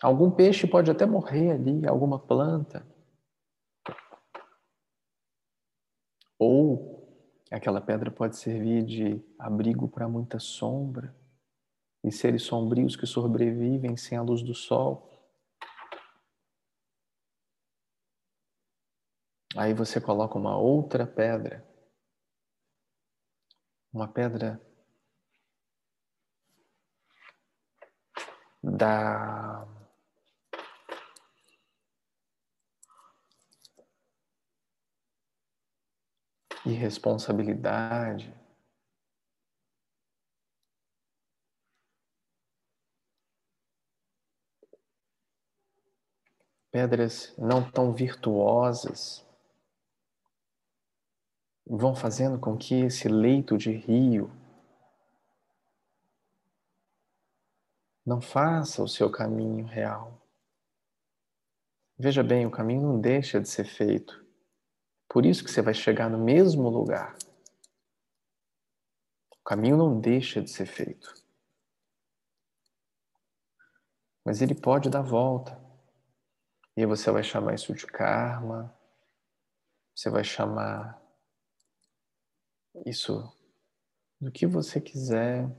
Algum 0.01 0.31
peixe 0.31 0.67
pode 0.67 0.89
até 0.89 1.05
morrer 1.05 1.51
ali, 1.51 1.85
alguma 1.87 2.19
planta. 2.19 2.85
Ou 6.37 7.05
aquela 7.51 7.81
pedra 7.81 8.11
pode 8.11 8.37
servir 8.37 8.83
de 8.83 9.21
abrigo 9.37 9.87
para 9.87 10.07
muita 10.07 10.39
sombra 10.39 11.15
e 12.03 12.11
seres 12.11 12.43
sombrios 12.43 12.95
que 12.95 13.05
sobrevivem 13.05 13.97
sem 13.97 14.17
a 14.17 14.21
luz 14.21 14.41
do 14.41 14.53
sol. 14.53 15.11
Aí 19.55 19.73
você 19.73 19.99
coloca 20.01 20.37
uma 20.37 20.57
outra 20.57 21.07
pedra 21.07 21.65
uma 23.95 24.09
pedra 24.09 24.61
da 28.61 29.65
irresponsabilidade. 36.65 38.35
Pedras 46.69 47.33
não 47.37 47.71
tão 47.71 47.93
virtuosas 47.93 49.24
vão 51.65 51.95
fazendo 51.95 52.39
com 52.39 52.55
que 52.55 52.75
esse 52.81 53.07
leito 53.07 53.57
de 53.57 53.71
rio 53.71 54.29
não 58.05 58.21
faça 58.21 58.83
o 58.83 58.87
seu 58.87 59.09
caminho 59.09 59.65
real. 59.65 60.21
Veja 61.97 62.21
bem, 62.21 62.45
o 62.45 62.51
caminho 62.51 62.81
não 62.81 62.99
deixa 62.99 63.39
de 63.41 63.49
ser 63.49 63.65
feito. 63.65 64.23
Por 65.09 65.25
isso 65.25 65.43
que 65.43 65.49
você 65.49 65.61
vai 65.61 65.73
chegar 65.73 66.09
no 66.09 66.17
mesmo 66.17 66.69
lugar. 66.69 67.17
O 69.31 69.43
caminho 69.43 69.77
não 69.77 69.99
deixa 69.99 70.41
de 70.41 70.49
ser 70.49 70.65
feito. 70.65 71.13
Mas 74.23 74.41
ele 74.41 74.53
pode 74.53 74.89
dar 74.89 75.01
volta. 75.01 75.59
E 76.75 76.81
aí 76.81 76.85
você 76.85 77.09
vai 77.09 77.23
chamar 77.23 77.53
isso 77.55 77.73
de 77.73 77.87
karma. 77.87 78.75
Você 79.95 80.09
vai 80.09 80.23
chamar 80.23 81.01
isso 82.85 83.31
do 84.19 84.31
que 84.31 84.45
você 84.45 84.81
quiser, 84.81 85.49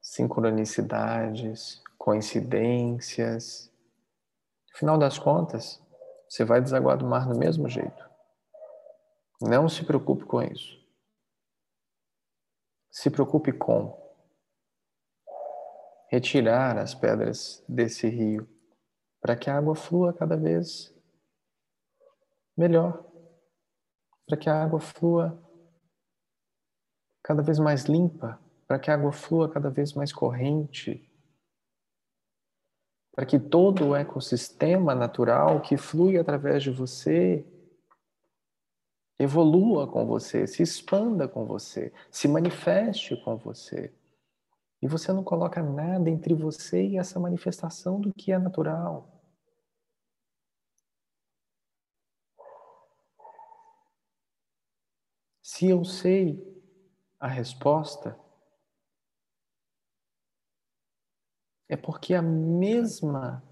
sincronicidades, 0.00 1.82
coincidências. 1.96 3.72
No 4.72 4.78
final 4.78 4.98
das 4.98 5.18
contas, 5.18 5.82
você 6.28 6.44
vai 6.44 6.60
desaguar 6.60 6.98
do 6.98 7.06
mar 7.06 7.26
do 7.26 7.38
mesmo 7.38 7.68
jeito. 7.68 8.04
Não 9.40 9.68
se 9.68 9.84
preocupe 9.84 10.24
com 10.24 10.42
isso. 10.42 10.78
Se 12.90 13.10
preocupe 13.10 13.52
com 13.52 14.02
retirar 16.08 16.78
as 16.78 16.94
pedras 16.94 17.64
desse 17.68 18.08
rio 18.08 18.48
para 19.20 19.34
que 19.34 19.50
a 19.50 19.56
água 19.56 19.74
flua 19.74 20.12
cada 20.12 20.36
vez 20.36 20.94
melhor, 22.56 23.04
para 24.26 24.36
que 24.36 24.48
a 24.48 24.62
água 24.62 24.78
flua 24.78 25.42
cada 27.24 27.42
vez 27.42 27.58
mais 27.58 27.84
limpa, 27.84 28.38
para 28.68 28.78
que 28.78 28.90
a 28.90 28.94
água 28.94 29.10
flua 29.10 29.50
cada 29.50 29.70
vez 29.70 29.94
mais 29.94 30.12
corrente, 30.12 31.10
para 33.12 33.24
que 33.24 33.38
todo 33.38 33.88
o 33.88 33.96
ecossistema 33.96 34.94
natural 34.94 35.62
que 35.62 35.78
flui 35.78 36.18
através 36.18 36.62
de 36.62 36.70
você 36.70 37.46
evolua 39.18 39.86
com 39.90 40.04
você, 40.04 40.46
se 40.46 40.62
expanda 40.62 41.26
com 41.26 41.46
você, 41.46 41.92
se 42.10 42.28
manifeste 42.28 43.16
com 43.24 43.36
você. 43.36 43.94
E 44.82 44.86
você 44.86 45.10
não 45.10 45.24
coloca 45.24 45.62
nada 45.62 46.10
entre 46.10 46.34
você 46.34 46.84
e 46.86 46.98
essa 46.98 47.18
manifestação 47.18 47.98
do 48.00 48.12
que 48.12 48.32
é 48.32 48.38
natural. 48.38 49.08
Se 55.40 55.68
eu 55.68 55.84
sei 55.84 56.53
a 57.24 57.26
resposta 57.26 58.20
é 61.66 61.74
porque 61.74 62.12
a 62.12 62.20
mesma 62.20 63.42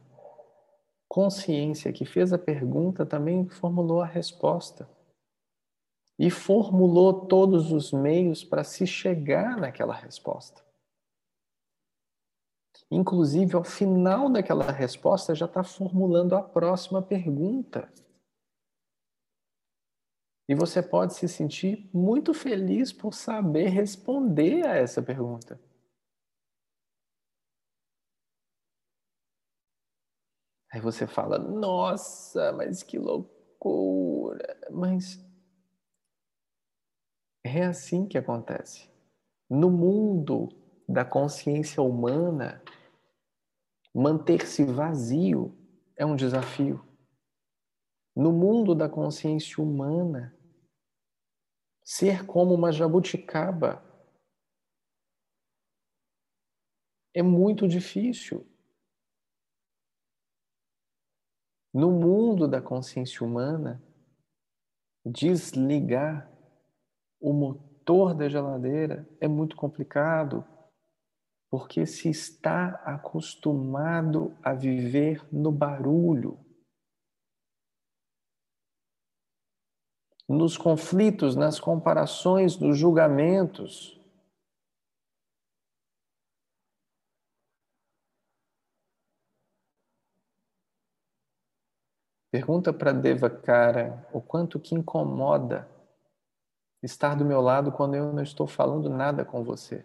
consciência 1.08 1.90
que 1.90 2.04
fez 2.04 2.34
a 2.34 2.38
pergunta 2.38 3.06
também 3.06 3.48
formulou 3.48 4.02
a 4.02 4.06
resposta. 4.06 4.86
E 6.18 6.30
formulou 6.30 7.26
todos 7.26 7.72
os 7.72 7.92
meios 7.92 8.44
para 8.44 8.62
se 8.62 8.86
chegar 8.86 9.56
naquela 9.56 9.94
resposta. 9.94 10.62
Inclusive, 12.90 13.56
ao 13.56 13.64
final 13.64 14.28
daquela 14.28 14.70
resposta, 14.70 15.34
já 15.34 15.46
está 15.46 15.64
formulando 15.64 16.34
a 16.34 16.42
próxima 16.42 17.00
pergunta. 17.00 17.90
E 20.52 20.54
você 20.54 20.82
pode 20.82 21.14
se 21.14 21.26
sentir 21.28 21.88
muito 21.94 22.34
feliz 22.34 22.92
por 22.92 23.14
saber 23.14 23.68
responder 23.68 24.66
a 24.66 24.76
essa 24.76 25.00
pergunta. 25.02 25.58
Aí 30.70 30.78
você 30.78 31.06
fala: 31.06 31.38
Nossa, 31.38 32.52
mas 32.52 32.82
que 32.82 32.98
loucura! 32.98 34.60
Mas 34.70 35.24
é 37.42 37.64
assim 37.64 38.06
que 38.06 38.18
acontece. 38.18 38.90
No 39.48 39.70
mundo 39.70 40.50
da 40.86 41.02
consciência 41.02 41.82
humana, 41.82 42.62
manter-se 43.94 44.64
vazio 44.64 45.56
é 45.96 46.04
um 46.04 46.14
desafio. 46.14 46.86
No 48.14 48.30
mundo 48.30 48.74
da 48.74 48.86
consciência 48.86 49.64
humana, 49.64 50.38
ser 51.84 52.26
como 52.26 52.54
uma 52.54 52.72
jabuticaba 52.72 53.82
É 57.14 57.22
muito 57.22 57.68
difícil. 57.68 58.46
No 61.74 61.90
mundo 61.90 62.48
da 62.48 62.60
consciência 62.60 63.26
humana, 63.26 63.82
desligar 65.04 66.30
o 67.20 67.32
motor 67.32 68.14
da 68.14 68.28
geladeira 68.28 69.08
é 69.20 69.28
muito 69.28 69.56
complicado, 69.56 70.44
porque 71.50 71.86
se 71.86 72.08
está 72.08 72.76
acostumado 72.84 74.36
a 74.42 74.54
viver 74.54 75.22
no 75.30 75.52
barulho, 75.52 76.38
nos 80.32 80.56
conflitos, 80.56 81.36
nas 81.36 81.60
comparações, 81.60 82.58
nos 82.58 82.78
julgamentos. 82.78 84.00
Pergunta 92.30 92.72
para 92.72 92.92
Deva 92.92 93.28
Cara 93.28 94.08
o 94.10 94.20
quanto 94.22 94.58
que 94.58 94.74
incomoda 94.74 95.68
estar 96.82 97.14
do 97.14 97.26
meu 97.26 97.42
lado 97.42 97.70
quando 97.70 97.94
eu 97.94 98.10
não 98.10 98.22
estou 98.22 98.46
falando 98.46 98.88
nada 98.88 99.24
com 99.26 99.44
você. 99.44 99.84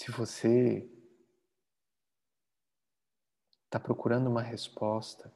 Se 0.00 0.12
você 0.12 0.88
está 3.64 3.80
procurando 3.80 4.30
uma 4.30 4.40
resposta, 4.40 5.34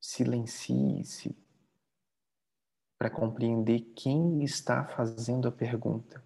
silencie-se 0.00 1.36
para 2.96 3.10
compreender 3.10 3.92
quem 3.94 4.42
está 4.42 4.86
fazendo 4.86 5.46
a 5.46 5.52
pergunta. 5.52 6.24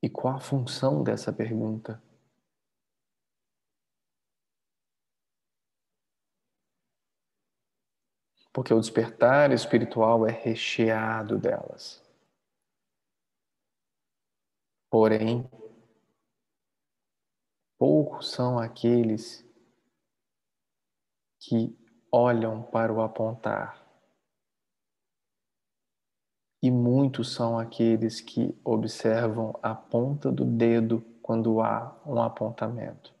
E 0.00 0.08
qual 0.08 0.36
a 0.36 0.40
função 0.40 1.02
dessa 1.02 1.32
pergunta? 1.32 2.00
Porque 8.52 8.74
o 8.74 8.80
despertar 8.80 9.52
espiritual 9.52 10.26
é 10.26 10.32
recheado 10.32 11.38
delas. 11.38 12.02
Porém, 14.90 15.48
poucos 17.78 18.30
são 18.32 18.58
aqueles 18.58 19.48
que 21.38 21.78
olham 22.12 22.62
para 22.62 22.92
o 22.92 23.00
apontar. 23.00 23.80
E 26.62 26.70
muitos 26.70 27.32
são 27.32 27.58
aqueles 27.58 28.20
que 28.20 28.54
observam 28.64 29.58
a 29.62 29.74
ponta 29.74 30.30
do 30.30 30.44
dedo 30.44 31.00
quando 31.22 31.60
há 31.60 31.98
um 32.04 32.20
apontamento. 32.20 33.14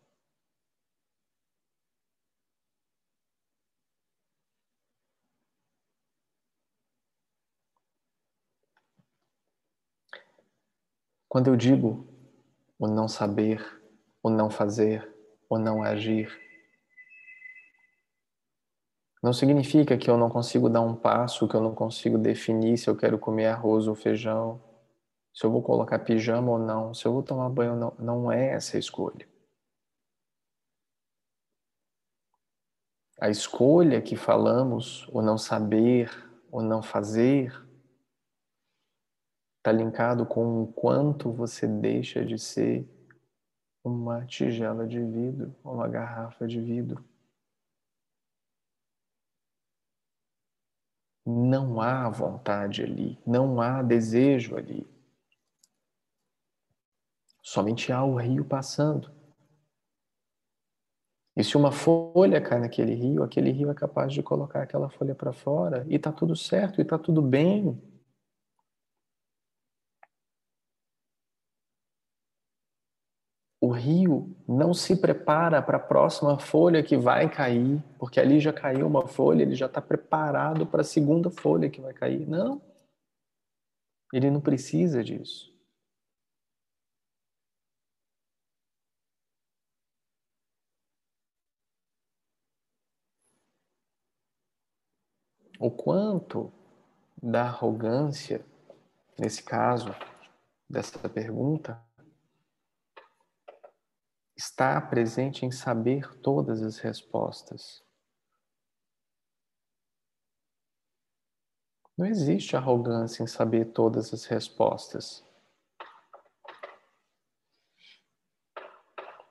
Quando 11.30 11.46
eu 11.46 11.54
digo 11.54 12.04
o 12.76 12.88
não 12.88 13.06
saber, 13.06 13.64
o 14.20 14.28
não 14.28 14.50
fazer, 14.50 15.08
o 15.48 15.56
não 15.58 15.80
agir, 15.80 16.28
não 19.22 19.32
significa 19.32 19.96
que 19.96 20.10
eu 20.10 20.18
não 20.18 20.28
consigo 20.28 20.68
dar 20.68 20.80
um 20.80 20.96
passo, 20.96 21.46
que 21.46 21.54
eu 21.54 21.60
não 21.60 21.72
consigo 21.72 22.18
definir 22.18 22.76
se 22.76 22.90
eu 22.90 22.96
quero 22.96 23.16
comer 23.16 23.46
arroz 23.46 23.86
ou 23.86 23.94
feijão, 23.94 24.60
se 25.32 25.46
eu 25.46 25.52
vou 25.52 25.62
colocar 25.62 26.00
pijama 26.00 26.50
ou 26.50 26.58
não, 26.58 26.92
se 26.92 27.06
eu 27.06 27.12
vou 27.12 27.22
tomar 27.22 27.48
banho 27.48 27.74
ou 27.74 27.78
não. 27.78 27.94
Não 27.96 28.32
é 28.32 28.48
essa 28.48 28.76
a 28.76 28.80
escolha. 28.80 29.28
A 33.20 33.30
escolha 33.30 34.02
que 34.02 34.16
falamos, 34.16 35.06
o 35.12 35.22
não 35.22 35.38
saber, 35.38 36.10
o 36.50 36.60
não 36.60 36.82
fazer, 36.82 37.54
está 39.60 39.70
linkado 39.70 40.24
com 40.24 40.62
o 40.62 40.72
quanto 40.72 41.30
você 41.30 41.66
deixa 41.66 42.24
de 42.24 42.38
ser 42.38 42.88
uma 43.84 44.24
tigela 44.24 44.86
de 44.86 44.98
vidro, 44.98 45.54
uma 45.62 45.86
garrafa 45.86 46.46
de 46.48 46.58
vidro. 46.58 47.04
Não 51.26 51.78
há 51.80 52.08
vontade 52.08 52.82
ali, 52.82 53.18
não 53.26 53.60
há 53.60 53.82
desejo 53.82 54.56
ali. 54.56 54.88
Somente 57.42 57.92
há 57.92 58.02
o 58.02 58.16
rio 58.16 58.44
passando. 58.44 59.12
E 61.36 61.44
se 61.44 61.56
uma 61.56 61.70
folha 61.70 62.40
cai 62.40 62.58
naquele 62.58 62.94
rio, 62.94 63.22
aquele 63.22 63.50
rio 63.50 63.70
é 63.70 63.74
capaz 63.74 64.12
de 64.12 64.22
colocar 64.22 64.62
aquela 64.62 64.88
folha 64.88 65.14
para 65.14 65.32
fora 65.34 65.86
e 65.86 65.96
está 65.96 66.10
tudo 66.10 66.34
certo 66.34 66.80
e 66.80 66.82
está 66.82 66.98
tudo 66.98 67.20
bem. 67.20 67.89
O 73.70 73.72
rio 73.72 74.36
não 74.48 74.74
se 74.74 74.96
prepara 74.96 75.62
para 75.62 75.76
a 75.76 75.80
próxima 75.80 76.36
folha 76.40 76.82
que 76.82 76.96
vai 76.96 77.30
cair, 77.30 77.80
porque 78.00 78.18
ali 78.18 78.40
já 78.40 78.52
caiu 78.52 78.84
uma 78.84 79.06
folha, 79.06 79.42
ele 79.42 79.54
já 79.54 79.66
está 79.66 79.80
preparado 79.80 80.66
para 80.66 80.80
a 80.80 80.84
segunda 80.84 81.30
folha 81.30 81.70
que 81.70 81.80
vai 81.80 81.92
cair. 81.94 82.28
Não. 82.28 82.60
Ele 84.12 84.28
não 84.28 84.40
precisa 84.40 85.04
disso. 85.04 85.54
O 95.60 95.70
quanto 95.70 96.52
da 97.22 97.42
arrogância, 97.42 98.44
nesse 99.16 99.44
caso, 99.44 99.94
dessa 100.68 101.08
pergunta, 101.08 101.80
está 104.40 104.80
presente 104.80 105.44
em 105.44 105.50
saber 105.50 106.18
todas 106.22 106.62
as 106.62 106.78
respostas. 106.78 107.84
Não 111.94 112.06
existe 112.06 112.56
arrogância 112.56 113.22
em 113.22 113.26
saber 113.26 113.66
todas 113.66 114.14
as 114.14 114.24
respostas. 114.24 115.22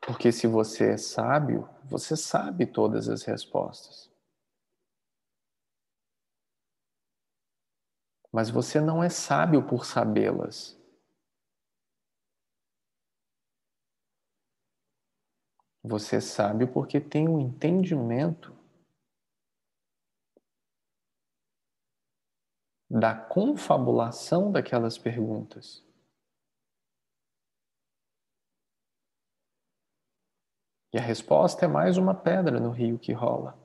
Porque 0.05 0.31
se 0.31 0.45
você 0.45 0.91
é 0.91 0.97
sábio, 0.97 1.67
você 1.85 2.15
sabe 2.15 2.67
todas 2.67 3.09
as 3.09 3.23
respostas. 3.23 4.11
Mas 8.31 8.51
você 8.51 8.79
não 8.79 9.03
é 9.03 9.09
sábio 9.09 9.67
por 9.67 9.85
sabê-las. 9.87 10.78
Você 15.83 16.19
sabe 16.19 16.67
porque 16.67 16.99
tem 16.99 17.27
um 17.27 17.39
entendimento 17.39 18.53
da 22.89 23.15
confabulação 23.15 24.51
daquelas 24.51 24.97
perguntas. 24.97 25.83
E 30.91 30.97
a 30.97 31.01
resposta 31.01 31.65
é 31.65 31.67
mais 31.67 31.97
uma 31.97 32.15
pedra 32.15 32.59
no 32.59 32.71
rio 32.71 32.97
que 32.97 33.13
rola. 33.13 33.57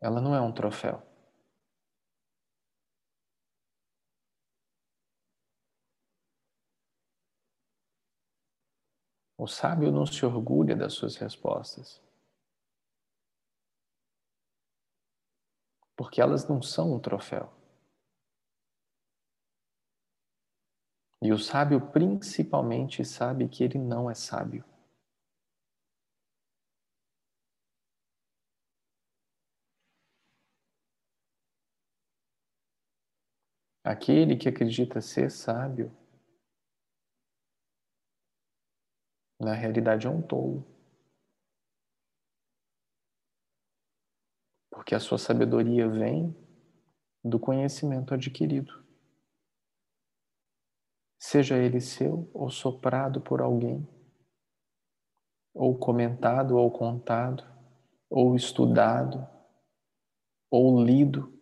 Ela 0.00 0.20
não 0.20 0.34
é 0.34 0.40
um 0.40 0.52
troféu. 0.52 1.15
O 9.38 9.46
sábio 9.46 9.92
não 9.92 10.06
se 10.06 10.24
orgulha 10.24 10.74
das 10.74 10.94
suas 10.94 11.16
respostas. 11.16 12.02
Porque 15.94 16.20
elas 16.20 16.48
não 16.48 16.62
são 16.62 16.94
um 16.94 17.00
troféu. 17.00 17.52
E 21.22 21.32
o 21.32 21.38
sábio 21.38 21.80
principalmente 21.90 23.04
sabe 23.04 23.48
que 23.48 23.64
ele 23.64 23.78
não 23.78 24.10
é 24.10 24.14
sábio. 24.14 24.64
Aquele 33.84 34.36
que 34.36 34.48
acredita 34.48 35.00
ser 35.00 35.30
sábio 35.30 35.96
na 39.38 39.52
realidade 39.52 40.06
é 40.06 40.10
um 40.10 40.22
tolo. 40.22 40.66
Porque 44.70 44.94
a 44.94 45.00
sua 45.00 45.18
sabedoria 45.18 45.88
vem 45.88 46.34
do 47.24 47.38
conhecimento 47.38 48.14
adquirido. 48.14 48.84
Seja 51.18 51.56
ele 51.56 51.80
seu 51.80 52.30
ou 52.32 52.50
soprado 52.50 53.20
por 53.20 53.40
alguém, 53.40 53.88
ou 55.54 55.76
comentado 55.76 56.56
ou 56.56 56.70
contado, 56.70 57.44
ou 58.08 58.36
estudado, 58.36 59.26
ou 60.50 60.82
lido 60.84 61.36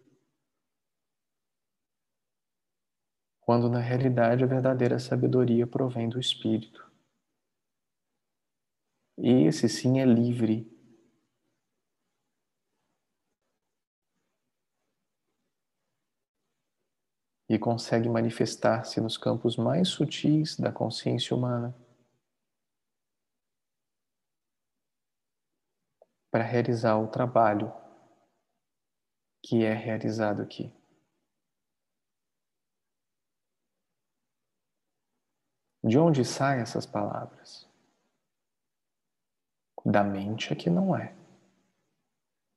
quando 3.44 3.68
na 3.68 3.78
realidade 3.78 4.42
a 4.42 4.46
verdadeira 4.46 4.98
sabedoria 4.98 5.66
provém 5.66 6.08
do 6.08 6.18
Espírito. 6.18 6.93
E 9.16 9.46
esse 9.46 9.68
sim 9.68 10.00
é 10.00 10.04
livre. 10.04 10.70
E 17.48 17.58
consegue 17.58 18.08
manifestar-se 18.08 19.00
nos 19.00 19.16
campos 19.16 19.56
mais 19.56 19.88
sutis 19.88 20.56
da 20.56 20.72
consciência 20.72 21.36
humana 21.36 21.74
para 26.30 26.42
realizar 26.42 26.96
o 26.96 27.06
trabalho 27.06 27.72
que 29.40 29.62
é 29.62 29.72
realizado 29.72 30.42
aqui. 30.42 30.72
De 35.84 35.98
onde 35.98 36.24
saem 36.24 36.62
essas 36.62 36.86
palavras? 36.86 37.63
Da 39.84 40.02
mente 40.02 40.52
é 40.52 40.56
que 40.56 40.70
não 40.70 40.96
é. 40.96 41.14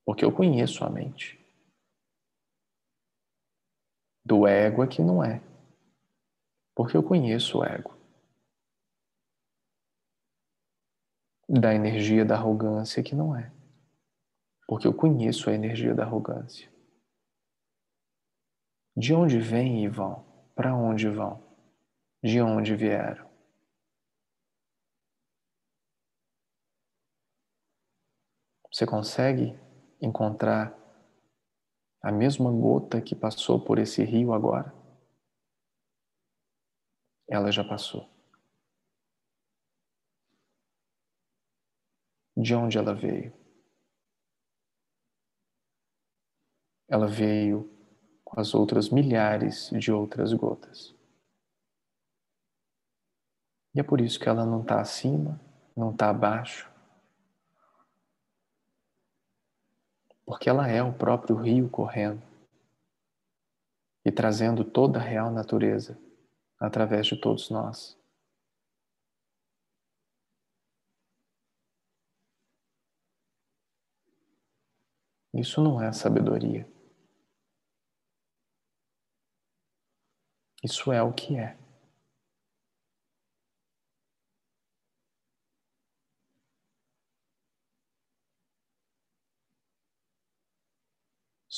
Porque 0.06 0.24
eu 0.24 0.32
conheço 0.32 0.84
a 0.86 0.90
mente. 0.90 1.38
Do 4.26 4.48
ego 4.48 4.84
é 4.84 4.88
que 4.88 5.02
não 5.02 5.24
é. 5.24 5.42
Porque 6.76 6.96
eu 6.96 7.04
conheço 7.04 7.60
o 7.60 7.64
ego. 7.64 7.98
Da 11.50 11.74
energia 11.74 12.24
da 12.24 12.36
arrogância 12.36 13.00
é 13.02 13.04
que 13.04 13.16
não 13.16 13.36
é. 13.36 13.52
Porque 14.68 14.88
eu 14.88 14.94
conheço 14.94 15.50
a 15.50 15.54
energia 15.54 15.94
da 15.96 16.04
arrogância. 16.04 16.70
De 18.96 19.14
onde 19.14 19.40
vêm 19.40 19.84
e 19.84 19.88
vão? 19.88 20.26
Para 20.56 20.76
onde 20.76 21.10
vão? 21.10 21.48
de 22.24 22.42
onde 22.42 22.76
vieram. 22.76 23.27
Você 28.78 28.86
consegue 28.86 29.60
encontrar 30.00 30.72
a 32.00 32.12
mesma 32.12 32.52
gota 32.52 33.02
que 33.02 33.16
passou 33.16 33.60
por 33.60 33.80
esse 33.80 34.04
rio 34.04 34.32
agora? 34.32 34.72
Ela 37.28 37.52
já 37.52 37.64
passou. 37.64 38.08
De 42.38 42.54
onde 42.54 42.78
ela 42.78 42.94
veio? 42.94 43.34
Ela 46.88 47.08
veio 47.08 47.68
com 48.24 48.40
as 48.40 48.54
outras 48.54 48.90
milhares 48.92 49.72
de 49.72 49.92
outras 49.92 50.32
gotas. 50.34 50.94
E 53.74 53.80
é 53.80 53.84
por 53.84 54.00
isso 54.00 54.20
que 54.20 54.30
ela 54.30 54.46
não 54.46 54.62
está 54.62 54.80
acima, 54.80 55.42
não 55.76 55.90
está 55.90 56.12
abaixo. 56.12 56.77
Porque 60.28 60.50
ela 60.50 60.68
é 60.68 60.84
o 60.84 60.92
próprio 60.92 61.38
rio 61.38 61.70
correndo 61.70 62.22
e 64.06 64.12
trazendo 64.12 64.66
toda 64.66 65.00
a 65.00 65.02
real 65.02 65.32
natureza 65.32 65.98
através 66.60 67.08
de 67.08 67.16
todos 67.16 67.50
nós. 67.50 67.98
Isso 75.34 75.64
não 75.64 75.82
é 75.82 75.94
sabedoria. 75.94 76.68
Isso 80.62 80.92
é 80.92 81.02
o 81.02 81.14
que 81.14 81.38
é. 81.38 81.58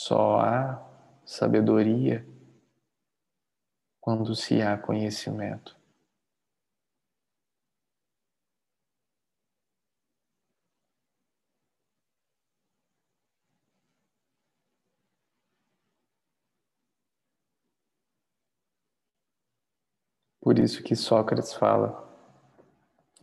Só 0.10 0.40
há 0.40 0.84
sabedoria 1.24 2.26
quando 4.02 4.36
se 4.36 4.60
há 4.60 4.76
conhecimento. 4.76 5.78
Por 20.42 20.58
isso 20.58 20.82
que 20.82 20.96
Sócrates 20.96 21.54
fala, 21.54 22.04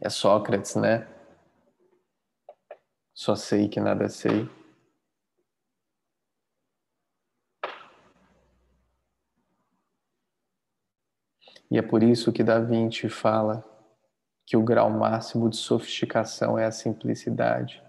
é 0.01 0.09
Sócrates, 0.09 0.76
né? 0.76 1.09
Só 3.12 3.34
sei 3.34 3.68
que 3.68 3.80
nada 3.80 4.09
sei. 4.09 4.49
E 11.70 11.78
é 11.78 11.82
por 11.82 12.02
isso 12.02 12.32
que 12.32 12.44
Da 12.44 12.60
Vinci 12.60 13.08
fala 13.08 13.64
que 14.46 14.56
o 14.56 14.62
grau 14.62 14.88
máximo 14.88 15.50
de 15.50 15.56
sofisticação 15.56 16.56
é 16.58 16.64
a 16.64 16.70
simplicidade. 16.70 17.82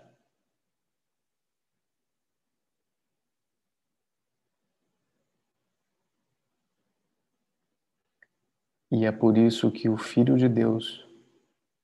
E 8.89 9.05
é 9.05 9.11
por 9.11 9.37
isso 9.37 9.71
que 9.71 9.89
o 9.89 9.97
Filho 9.97 10.37
de 10.37 10.47
Deus 10.49 11.05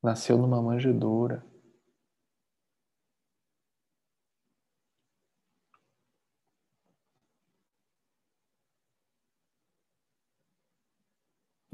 nasceu 0.02 0.38
numa 0.38 0.62
manjedoura. 0.62 1.46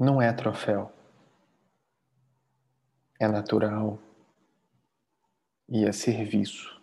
Não 0.00 0.20
é 0.22 0.32
troféu, 0.32 0.90
é 3.20 3.28
natural 3.28 3.98
e 5.68 5.84
é 5.84 5.92
serviço. 5.92 6.80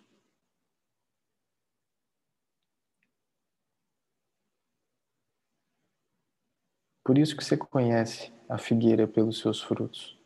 Por 7.04 7.18
isso 7.18 7.36
que 7.36 7.42
você 7.42 7.56
conhece 7.56 8.32
a 8.48 8.56
figueira 8.56 9.08
pelos 9.08 9.40
seus 9.40 9.60
frutos 9.60 10.16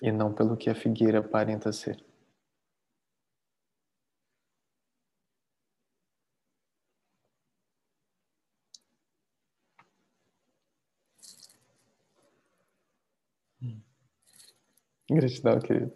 e 0.00 0.10
não 0.10 0.32
pelo 0.32 0.56
que 0.56 0.70
a 0.70 0.74
figueira 0.74 1.18
aparenta 1.18 1.70
ser. 1.72 2.05
Gratidão, 15.10 15.60
querido. 15.60 15.92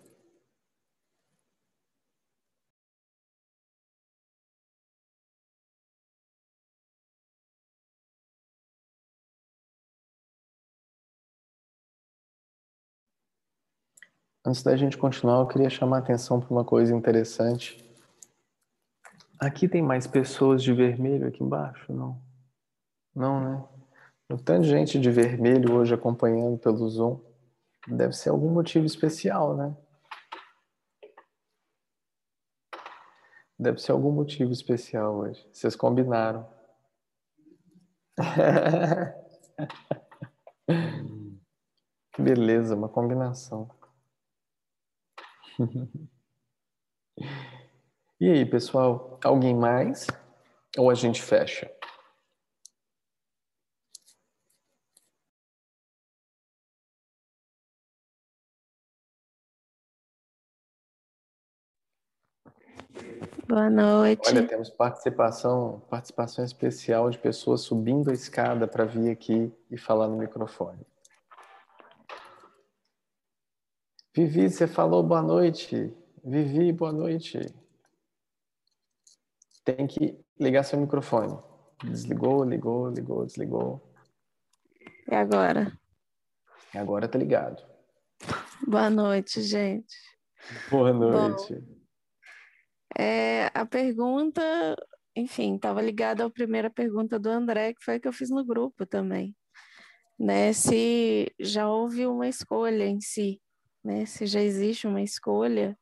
Antes 14.44 14.62
da 14.62 14.74
gente 14.76 14.96
continuar, 14.96 15.40
eu 15.40 15.46
queria 15.46 15.68
chamar 15.68 15.96
a 15.96 16.00
atenção 16.00 16.40
para 16.40 16.50
uma 16.50 16.64
coisa 16.64 16.94
interessante. 16.94 17.84
Aqui 19.38 19.68
tem 19.68 19.82
mais 19.82 20.06
pessoas 20.06 20.62
de 20.62 20.72
vermelho 20.72 21.26
aqui 21.26 21.42
embaixo? 21.42 21.92
Não. 21.92 22.20
Não, 23.14 23.40
né? 23.40 23.68
Tem 24.28 24.38
tanta 24.38 24.62
gente 24.62 24.98
de 24.98 25.10
vermelho 25.10 25.74
hoje 25.74 25.92
acompanhando 25.92 26.56
pelo 26.58 26.88
Zoom. 26.88 27.29
Deve 27.88 28.12
ser 28.12 28.28
algum 28.30 28.50
motivo 28.50 28.86
especial, 28.86 29.56
né? 29.56 29.76
Deve 33.58 33.78
ser 33.78 33.90
algum 33.92 34.10
motivo 34.10 34.52
especial 34.52 35.16
hoje. 35.16 35.46
Vocês 35.52 35.76
combinaram. 35.76 36.48
que 42.12 42.22
beleza, 42.22 42.74
uma 42.74 42.88
combinação. 42.88 43.70
E 48.22 48.28
aí, 48.28 48.44
pessoal, 48.44 49.18
alguém 49.24 49.54
mais? 49.54 50.06
Ou 50.76 50.90
a 50.90 50.94
gente 50.94 51.22
fecha? 51.22 51.72
Boa 63.50 63.68
noite. 63.68 64.28
Olha, 64.28 64.46
temos 64.46 64.70
participação, 64.70 65.80
participação 65.90 66.44
especial 66.44 67.10
de 67.10 67.18
pessoas 67.18 67.62
subindo 67.62 68.08
a 68.08 68.14
escada 68.14 68.68
para 68.68 68.84
vir 68.84 69.10
aqui 69.10 69.52
e 69.68 69.76
falar 69.76 70.06
no 70.06 70.16
microfone. 70.16 70.86
Vivi, 74.14 74.48
você 74.48 74.68
falou 74.68 75.02
boa 75.02 75.20
noite. 75.20 75.92
Vivi, 76.22 76.70
boa 76.72 76.92
noite. 76.92 77.40
Tem 79.64 79.84
que 79.84 80.24
ligar 80.38 80.62
seu 80.62 80.78
microfone. 80.78 81.36
Desligou, 81.82 82.44
ligou, 82.44 82.88
ligou, 82.88 83.26
desligou. 83.26 83.82
E 85.10 85.12
agora? 85.16 85.76
Agora 86.72 87.08
tá 87.08 87.18
ligado. 87.18 87.60
Boa 88.64 88.88
noite, 88.88 89.42
gente. 89.42 89.96
Boa 90.70 90.92
noite. 90.92 91.54
Bom, 91.54 91.79
é, 92.98 93.50
a 93.54 93.64
pergunta, 93.66 94.42
enfim, 95.16 95.56
estava 95.56 95.80
ligada 95.82 96.24
à 96.24 96.30
primeira 96.30 96.70
pergunta 96.70 97.18
do 97.18 97.28
André, 97.28 97.74
que 97.74 97.84
foi 97.84 97.96
a 97.96 98.00
que 98.00 98.08
eu 98.08 98.12
fiz 98.12 98.30
no 98.30 98.44
grupo 98.44 98.86
também. 98.86 99.34
Né? 100.18 100.52
Se 100.52 101.32
já 101.38 101.68
houve 101.68 102.06
uma 102.06 102.28
escolha 102.28 102.84
em 102.84 103.00
si, 103.00 103.40
né? 103.84 104.04
Se 104.06 104.26
já 104.26 104.40
existe 104.40 104.86
uma 104.86 105.02
escolha 105.02 105.78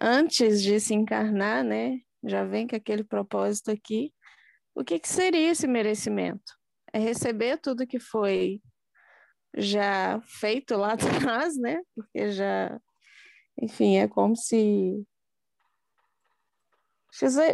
antes 0.00 0.62
de 0.62 0.80
se 0.80 0.94
encarnar, 0.94 1.62
né? 1.62 2.00
Já 2.24 2.44
vem 2.44 2.66
com 2.66 2.76
aquele 2.76 3.04
propósito 3.04 3.70
aqui. 3.70 4.12
O 4.74 4.82
que, 4.82 4.98
que 4.98 5.08
seria 5.08 5.50
esse 5.50 5.66
merecimento? 5.66 6.52
É 6.92 6.98
receber 6.98 7.58
tudo 7.58 7.86
que 7.86 8.00
foi 8.00 8.60
já 9.56 10.20
feito 10.22 10.76
lá 10.76 10.94
atrás, 11.34 11.56
né? 11.58 11.80
Porque 11.94 12.30
já, 12.32 12.80
enfim, 13.60 13.98
é 13.98 14.08
como 14.08 14.36
se 14.36 15.04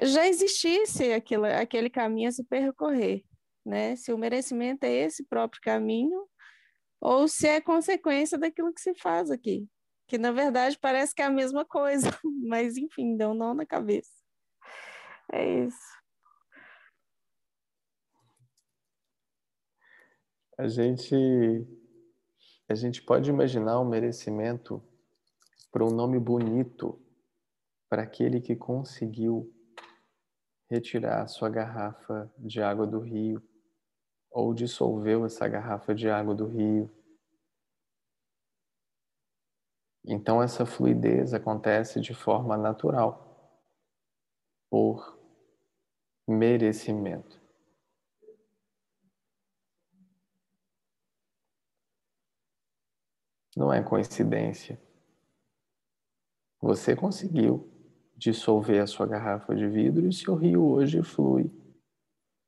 já 0.02 0.26
existisse 0.26 1.12
aquilo, 1.12 1.44
aquele 1.44 1.90
caminho 1.90 2.28
a 2.28 2.32
se 2.32 2.42
percorrer, 2.44 3.22
né? 3.64 3.94
Se 3.96 4.12
o 4.12 4.18
merecimento 4.18 4.84
é 4.84 4.92
esse 4.92 5.24
próprio 5.24 5.60
caminho 5.60 6.26
ou 7.00 7.28
se 7.28 7.46
é 7.46 7.60
consequência 7.60 8.38
daquilo 8.38 8.72
que 8.72 8.80
se 8.80 8.94
faz 8.94 9.30
aqui, 9.30 9.68
que 10.06 10.18
na 10.18 10.32
verdade 10.32 10.78
parece 10.78 11.14
que 11.14 11.22
é 11.22 11.26
a 11.26 11.30
mesma 11.30 11.64
coisa, 11.64 12.08
mas 12.46 12.76
enfim, 12.76 13.16
deu 13.16 13.30
um 13.30 13.34
nó 13.34 13.54
na 13.54 13.66
cabeça. 13.66 14.10
É 15.32 15.64
isso. 15.64 16.00
A 20.58 20.68
gente 20.68 21.14
a 22.68 22.74
gente 22.74 23.02
pode 23.02 23.28
imaginar 23.28 23.80
o 23.80 23.84
merecimento 23.84 24.82
por 25.72 25.82
um 25.82 25.90
nome 25.90 26.18
bonito 26.18 27.00
para 27.90 28.02
aquele 28.02 28.40
que 28.40 28.54
conseguiu 28.54 29.52
retirar 30.70 31.26
sua 31.26 31.50
garrafa 31.50 32.32
de 32.38 32.62
água 32.62 32.86
do 32.86 33.00
rio 33.00 33.42
ou 34.30 34.54
dissolveu 34.54 35.26
essa 35.26 35.48
garrafa 35.48 35.92
de 35.92 36.08
água 36.08 36.32
do 36.32 36.46
rio. 36.46 36.88
Então, 40.06 40.40
essa 40.40 40.64
fluidez 40.64 41.34
acontece 41.34 42.00
de 42.00 42.14
forma 42.14 42.56
natural, 42.56 43.28
por 44.70 45.18
merecimento. 46.28 47.40
Não 53.56 53.72
é 53.72 53.82
coincidência. 53.82 54.80
Você 56.60 56.94
conseguiu 56.94 57.79
dissolver 58.20 58.82
a 58.82 58.86
sua 58.86 59.06
garrafa 59.06 59.54
de 59.54 59.66
vidro 59.66 60.06
e 60.06 60.12
seu 60.12 60.34
rio 60.34 60.62
hoje 60.62 61.02
flui 61.02 61.50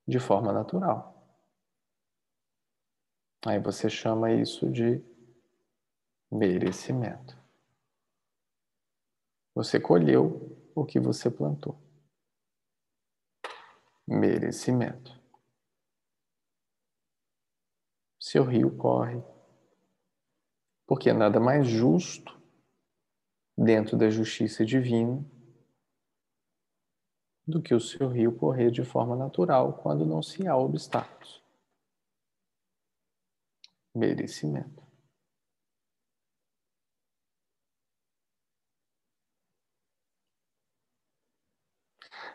de 0.07 0.20
forma 0.20 0.53
natural. 0.53 1.11
Aí 3.47 3.59
você 3.59 3.89
chama 3.89 4.31
isso 4.31 4.70
de 4.70 5.03
merecimento. 6.31 7.41
Você 9.55 9.81
colheu 9.81 10.70
o 10.75 10.85
que 10.85 11.01
você 11.01 11.31
plantou. 11.31 11.81
Merecimento. 14.07 15.18
Seu 18.20 18.45
rio 18.45 18.77
corre. 18.77 19.23
Porque 20.87 21.14
nada 21.14 21.41
mais 21.41 21.66
justo, 21.66 22.39
dentro 23.57 23.97
da 23.97 24.11
justiça 24.11 24.64
divina, 24.64 25.32
do 27.47 27.61
que 27.61 27.74
o 27.74 27.80
seu 27.80 28.09
rio 28.09 28.32
correr 28.36 28.70
de 28.70 28.84
forma 28.84 29.16
natural 29.16 29.74
quando 29.82 30.07
não 30.07 30.22
se 30.22 30.47
há 30.47 30.56
obstáculos. 30.56 31.43
Merecimento. 33.94 34.82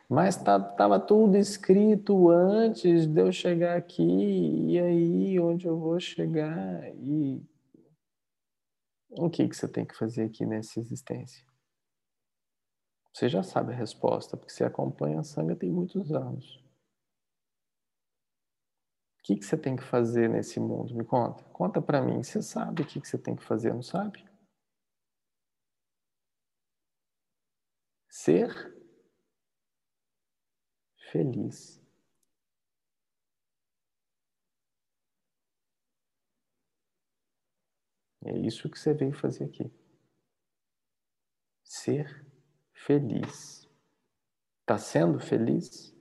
Mas 0.09 0.37
estava 0.37 0.99
tá, 0.99 0.99
tudo 0.99 1.37
escrito 1.37 2.29
antes 2.29 3.05
de 3.05 3.21
eu 3.21 3.31
chegar 3.31 3.75
aqui, 3.77 4.03
e 4.03 4.79
aí 4.79 5.39
onde 5.39 5.67
eu 5.67 5.77
vou 5.77 5.99
chegar? 5.99 6.95
E 6.95 7.41
o 9.11 9.29
que, 9.29 9.47
que 9.47 9.55
você 9.55 9.67
tem 9.67 9.85
que 9.85 9.95
fazer 9.97 10.23
aqui 10.23 10.45
nessa 10.45 10.79
existência? 10.79 11.45
Você 13.17 13.27
já 13.29 13.41
sabe 13.41 13.73
a 13.73 13.75
resposta, 13.75 14.37
porque 14.37 14.53
você 14.53 14.63
acompanha 14.63 15.19
a 15.19 15.23
Sangha 15.23 15.55
tem 15.55 15.71
muitos 15.71 16.11
anos. 16.11 16.63
O 19.17 19.23
que, 19.23 19.37
que 19.37 19.43
você 19.43 19.57
tem 19.57 19.75
que 19.75 19.81
fazer 19.81 20.29
nesse 20.29 20.59
mundo? 20.59 20.93
Me 20.93 21.03
conta. 21.03 21.43
Conta 21.45 21.81
para 21.81 21.99
mim. 21.99 22.21
Você 22.21 22.43
sabe 22.43 22.83
o 22.83 22.85
que, 22.85 23.01
que 23.01 23.07
você 23.07 23.17
tem 23.17 23.35
que 23.35 23.43
fazer, 23.43 23.73
não 23.73 23.81
sabe? 23.81 24.23
Ser 28.07 28.53
feliz. 31.11 31.81
É 38.23 38.37
isso 38.37 38.69
que 38.69 38.77
você 38.77 38.93
veio 38.93 39.11
fazer 39.11 39.45
aqui. 39.45 39.71
Ser 41.63 42.26
feliz. 42.87 43.69
Está 44.61 44.77
sendo 44.77 45.19
feliz? 45.19 45.93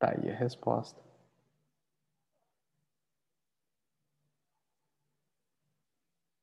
Tá 0.00 0.10
aí 0.10 0.30
a 0.30 0.34
resposta. 0.34 1.00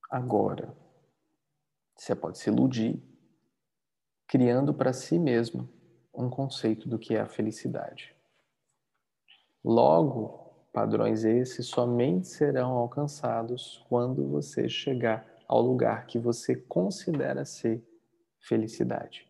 Agora, 0.10 0.74
você 1.94 2.16
pode 2.16 2.38
se 2.38 2.50
iludir 2.50 3.04
criando 4.28 4.74
para 4.74 4.94
si 4.94 5.20
mesmo 5.20 5.70
um 6.14 6.30
conceito 6.30 6.88
do 6.88 6.98
que 6.98 7.16
é 7.16 7.20
a 7.20 7.28
felicidade. 7.28 8.16
Logo, 9.64 10.45
Padrões 10.76 11.24
esses 11.24 11.68
somente 11.68 12.28
serão 12.28 12.72
alcançados 12.72 13.82
quando 13.88 14.28
você 14.28 14.68
chegar 14.68 15.26
ao 15.48 15.62
lugar 15.62 16.06
que 16.06 16.20
você 16.20 16.54
considera 16.54 17.46
ser 17.46 17.82
felicidade. 18.42 19.26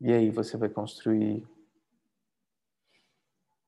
E 0.00 0.12
aí 0.12 0.30
você 0.30 0.56
vai 0.56 0.68
construir 0.68 1.46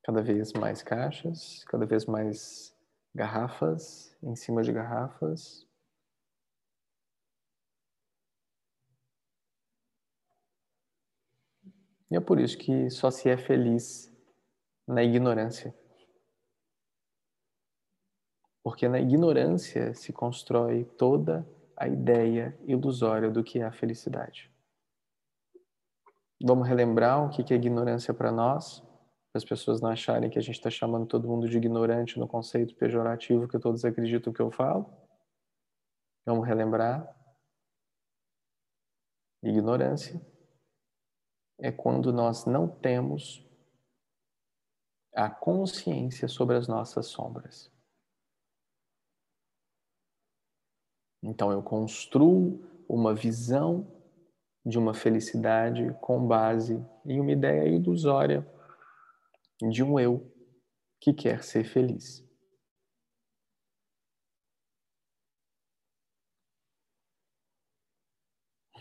cada 0.03 0.21
vez 0.21 0.53
mais 0.53 0.83
caixas, 0.83 1.63
cada 1.67 1.87
vez 1.87 2.07
mais 2.07 2.77
garrafas 3.15 4.17
em 4.21 4.35
cima 4.35 4.65
de 4.65 4.73
garrafas, 4.73 5.66
E 12.11 12.16
é 12.16 12.20
por 12.20 12.39
isso 12.39 12.57
que 12.57 12.89
só 12.91 13.11
se 13.11 13.28
é 13.28 13.37
feliz 13.37 14.12
na 14.87 15.03
ignorância. 15.03 15.74
Porque 18.62 18.89
na 18.89 19.01
ignorância 19.01 19.95
se 19.95 20.12
constrói 20.12 20.85
toda 20.85 21.47
a 21.77 21.89
ideia 21.89 22.59
ilusória 22.65 23.31
do 23.31 23.43
que 23.43 23.61
é 23.61 23.65
a 23.65 23.73
felicidade. 23.73 24.51
Vamos 26.43 26.69
relembrar 26.69 27.24
o 27.24 27.31
que 27.31 27.53
é 27.53 27.57
ignorância 27.57 28.12
para 28.12 28.31
nós, 28.31 28.81
para 28.81 29.39
as 29.39 29.45
pessoas 29.45 29.81
não 29.81 29.91
acharem 29.91 30.31
que 30.31 30.39
a 30.39 30.43
gente 30.43 30.57
está 30.57 30.70
chamando 30.70 31.07
todo 31.07 31.28
mundo 31.28 31.49
de 31.49 31.57
ignorante 31.57 32.19
no 32.19 32.28
conceito 32.28 32.74
pejorativo 32.77 33.49
que 33.49 33.59
todos 33.59 33.85
acreditam 33.85 34.33
que 34.33 34.41
eu 34.41 34.51
falo. 34.51 34.87
Vamos 36.24 36.47
relembrar. 36.47 37.15
Ignorância 39.43 40.20
é 41.59 41.73
quando 41.73 42.12
nós 42.12 42.45
não 42.45 42.69
temos 42.69 43.45
a 45.15 45.31
consciência 45.31 46.28
sobre 46.28 46.57
as 46.57 46.69
nossas 46.69 47.07
sombras. 47.07 47.73
Então 51.23 51.51
eu 51.51 51.62
construo 51.62 52.62
uma 52.89 53.15
visão 53.15 53.91
de 54.65 54.78
uma 54.78 54.93
felicidade 54.93 55.97
com 56.01 56.27
base 56.27 56.85
em 57.05 57.20
uma 57.20 57.33
ideia 57.33 57.69
ilusória 57.69 58.47
de 59.70 59.83
um 59.83 59.99
eu 59.99 60.31
que 61.01 61.12
quer 61.15 61.43
ser 61.43 61.65
feliz. 61.65 62.24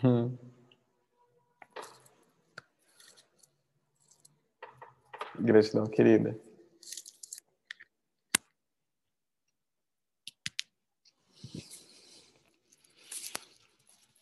Hum. 0.04 0.45
Gratidão, 5.40 5.86
querida. 5.86 6.40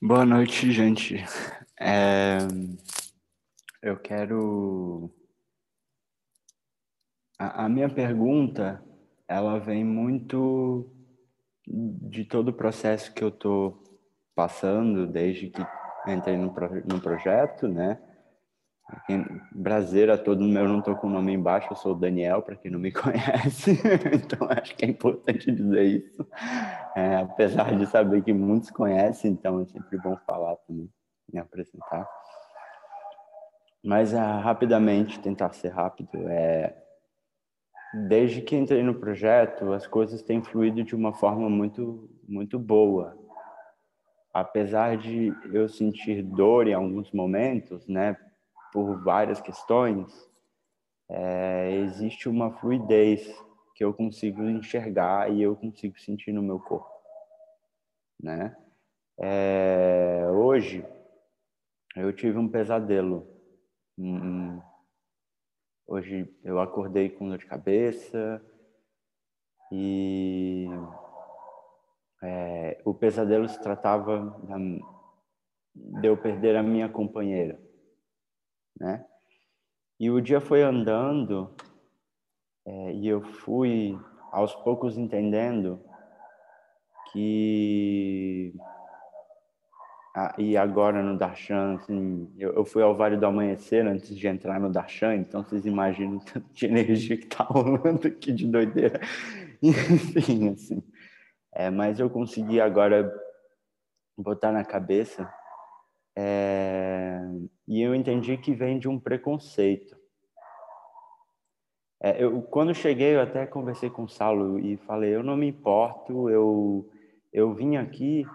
Boa 0.02 0.26
noite, 0.26 0.72
gente. 0.72 1.24
É, 1.80 2.40
eu 3.82 3.98
quero. 3.98 5.14
A, 7.38 7.66
a, 7.66 7.70
minha 7.70 7.90
pergunta, 7.90 8.84
ela 9.28 9.60
vem 9.60 9.86
muito 9.86 10.92
de 11.66 12.26
todo 12.26 12.50
o 12.50 12.54
processo 12.54 13.14
que 13.14 13.24
eu 13.24 13.30
estou 13.30 13.84
passando 14.36 15.06
desde 15.06 15.50
que 15.50 15.62
entrei 16.08 16.38
no, 16.38 16.54
no 16.92 17.02
projeto, 17.02 17.68
né? 17.68 18.02
Brasileira 19.52 20.18
todo 20.18 20.44
eu 20.44 20.68
não 20.68 20.80
estou 20.80 20.96
com 20.96 21.08
o 21.08 21.10
nome 21.10 21.34
embaixo, 21.34 21.68
eu 21.72 21.76
sou 21.76 21.94
o 21.94 22.00
Daniel, 22.00 22.42
para 22.42 22.56
quem 22.56 22.72
não 22.72 22.80
me 22.80 22.92
conhece, 22.94 23.80
então 24.14 24.48
acho 24.50 24.76
que 24.76 24.86
é 24.86 24.90
importante 24.90 25.52
dizer 25.52 25.84
isso. 25.84 26.28
É, 26.96 27.18
apesar 27.18 27.76
de 27.76 27.86
saber 27.88 28.22
que 28.24 28.34
muitos 28.34 28.70
conhecem, 28.72 29.32
então 29.32 29.62
é 29.62 29.66
sempre 29.66 29.98
bom 29.98 30.18
falar 30.28 30.56
também, 30.68 30.90
me 31.32 31.40
apresentar. 31.40 32.08
Mas 33.84 34.14
ah, 34.14 34.40
rapidamente, 34.40 35.20
tentar 35.20 35.52
ser 35.54 35.70
rápido, 35.70 36.10
é, 36.30 36.74
desde 38.08 38.42
que 38.42 38.56
entrei 38.56 38.82
no 38.82 38.96
projeto, 38.96 39.74
as 39.74 39.86
coisas 39.86 40.22
têm 40.22 40.42
fluído 40.42 40.84
de 40.84 40.96
uma 40.96 41.14
forma 41.14 41.50
muito, 41.50 42.10
muito 42.28 42.58
boa. 42.58 43.18
Apesar 44.34 44.98
de 44.98 45.34
eu 45.52 45.68
sentir 45.68 46.24
dor 46.24 46.68
em 46.68 46.74
alguns 46.74 47.12
momentos, 47.12 47.88
né, 47.88 48.18
por 48.74 49.00
várias 49.04 49.40
questões, 49.40 50.12
é, 51.08 51.76
existe 51.76 52.28
uma 52.28 52.52
fluidez 52.58 53.24
que 53.76 53.84
eu 53.84 53.94
consigo 53.94 54.42
enxergar 54.42 55.32
e 55.32 55.44
eu 55.44 55.56
consigo 55.56 56.00
sentir 56.00 56.34
no 56.34 56.42
meu 56.42 56.60
corpo, 56.60 56.92
né? 58.20 58.58
É, 59.20 60.26
hoje 60.32 60.84
eu 61.96 62.12
tive 62.12 62.40
um 62.40 62.50
pesadelo. 62.50 63.28
Hum, 63.96 64.60
hoje 65.86 66.36
eu 66.44 66.60
acordei 66.60 67.12
com 67.12 67.30
dor 67.30 67.38
de 67.38 67.46
cabeça 67.46 68.44
e 69.72 70.66
é, 72.24 72.82
o 72.84 72.94
pesadelo 72.94 73.48
se 73.48 73.62
tratava 73.62 74.36
da, 74.48 74.58
de 75.76 76.08
eu 76.08 76.18
perder 76.18 76.56
a 76.56 76.64
minha 76.64 76.90
companheira 76.90 77.73
né? 78.80 79.06
E 80.00 80.10
o 80.10 80.22
dia 80.22 80.42
foi 80.42 80.62
andando 80.62 81.56
é, 82.66 82.94
e 82.94 83.08
eu 83.08 83.22
fui 83.22 83.98
aos 84.32 84.56
poucos 84.56 84.98
entendendo 84.98 85.84
que 87.12 88.54
ah, 90.16 90.36
e 90.38 90.56
agora 90.56 91.02
no 91.02 91.18
Darshan, 91.18 91.76
assim, 91.76 92.32
eu, 92.38 92.54
eu, 92.54 92.64
fui 92.64 92.84
ao 92.84 92.96
Vale 92.96 93.18
do 93.18 93.26
Amanhecer 93.26 93.86
antes 93.88 94.16
de 94.16 94.28
entrar 94.28 94.60
no 94.60 94.72
Darshan, 94.72 95.16
então 95.16 95.44
vocês 95.44 95.66
imaginam 95.66 96.18
o 96.18 96.20
tanto 96.20 96.54
de 96.54 96.66
energia 96.68 97.18
que 97.18 97.26
tá 97.26 97.44
rolando 97.44 98.08
aqui 98.08 98.32
de 98.32 98.48
doideira. 98.48 99.02
Enfim, 99.62 100.50
assim. 100.50 100.84
É, 101.52 101.70
mas 101.72 102.00
eu 102.00 102.10
consegui 102.12 102.62
agora 102.62 103.12
botar 104.16 104.52
na 104.52 104.64
cabeça 104.64 105.32
é, 106.16 107.20
e 107.68 107.82
eu 107.82 107.96
entendi 107.96 108.38
que 108.38 108.54
vem 108.54 108.78
de 108.78 108.88
um 108.88 109.00
preconceito. 109.00 109.96
É, 112.02 112.24
eu, 112.24 112.42
quando 112.42 112.74
cheguei, 112.76 113.16
eu 113.16 113.22
até 113.22 113.46
conversei 113.46 113.90
com 113.90 114.04
o 114.04 114.10
Saulo 114.10 114.60
e 114.60 114.78
falei: 114.78 115.16
eu 115.16 115.24
não 115.24 115.38
me 115.38 115.48
importo, 115.48 116.30
eu, 116.30 116.90
eu 117.32 117.54
vim 117.54 117.78
aqui, 117.78 118.26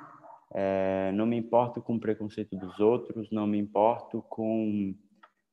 é, 0.55 1.13
não 1.13 1.27
me 1.27 1.37
importo 1.37 1.81
com 1.81 1.97
o 1.97 2.01
preconceito 2.01 2.57
dos 2.57 2.81
outros, 2.81 3.31
não 3.31 3.47
me 3.47 3.59
importo 3.59 4.23
com 4.29 4.95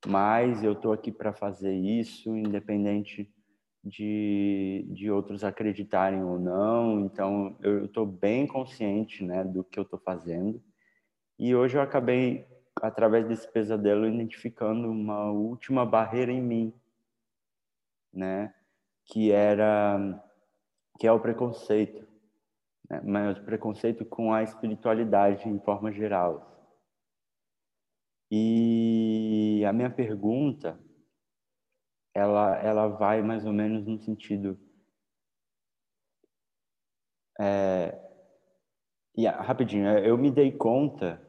mais, 0.08 0.64
eu 0.64 0.74
estou 0.74 0.94
aqui 0.94 1.12
para 1.12 1.34
fazer 1.34 1.76
isso, 1.76 2.36
independente 2.36 3.30
de, 3.84 4.88
de 4.90 5.12
outros 5.12 5.44
acreditarem 5.44 6.24
ou 6.24 6.40
não. 6.40 7.02
Então, 7.02 7.58
eu 7.62 7.86
estou 7.86 8.06
bem 8.06 8.48
consciente 8.48 9.24
né, 9.24 9.44
do 9.44 9.64
que 9.64 9.78
eu 9.78 9.84
estou 9.84 10.00
fazendo. 10.00 10.62
E 11.38 11.56
hoje 11.56 11.78
eu 11.78 11.82
acabei, 11.82 12.48
através 12.82 13.28
desse 13.28 13.52
pesadelo, 13.52 14.07
identificando 14.07 14.90
uma 14.90 15.32
última 15.32 15.86
barreira 15.86 16.32
em 16.32 16.41
mim, 16.41 16.74
né? 18.14 18.53
Que 19.06 19.32
era, 19.32 20.24
que 20.99 21.06
é 21.06 21.12
o 21.12 21.20
preconceito, 21.20 22.07
né? 22.90 23.02
mas 23.02 23.38
o 23.38 23.44
preconceito 23.44 24.06
com 24.06 24.34
a 24.34 24.44
espiritualidade 24.44 25.48
em 25.48 25.60
forma 25.60 25.91
geral. 25.91 26.52
E 28.32 29.64
a 29.68 29.74
minha 29.74 29.90
pergunta, 29.90 30.80
ela, 32.14 32.57
ela 32.57 32.88
vai 32.88 33.22
mais 33.22 33.45
ou 33.45 33.53
menos 33.53 33.86
no 33.86 33.99
sentido 33.99 34.60
é, 37.40 37.99
e 39.16 39.26
rapidinho, 39.28 39.88
eu 39.99 40.18
me 40.18 40.32
dei 40.32 40.52
conta 40.52 41.25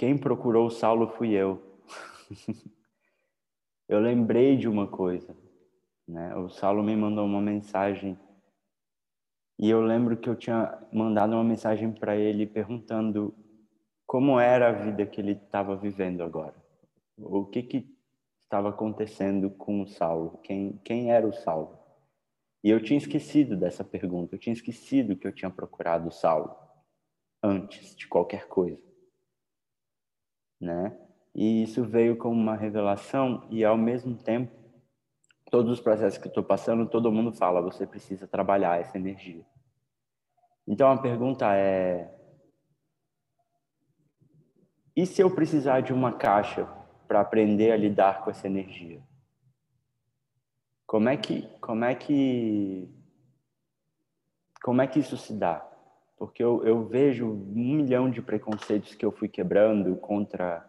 quem 0.00 0.16
procurou 0.16 0.66
o 0.66 0.70
Saulo 0.70 1.08
fui 1.08 1.32
eu. 1.32 1.62
eu 3.86 4.00
lembrei 4.00 4.56
de 4.56 4.66
uma 4.66 4.86
coisa, 4.86 5.36
né? 6.08 6.34
O 6.36 6.48
Saulo 6.48 6.82
me 6.82 6.96
mandou 6.96 7.26
uma 7.26 7.42
mensagem 7.42 8.18
e 9.58 9.68
eu 9.68 9.82
lembro 9.82 10.16
que 10.16 10.26
eu 10.26 10.34
tinha 10.34 10.82
mandado 10.90 11.34
uma 11.34 11.44
mensagem 11.44 11.92
para 11.92 12.16
ele 12.16 12.46
perguntando 12.46 13.34
como 14.06 14.40
era 14.40 14.70
a 14.70 14.72
vida 14.72 15.04
que 15.04 15.20
ele 15.20 15.32
estava 15.32 15.76
vivendo 15.76 16.22
agora. 16.22 16.56
O 17.18 17.44
que 17.44 17.62
que 17.62 17.94
estava 18.40 18.70
acontecendo 18.70 19.50
com 19.50 19.82
o 19.82 19.86
Saulo? 19.86 20.38
Quem 20.42 20.80
quem 20.82 21.12
era 21.12 21.28
o 21.28 21.34
Saulo? 21.34 21.78
E 22.64 22.70
eu 22.70 22.82
tinha 22.82 22.96
esquecido 22.96 23.54
dessa 23.54 23.84
pergunta. 23.84 24.34
Eu 24.34 24.38
tinha 24.38 24.54
esquecido 24.54 25.14
que 25.14 25.26
eu 25.26 25.32
tinha 25.32 25.50
procurado 25.50 26.08
o 26.08 26.10
Saulo 26.10 26.56
antes 27.42 27.94
de 27.94 28.08
qualquer 28.08 28.48
coisa 28.48 28.89
né? 30.60 30.96
E 31.34 31.62
isso 31.62 31.84
veio 31.84 32.16
como 32.16 32.34
uma 32.34 32.56
revelação 32.56 33.46
e 33.50 33.64
ao 33.64 33.78
mesmo 33.78 34.16
tempo 34.16 34.60
todos 35.50 35.72
os 35.72 35.80
processos 35.80 36.18
que 36.18 36.28
estou 36.28 36.44
passando, 36.44 36.88
todo 36.88 37.10
mundo 37.10 37.32
fala, 37.32 37.60
você 37.60 37.86
precisa 37.86 38.26
trabalhar 38.26 38.80
essa 38.80 38.96
energia. 38.96 39.44
Então 40.66 40.90
a 40.90 40.98
pergunta 40.98 41.54
é: 41.56 42.08
e 44.94 45.06
se 45.06 45.20
eu 45.20 45.34
precisar 45.34 45.80
de 45.80 45.92
uma 45.92 46.12
caixa 46.12 46.68
para 47.08 47.20
aprender 47.20 47.72
a 47.72 47.76
lidar 47.76 48.22
com 48.22 48.30
essa 48.30 48.46
energia? 48.46 49.02
Como 50.86 51.08
é 51.08 51.16
que 51.16 51.42
como 51.60 51.84
é 51.84 51.94
que 51.94 52.88
como 54.62 54.82
é 54.82 54.86
que 54.86 54.98
isso 54.98 55.16
se 55.16 55.32
dá? 55.32 55.69
Porque 56.20 56.44
eu, 56.44 56.62
eu 56.66 56.84
vejo 56.84 57.26
um 57.26 57.76
milhão 57.76 58.10
de 58.10 58.20
preconceitos 58.20 58.94
que 58.94 59.06
eu 59.06 59.10
fui 59.10 59.26
quebrando 59.26 59.96
contra 59.96 60.68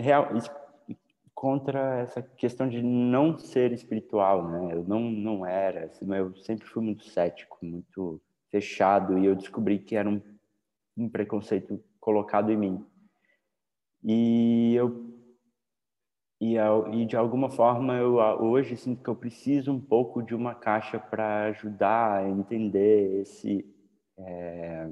real, 0.00 0.30
contra 1.34 1.98
essa 1.98 2.22
questão 2.22 2.66
de 2.66 2.82
não 2.82 3.36
ser 3.36 3.72
espiritual, 3.72 4.48
né? 4.48 4.72
Eu 4.72 4.84
não 4.84 5.02
não 5.10 5.44
era, 5.44 5.84
assim, 5.84 6.10
eu 6.14 6.34
sempre 6.36 6.66
fui 6.66 6.82
muito 6.82 7.04
cético, 7.04 7.58
muito 7.60 8.18
fechado 8.50 9.18
e 9.18 9.26
eu 9.26 9.36
descobri 9.36 9.78
que 9.78 9.94
era 9.94 10.08
um, 10.08 10.22
um 10.96 11.10
preconceito 11.10 11.78
colocado 12.00 12.50
em 12.50 12.56
mim. 12.56 12.86
E 14.02 14.74
eu 14.76 15.14
e, 16.40 16.56
e 16.56 17.04
de 17.04 17.18
alguma 17.18 17.50
forma 17.50 17.96
eu 17.96 18.14
hoje 18.14 18.78
sinto 18.78 19.02
que 19.02 19.10
eu 19.10 19.16
preciso 19.16 19.70
um 19.72 19.80
pouco 19.80 20.22
de 20.22 20.34
uma 20.34 20.54
caixa 20.54 20.98
para 20.98 21.48
ajudar 21.48 22.20
a 22.20 22.30
entender 22.30 23.20
esse 23.20 23.75
é, 24.18 24.88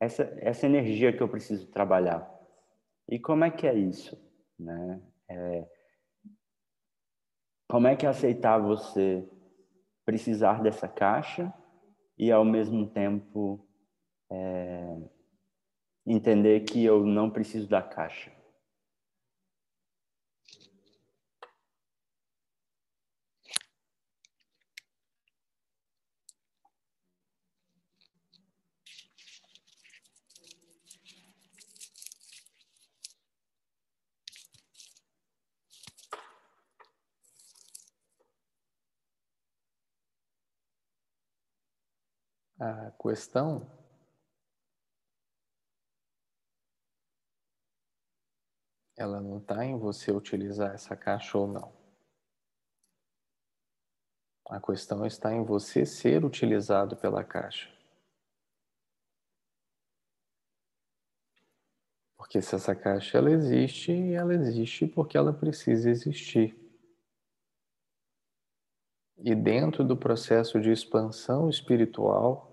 essa 0.00 0.22
essa 0.38 0.66
energia 0.66 1.12
que 1.12 1.22
eu 1.22 1.28
preciso 1.28 1.66
trabalhar. 1.68 2.28
E 3.08 3.18
como 3.18 3.44
é 3.44 3.50
que 3.50 3.66
é 3.66 3.74
isso, 3.74 4.16
né? 4.58 5.00
É, 5.28 5.66
como 7.68 7.86
é 7.86 7.96
que 7.96 8.06
é 8.06 8.08
aceitar 8.08 8.58
você 8.58 9.28
precisar 10.04 10.62
dessa 10.62 10.88
caixa 10.88 11.52
e 12.16 12.32
ao 12.32 12.44
mesmo 12.44 12.88
tempo 12.88 13.66
é, 14.30 14.96
entender 16.06 16.60
que 16.60 16.82
eu 16.82 17.04
não 17.04 17.30
preciso 17.30 17.68
da 17.68 17.82
caixa? 17.82 18.37
A 42.60 42.90
questão 43.00 43.70
ela 48.96 49.20
não 49.20 49.38
está 49.38 49.64
em 49.64 49.78
você 49.78 50.10
utilizar 50.10 50.74
essa 50.74 50.96
caixa 50.96 51.38
ou 51.38 51.46
não. 51.46 51.72
A 54.48 54.60
questão 54.60 55.06
está 55.06 55.32
em 55.32 55.44
você 55.44 55.86
ser 55.86 56.24
utilizado 56.24 56.96
pela 56.96 57.22
caixa. 57.22 57.72
Porque 62.16 62.42
se 62.42 62.56
essa 62.56 62.74
caixa 62.74 63.18
ela 63.18 63.30
existe, 63.30 63.92
ela 64.12 64.34
existe 64.34 64.86
porque 64.86 65.16
ela 65.16 65.32
precisa 65.32 65.88
existir. 65.88 66.56
E 69.18 69.34
dentro 69.34 69.84
do 69.84 69.96
processo 69.96 70.60
de 70.60 70.70
expansão 70.70 71.48
espiritual, 71.48 72.47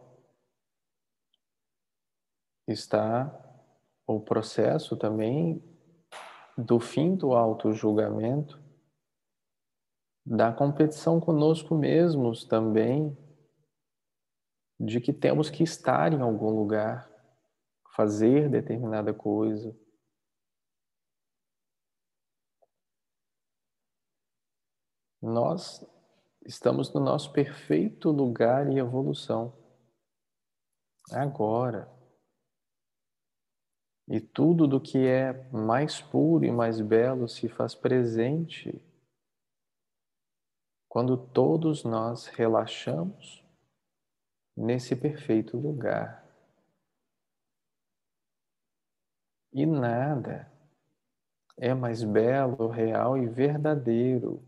está 2.67 3.31
o 4.07 4.19
processo 4.19 4.95
também 4.95 5.63
do 6.57 6.79
fim 6.79 7.15
do 7.15 7.33
auto-julgamento, 7.33 8.63
da 10.25 10.51
competição 10.51 11.19
conosco 11.19 11.75
mesmos 11.75 12.45
também, 12.45 13.15
de 14.79 14.99
que 14.99 15.13
temos 15.13 15.49
que 15.49 15.63
estar 15.63 16.13
em 16.13 16.21
algum 16.21 16.49
lugar, 16.49 17.09
fazer 17.95 18.49
determinada 18.49 19.13
coisa. 19.13 19.75
Nós 25.21 25.85
estamos 26.45 26.93
no 26.93 26.99
nosso 26.99 27.31
perfeito 27.31 28.11
lugar 28.11 28.71
e 28.71 28.77
evolução. 28.77 29.53
Agora. 31.11 31.94
E 34.07 34.19
tudo 34.19 34.67
do 34.67 34.79
que 34.79 35.07
é 35.07 35.33
mais 35.51 36.01
puro 36.01 36.45
e 36.45 36.51
mais 36.51 36.79
belo 36.79 37.27
se 37.27 37.49
faz 37.49 37.73
presente 37.73 38.79
quando 40.87 41.17
todos 41.17 41.83
nós 41.83 42.27
relaxamos 42.27 43.43
nesse 44.55 44.95
perfeito 44.95 45.57
lugar. 45.57 46.23
E 49.51 49.65
nada 49.65 50.51
é 51.57 51.73
mais 51.73 52.03
belo, 52.03 52.67
real 52.67 53.17
e 53.17 53.25
verdadeiro 53.25 54.43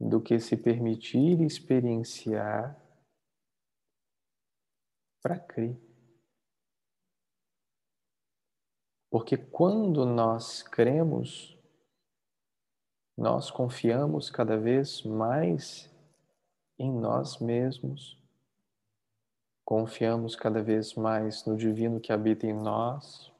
do 0.00 0.20
que 0.20 0.40
se 0.40 0.56
permitir 0.56 1.40
experienciar 1.42 2.78
para 5.22 5.38
crer. 5.38 5.83
Porque 9.14 9.36
quando 9.36 10.04
nós 10.04 10.60
cremos, 10.60 11.56
nós 13.16 13.48
confiamos 13.48 14.28
cada 14.28 14.58
vez 14.58 15.04
mais 15.04 15.88
em 16.76 16.92
nós 16.92 17.38
mesmos, 17.38 18.20
confiamos 19.64 20.34
cada 20.34 20.60
vez 20.60 20.94
mais 20.94 21.46
no 21.46 21.56
divino 21.56 22.00
que 22.00 22.12
habita 22.12 22.44
em 22.44 22.52
nós 22.52 23.32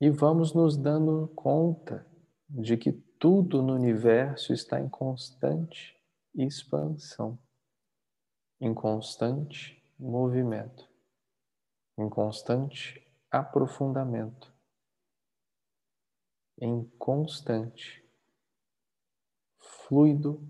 e 0.00 0.08
vamos 0.10 0.54
nos 0.54 0.76
dando 0.76 1.26
conta 1.34 2.06
de 2.48 2.76
que 2.76 2.92
tudo 2.92 3.60
no 3.60 3.74
universo 3.74 4.52
está 4.52 4.80
em 4.80 4.88
constante 4.88 6.00
expansão, 6.36 7.36
em 8.60 8.72
constante 8.72 9.82
movimento, 9.98 10.88
em 11.98 12.08
constante 12.08 13.09
aprofundamento, 13.30 14.52
em 16.58 16.84
constante, 16.98 18.04
fluido 19.58 20.42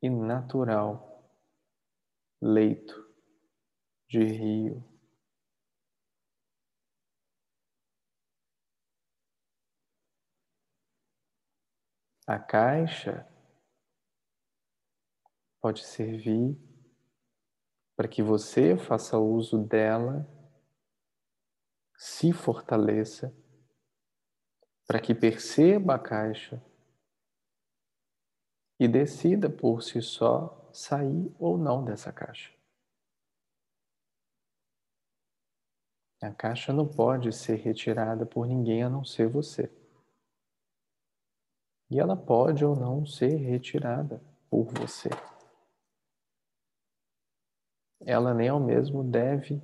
e 0.00 0.08
natural 0.08 1.08
leito 2.40 2.94
de 4.08 4.24
rio. 4.24 4.84
A 12.26 12.38
caixa 12.38 13.26
pode 15.60 15.84
servir 15.84 16.58
para 17.96 18.06
que 18.06 18.22
você 18.22 18.76
faça 18.76 19.18
uso 19.18 19.58
dela 19.58 20.37
se 21.98 22.32
fortaleça 22.32 23.34
para 24.86 25.00
que 25.00 25.12
perceba 25.12 25.96
a 25.96 25.98
caixa 25.98 26.64
e 28.78 28.86
decida 28.86 29.50
por 29.50 29.82
si 29.82 30.00
só 30.00 30.70
sair 30.72 31.34
ou 31.40 31.58
não 31.58 31.84
dessa 31.84 32.12
caixa. 32.12 32.56
A 36.22 36.32
caixa 36.32 36.72
não 36.72 36.86
pode 36.86 37.32
ser 37.32 37.56
retirada 37.56 38.24
por 38.24 38.46
ninguém 38.46 38.84
a 38.84 38.88
não 38.88 39.04
ser 39.04 39.28
você. 39.28 39.68
E 41.90 41.98
ela 41.98 42.16
pode 42.16 42.64
ou 42.64 42.76
não 42.76 43.04
ser 43.04 43.34
retirada 43.36 44.22
por 44.48 44.66
você. 44.66 45.08
Ela 48.00 48.32
nem 48.32 48.48
ao 48.48 48.60
mesmo 48.60 49.02
deve 49.02 49.60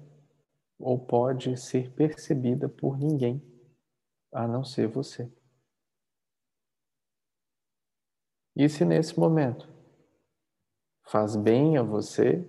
ou 0.79 0.99
pode 0.99 1.57
ser 1.57 1.93
percebida 1.95 2.69
por 2.69 2.99
ninguém 2.99 3.43
a 4.33 4.47
não 4.49 4.65
ser 4.65 4.89
você. 4.89 5.33
E 8.57 8.69
se 8.69 8.85
nesse 8.85 9.19
momento 9.19 9.69
faz 11.07 11.37
bem 11.37 11.77
a 11.77 11.83
você, 11.83 12.49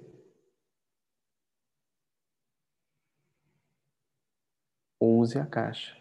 use 5.00 5.38
a 5.38 5.46
caixa. 5.46 5.96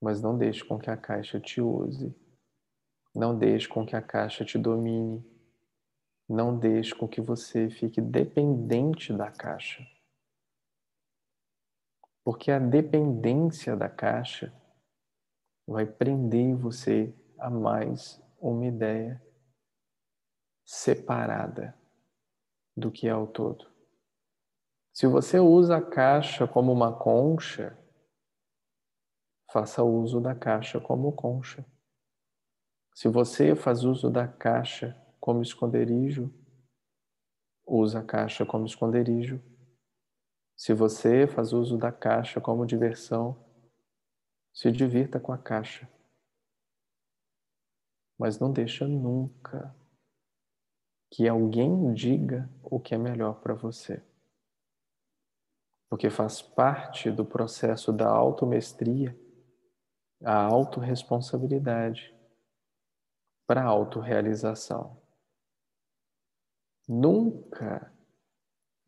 Mas 0.00 0.20
não 0.20 0.36
deixe 0.36 0.64
com 0.64 0.78
que 0.78 0.90
a 0.90 0.96
caixa 0.96 1.40
te 1.40 1.60
use. 1.60 2.14
Não 3.14 3.38
deixe 3.38 3.68
com 3.68 3.86
que 3.86 3.94
a 3.94 4.02
caixa 4.02 4.44
te 4.44 4.58
domine. 4.58 5.24
Não 6.28 6.58
deixe 6.58 6.94
com 6.94 7.06
que 7.08 7.20
você 7.20 7.70
fique 7.70 8.00
dependente 8.00 9.12
da 9.12 9.30
caixa. 9.30 9.86
Porque 12.24 12.50
a 12.50 12.58
dependência 12.58 13.76
da 13.76 13.88
caixa 13.88 14.50
vai 15.66 15.84
prender 15.84 16.56
você 16.56 17.14
a 17.38 17.50
mais 17.50 18.20
uma 18.40 18.66
ideia 18.66 19.22
separada 20.64 21.78
do 22.74 22.90
que 22.90 23.06
é 23.06 23.14
o 23.14 23.26
todo. 23.26 23.70
Se 24.92 25.06
você 25.06 25.38
usa 25.38 25.76
a 25.76 25.82
caixa 25.82 26.46
como 26.46 26.72
uma 26.72 26.96
concha, 26.96 27.76
faça 29.52 29.82
uso 29.82 30.20
da 30.20 30.34
caixa 30.34 30.80
como 30.80 31.12
concha. 31.12 31.64
Se 32.94 33.08
você 33.08 33.54
faz 33.54 33.84
uso 33.84 34.08
da 34.08 34.26
caixa 34.26 34.96
como 35.20 35.42
esconderijo, 35.42 36.32
usa 37.66 38.00
a 38.00 38.04
caixa 38.04 38.46
como 38.46 38.66
esconderijo. 38.66 39.42
Se 40.56 40.72
você 40.72 41.26
faz 41.26 41.52
uso 41.52 41.76
da 41.76 41.90
caixa 41.90 42.40
como 42.40 42.66
diversão, 42.66 43.44
se 44.52 44.70
divirta 44.70 45.18
com 45.18 45.32
a 45.32 45.38
caixa. 45.38 45.88
Mas 48.18 48.38
não 48.38 48.52
deixa 48.52 48.86
nunca 48.86 49.74
que 51.10 51.28
alguém 51.28 51.92
diga 51.92 52.48
o 52.62 52.78
que 52.78 52.94
é 52.94 52.98
melhor 52.98 53.40
para 53.40 53.54
você. 53.54 54.02
Porque 55.88 56.08
faz 56.10 56.40
parte 56.40 57.10
do 57.10 57.24
processo 57.24 57.92
da 57.92 58.08
automestria 58.08 59.18
a 60.24 60.42
autorresponsabilidade 60.44 62.14
para 63.46 63.62
a 63.62 63.66
autorrealização. 63.66 65.00
Nunca 66.88 67.92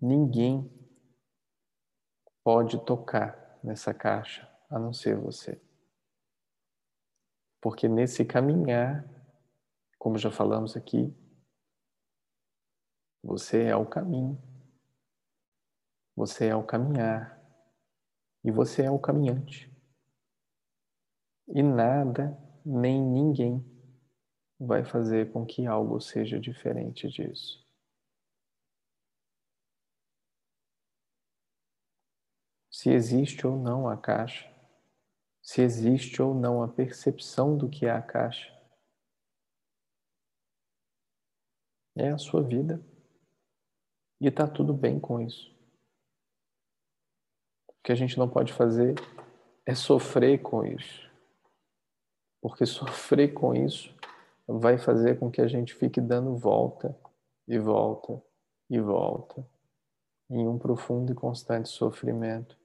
ninguém 0.00 0.75
pode 2.46 2.78
tocar 2.84 3.58
nessa 3.60 3.92
caixa 3.92 4.48
a 4.70 4.78
não 4.78 4.92
ser 4.92 5.18
você. 5.18 5.60
Porque 7.60 7.88
nesse 7.88 8.24
caminhar, 8.24 9.04
como 9.98 10.16
já 10.16 10.30
falamos 10.30 10.76
aqui, 10.76 11.12
você 13.20 13.64
é 13.64 13.74
o 13.74 13.84
caminho. 13.84 14.40
Você 16.14 16.46
é 16.46 16.54
o 16.54 16.62
caminhar. 16.62 17.36
E 18.44 18.52
você 18.52 18.84
é 18.84 18.90
o 18.92 19.00
caminhante. 19.00 19.68
E 21.48 21.64
nada, 21.64 22.38
nem 22.64 23.02
ninguém 23.02 23.60
vai 24.56 24.84
fazer 24.84 25.32
com 25.32 25.44
que 25.44 25.66
algo 25.66 26.00
seja 26.00 26.38
diferente 26.38 27.08
disso. 27.08 27.65
Se 32.76 32.90
existe 32.90 33.46
ou 33.46 33.56
não 33.56 33.88
a 33.88 33.96
caixa, 33.96 34.54
se 35.42 35.62
existe 35.62 36.20
ou 36.20 36.34
não 36.34 36.62
a 36.62 36.68
percepção 36.68 37.56
do 37.56 37.70
que 37.70 37.86
é 37.86 37.90
a 37.90 38.02
caixa, 38.02 38.54
é 41.96 42.10
a 42.10 42.18
sua 42.18 42.42
vida. 42.42 42.84
E 44.20 44.26
está 44.26 44.46
tudo 44.46 44.74
bem 44.74 45.00
com 45.00 45.22
isso. 45.22 45.56
O 47.66 47.82
que 47.82 47.92
a 47.92 47.94
gente 47.94 48.18
não 48.18 48.28
pode 48.28 48.52
fazer 48.52 48.94
é 49.64 49.74
sofrer 49.74 50.42
com 50.42 50.62
isso. 50.62 51.10
Porque 52.42 52.66
sofrer 52.66 53.32
com 53.32 53.54
isso 53.54 53.96
vai 54.46 54.76
fazer 54.76 55.18
com 55.18 55.30
que 55.30 55.40
a 55.40 55.48
gente 55.48 55.72
fique 55.72 55.98
dando 55.98 56.36
volta 56.36 56.94
e 57.48 57.58
volta 57.58 58.22
e 58.68 58.78
volta 58.78 59.48
em 60.28 60.46
um 60.46 60.58
profundo 60.58 61.10
e 61.10 61.14
constante 61.14 61.70
sofrimento. 61.70 62.55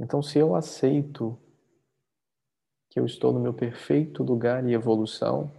Então, 0.00 0.22
se 0.22 0.38
eu 0.38 0.54
aceito 0.54 1.38
que 2.90 3.00
eu 3.00 3.06
estou 3.06 3.32
no 3.32 3.40
meu 3.40 3.54
perfeito 3.54 4.22
lugar 4.22 4.62
e 4.68 4.74
evolução, 4.74 5.50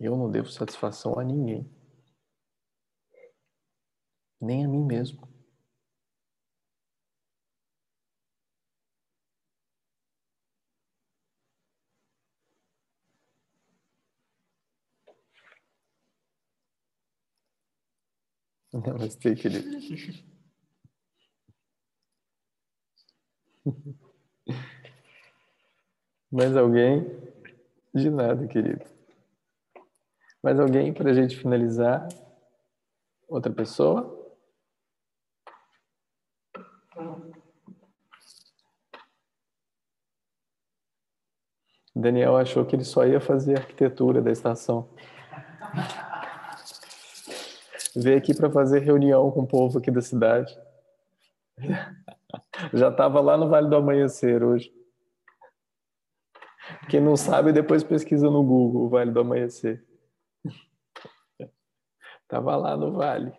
eu 0.00 0.16
não 0.16 0.30
devo 0.30 0.48
satisfação 0.50 1.18
a 1.18 1.22
ninguém, 1.24 1.68
nem 4.40 4.64
a 4.64 4.68
mim 4.68 4.82
mesmo. 4.82 5.28
Namastê, 18.72 19.34
querido. 19.34 19.68
Mais 26.30 26.56
alguém? 26.56 27.04
De 27.94 28.10
nada, 28.10 28.46
querido. 28.46 28.84
Mais 30.42 30.60
alguém 30.60 30.92
para 30.92 31.10
a 31.10 31.14
gente 31.14 31.36
finalizar? 31.36 32.08
Outra 33.28 33.52
pessoa? 33.52 34.14
Daniel 41.94 42.36
achou 42.36 42.64
que 42.66 42.76
ele 42.76 42.84
só 42.84 43.06
ia 43.06 43.20
fazer 43.20 43.58
arquitetura 43.58 44.20
da 44.20 44.30
estação. 44.30 44.88
Veio 47.96 48.18
aqui 48.18 48.34
para 48.34 48.50
fazer 48.50 48.80
reunião 48.80 49.30
com 49.30 49.40
o 49.40 49.46
povo 49.46 49.78
aqui 49.78 49.90
da 49.90 50.02
cidade. 50.02 50.54
Já 52.76 52.90
estava 52.90 53.22
lá 53.22 53.38
no 53.38 53.48
Vale 53.48 53.70
do 53.70 53.76
Amanhecer 53.76 54.44
hoje. 54.44 54.70
Quem 56.90 57.00
não 57.00 57.16
sabe, 57.16 57.50
depois 57.50 57.82
pesquisa 57.82 58.30
no 58.30 58.44
Google 58.44 58.84
o 58.84 58.88
Vale 58.90 59.10
do 59.10 59.20
Amanhecer. 59.20 59.82
Estava 62.20 62.54
lá 62.54 62.76
no 62.76 62.92
Vale. 62.92 63.32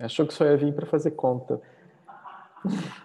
Achou 0.00 0.24
que 0.24 0.32
só 0.32 0.44
ia 0.44 0.56
vir 0.56 0.72
para 0.72 0.86
fazer 0.86 1.10
conta. 1.12 1.60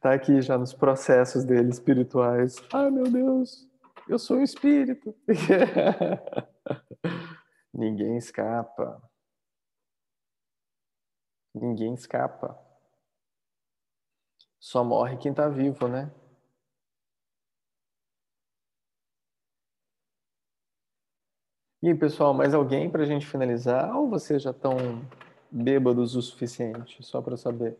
Tá 0.00 0.12
aqui 0.12 0.40
já 0.40 0.58
nos 0.58 0.72
processos 0.72 1.44
dele 1.44 1.70
espirituais. 1.70 2.56
Ai, 2.72 2.90
meu 2.90 3.04
Deus, 3.04 3.68
eu 4.08 4.18
sou 4.18 4.38
um 4.38 4.42
espírito. 4.42 5.14
Ninguém 7.76 8.16
escapa. 8.16 9.02
Ninguém 11.54 11.92
escapa. 11.94 12.58
Só 14.58 14.82
morre 14.82 15.18
quem 15.18 15.30
está 15.30 15.48
vivo, 15.48 15.86
né? 15.86 16.10
E 21.82 21.88
aí, 21.88 21.94
pessoal, 21.94 22.32
mais 22.32 22.54
alguém 22.54 22.90
para 22.90 23.02
a 23.02 23.06
gente 23.06 23.26
finalizar? 23.26 23.94
Ou 23.94 24.08
vocês 24.08 24.42
já 24.42 24.50
estão 24.52 24.76
bêbados 25.50 26.16
o 26.16 26.22
suficiente? 26.22 27.02
Só 27.02 27.20
para 27.20 27.36
saber. 27.36 27.78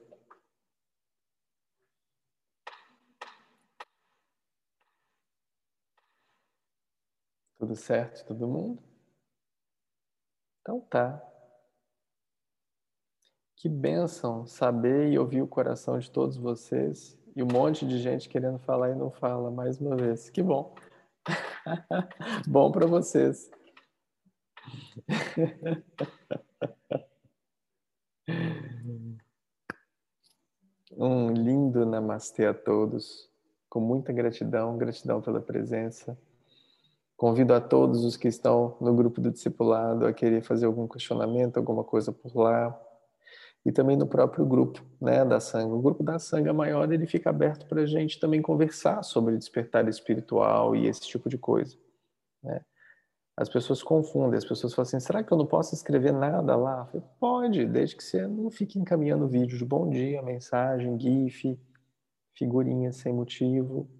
Tudo 7.59 7.74
certo, 7.74 8.27
todo 8.27 8.47
mundo? 8.47 8.95
Então 10.66 10.80
tá. 10.80 11.22
Que 13.55 13.68
bênção 13.68 14.44
saber 14.48 15.12
e 15.12 15.18
ouvir 15.18 15.40
o 15.40 15.47
coração 15.47 15.97
de 15.97 16.10
todos 16.10 16.36
vocês 16.36 17.16
e 17.36 17.43
um 17.43 17.47
monte 17.47 17.86
de 17.86 18.01
gente 18.01 18.28
querendo 18.28 18.59
falar 18.59 18.90
e 18.90 18.97
não 18.97 19.12
fala 19.12 19.48
mais 19.48 19.80
uma 19.80 19.94
vez. 19.94 20.28
Que 20.28 20.43
bom. 20.43 20.74
bom 22.48 22.72
para 22.72 22.84
vocês. 22.84 23.48
um 30.90 31.32
lindo 31.32 31.86
namastê 31.86 32.44
a 32.44 32.52
todos. 32.52 33.30
Com 33.70 33.78
muita 33.78 34.12
gratidão, 34.12 34.76
gratidão 34.76 35.22
pela 35.22 35.40
presença. 35.40 36.18
Convido 37.16 37.55
a 37.55 37.60
todos 37.60 38.05
os 38.05 38.16
que 38.16 38.28
estão 38.28 38.76
no 38.80 38.94
grupo 38.94 39.20
do 39.20 39.30
discipulado 39.30 40.06
a 40.06 40.12
querer 40.12 40.43
fazer 40.43 40.66
algum 40.66 40.86
questionamento, 40.86 41.56
alguma 41.56 41.82
coisa 41.82 42.12
por 42.12 42.36
lá. 42.36 42.78
E 43.64 43.72
também 43.72 43.97
no 43.97 44.06
próprio 44.06 44.44
grupo 44.44 44.84
né, 45.01 45.24
da 45.24 45.40
Sanga. 45.40 45.74
O 45.74 45.80
grupo 45.80 46.05
da 46.05 46.18
Sanga 46.18 46.52
maior 46.52 46.93
ele 46.93 47.06
fica 47.06 47.30
aberto 47.30 47.66
para 47.66 47.82
a 47.82 47.86
gente 47.86 48.20
também 48.20 48.40
conversar 48.43 49.02
sobre 49.02 49.36
despertar 49.36 49.88
espiritual 49.88 50.76
e 50.76 50.86
esse 50.86 51.01
tipo 51.01 51.28
de 51.28 51.38
coisa. 51.38 51.76
Né? 52.43 52.60
As 53.36 53.51
pessoas 53.51 53.82
confundem, 53.82 54.38
as 54.38 54.44
pessoas 54.44 54.72
falam 54.72 54.86
assim: 54.86 55.01
será 55.01 55.22
que 55.22 55.30
eu 55.30 55.36
não 55.36 55.47
posso 55.47 55.74
escrever 55.74 56.12
nada 56.12 56.56
lá? 56.56 56.90
Pode, 57.20 57.66
desde 57.66 57.97
que 57.97 58.02
você 58.02 58.26
não 58.26 58.51
fique 58.51 58.78
encaminhando 58.78 59.28
vídeo 59.28 59.59
de 59.59 59.64
bom 59.64 59.90
dia, 59.90 60.22
mensagem, 60.22 60.98
GIF, 60.98 61.59
figurinha 62.34 62.93
sem 62.93 63.12
motivo. 63.12 63.90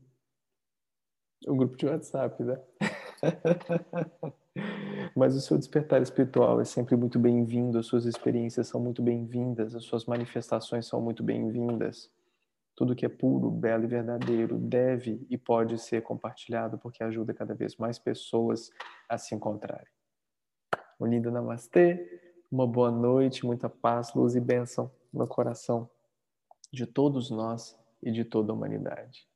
O 1.47 1.55
grupo 1.55 1.77
de 1.77 1.87
WhatsApp, 1.87 2.43
né? 2.43 2.59
Mas 5.15 5.35
o 5.35 5.41
seu 5.41 5.59
despertar 5.59 6.03
espiritual 6.03 6.61
é 6.61 6.65
sempre 6.65 6.97
muito 6.97 7.19
bem-vindo, 7.19 7.79
as 7.79 7.87
suas 7.87 8.05
experiências 8.05 8.69
são 8.69 8.81
muito 8.81 9.03
bem-vindas, 9.03 9.75
as 9.75 9.85
suas 9.85 10.05
manifestações 10.05 10.87
são 10.87 11.01
muito 11.01 11.23
bem-vindas. 11.23 12.11
Tudo 12.75 12.95
que 12.95 13.07
é 13.07 13.09
puro, 13.09 13.51
belo 13.51 13.85
e 13.85 13.87
verdadeiro 13.87 14.59
deve 14.59 15.27
e 15.31 15.39
pode 15.39 15.79
ser 15.79 16.03
compartilhado 16.03 16.79
porque 16.79 17.03
ajuda 17.03 17.33
cada 17.33 17.55
vez 17.55 17.77
mais 17.77 17.99
pessoas 17.99 18.71
a 19.09 19.17
se 19.17 19.35
encontrarem. 19.35 19.87
Um 21.01 21.07
lindo 21.07 21.31
namastê, 21.31 22.21
uma 22.51 22.67
boa 22.67 22.91
noite, 22.91 23.47
muita 23.47 23.69
paz, 23.69 24.13
luz 24.15 24.35
e 24.35 24.41
bênção 24.41 24.91
no 25.13 25.27
coração 25.27 25.89
de 26.73 26.87
todos 26.87 27.31
nós 27.31 27.79
e 28.03 28.11
de 28.11 28.25
toda 28.25 28.53
a 28.53 28.55
humanidade. 28.55 29.27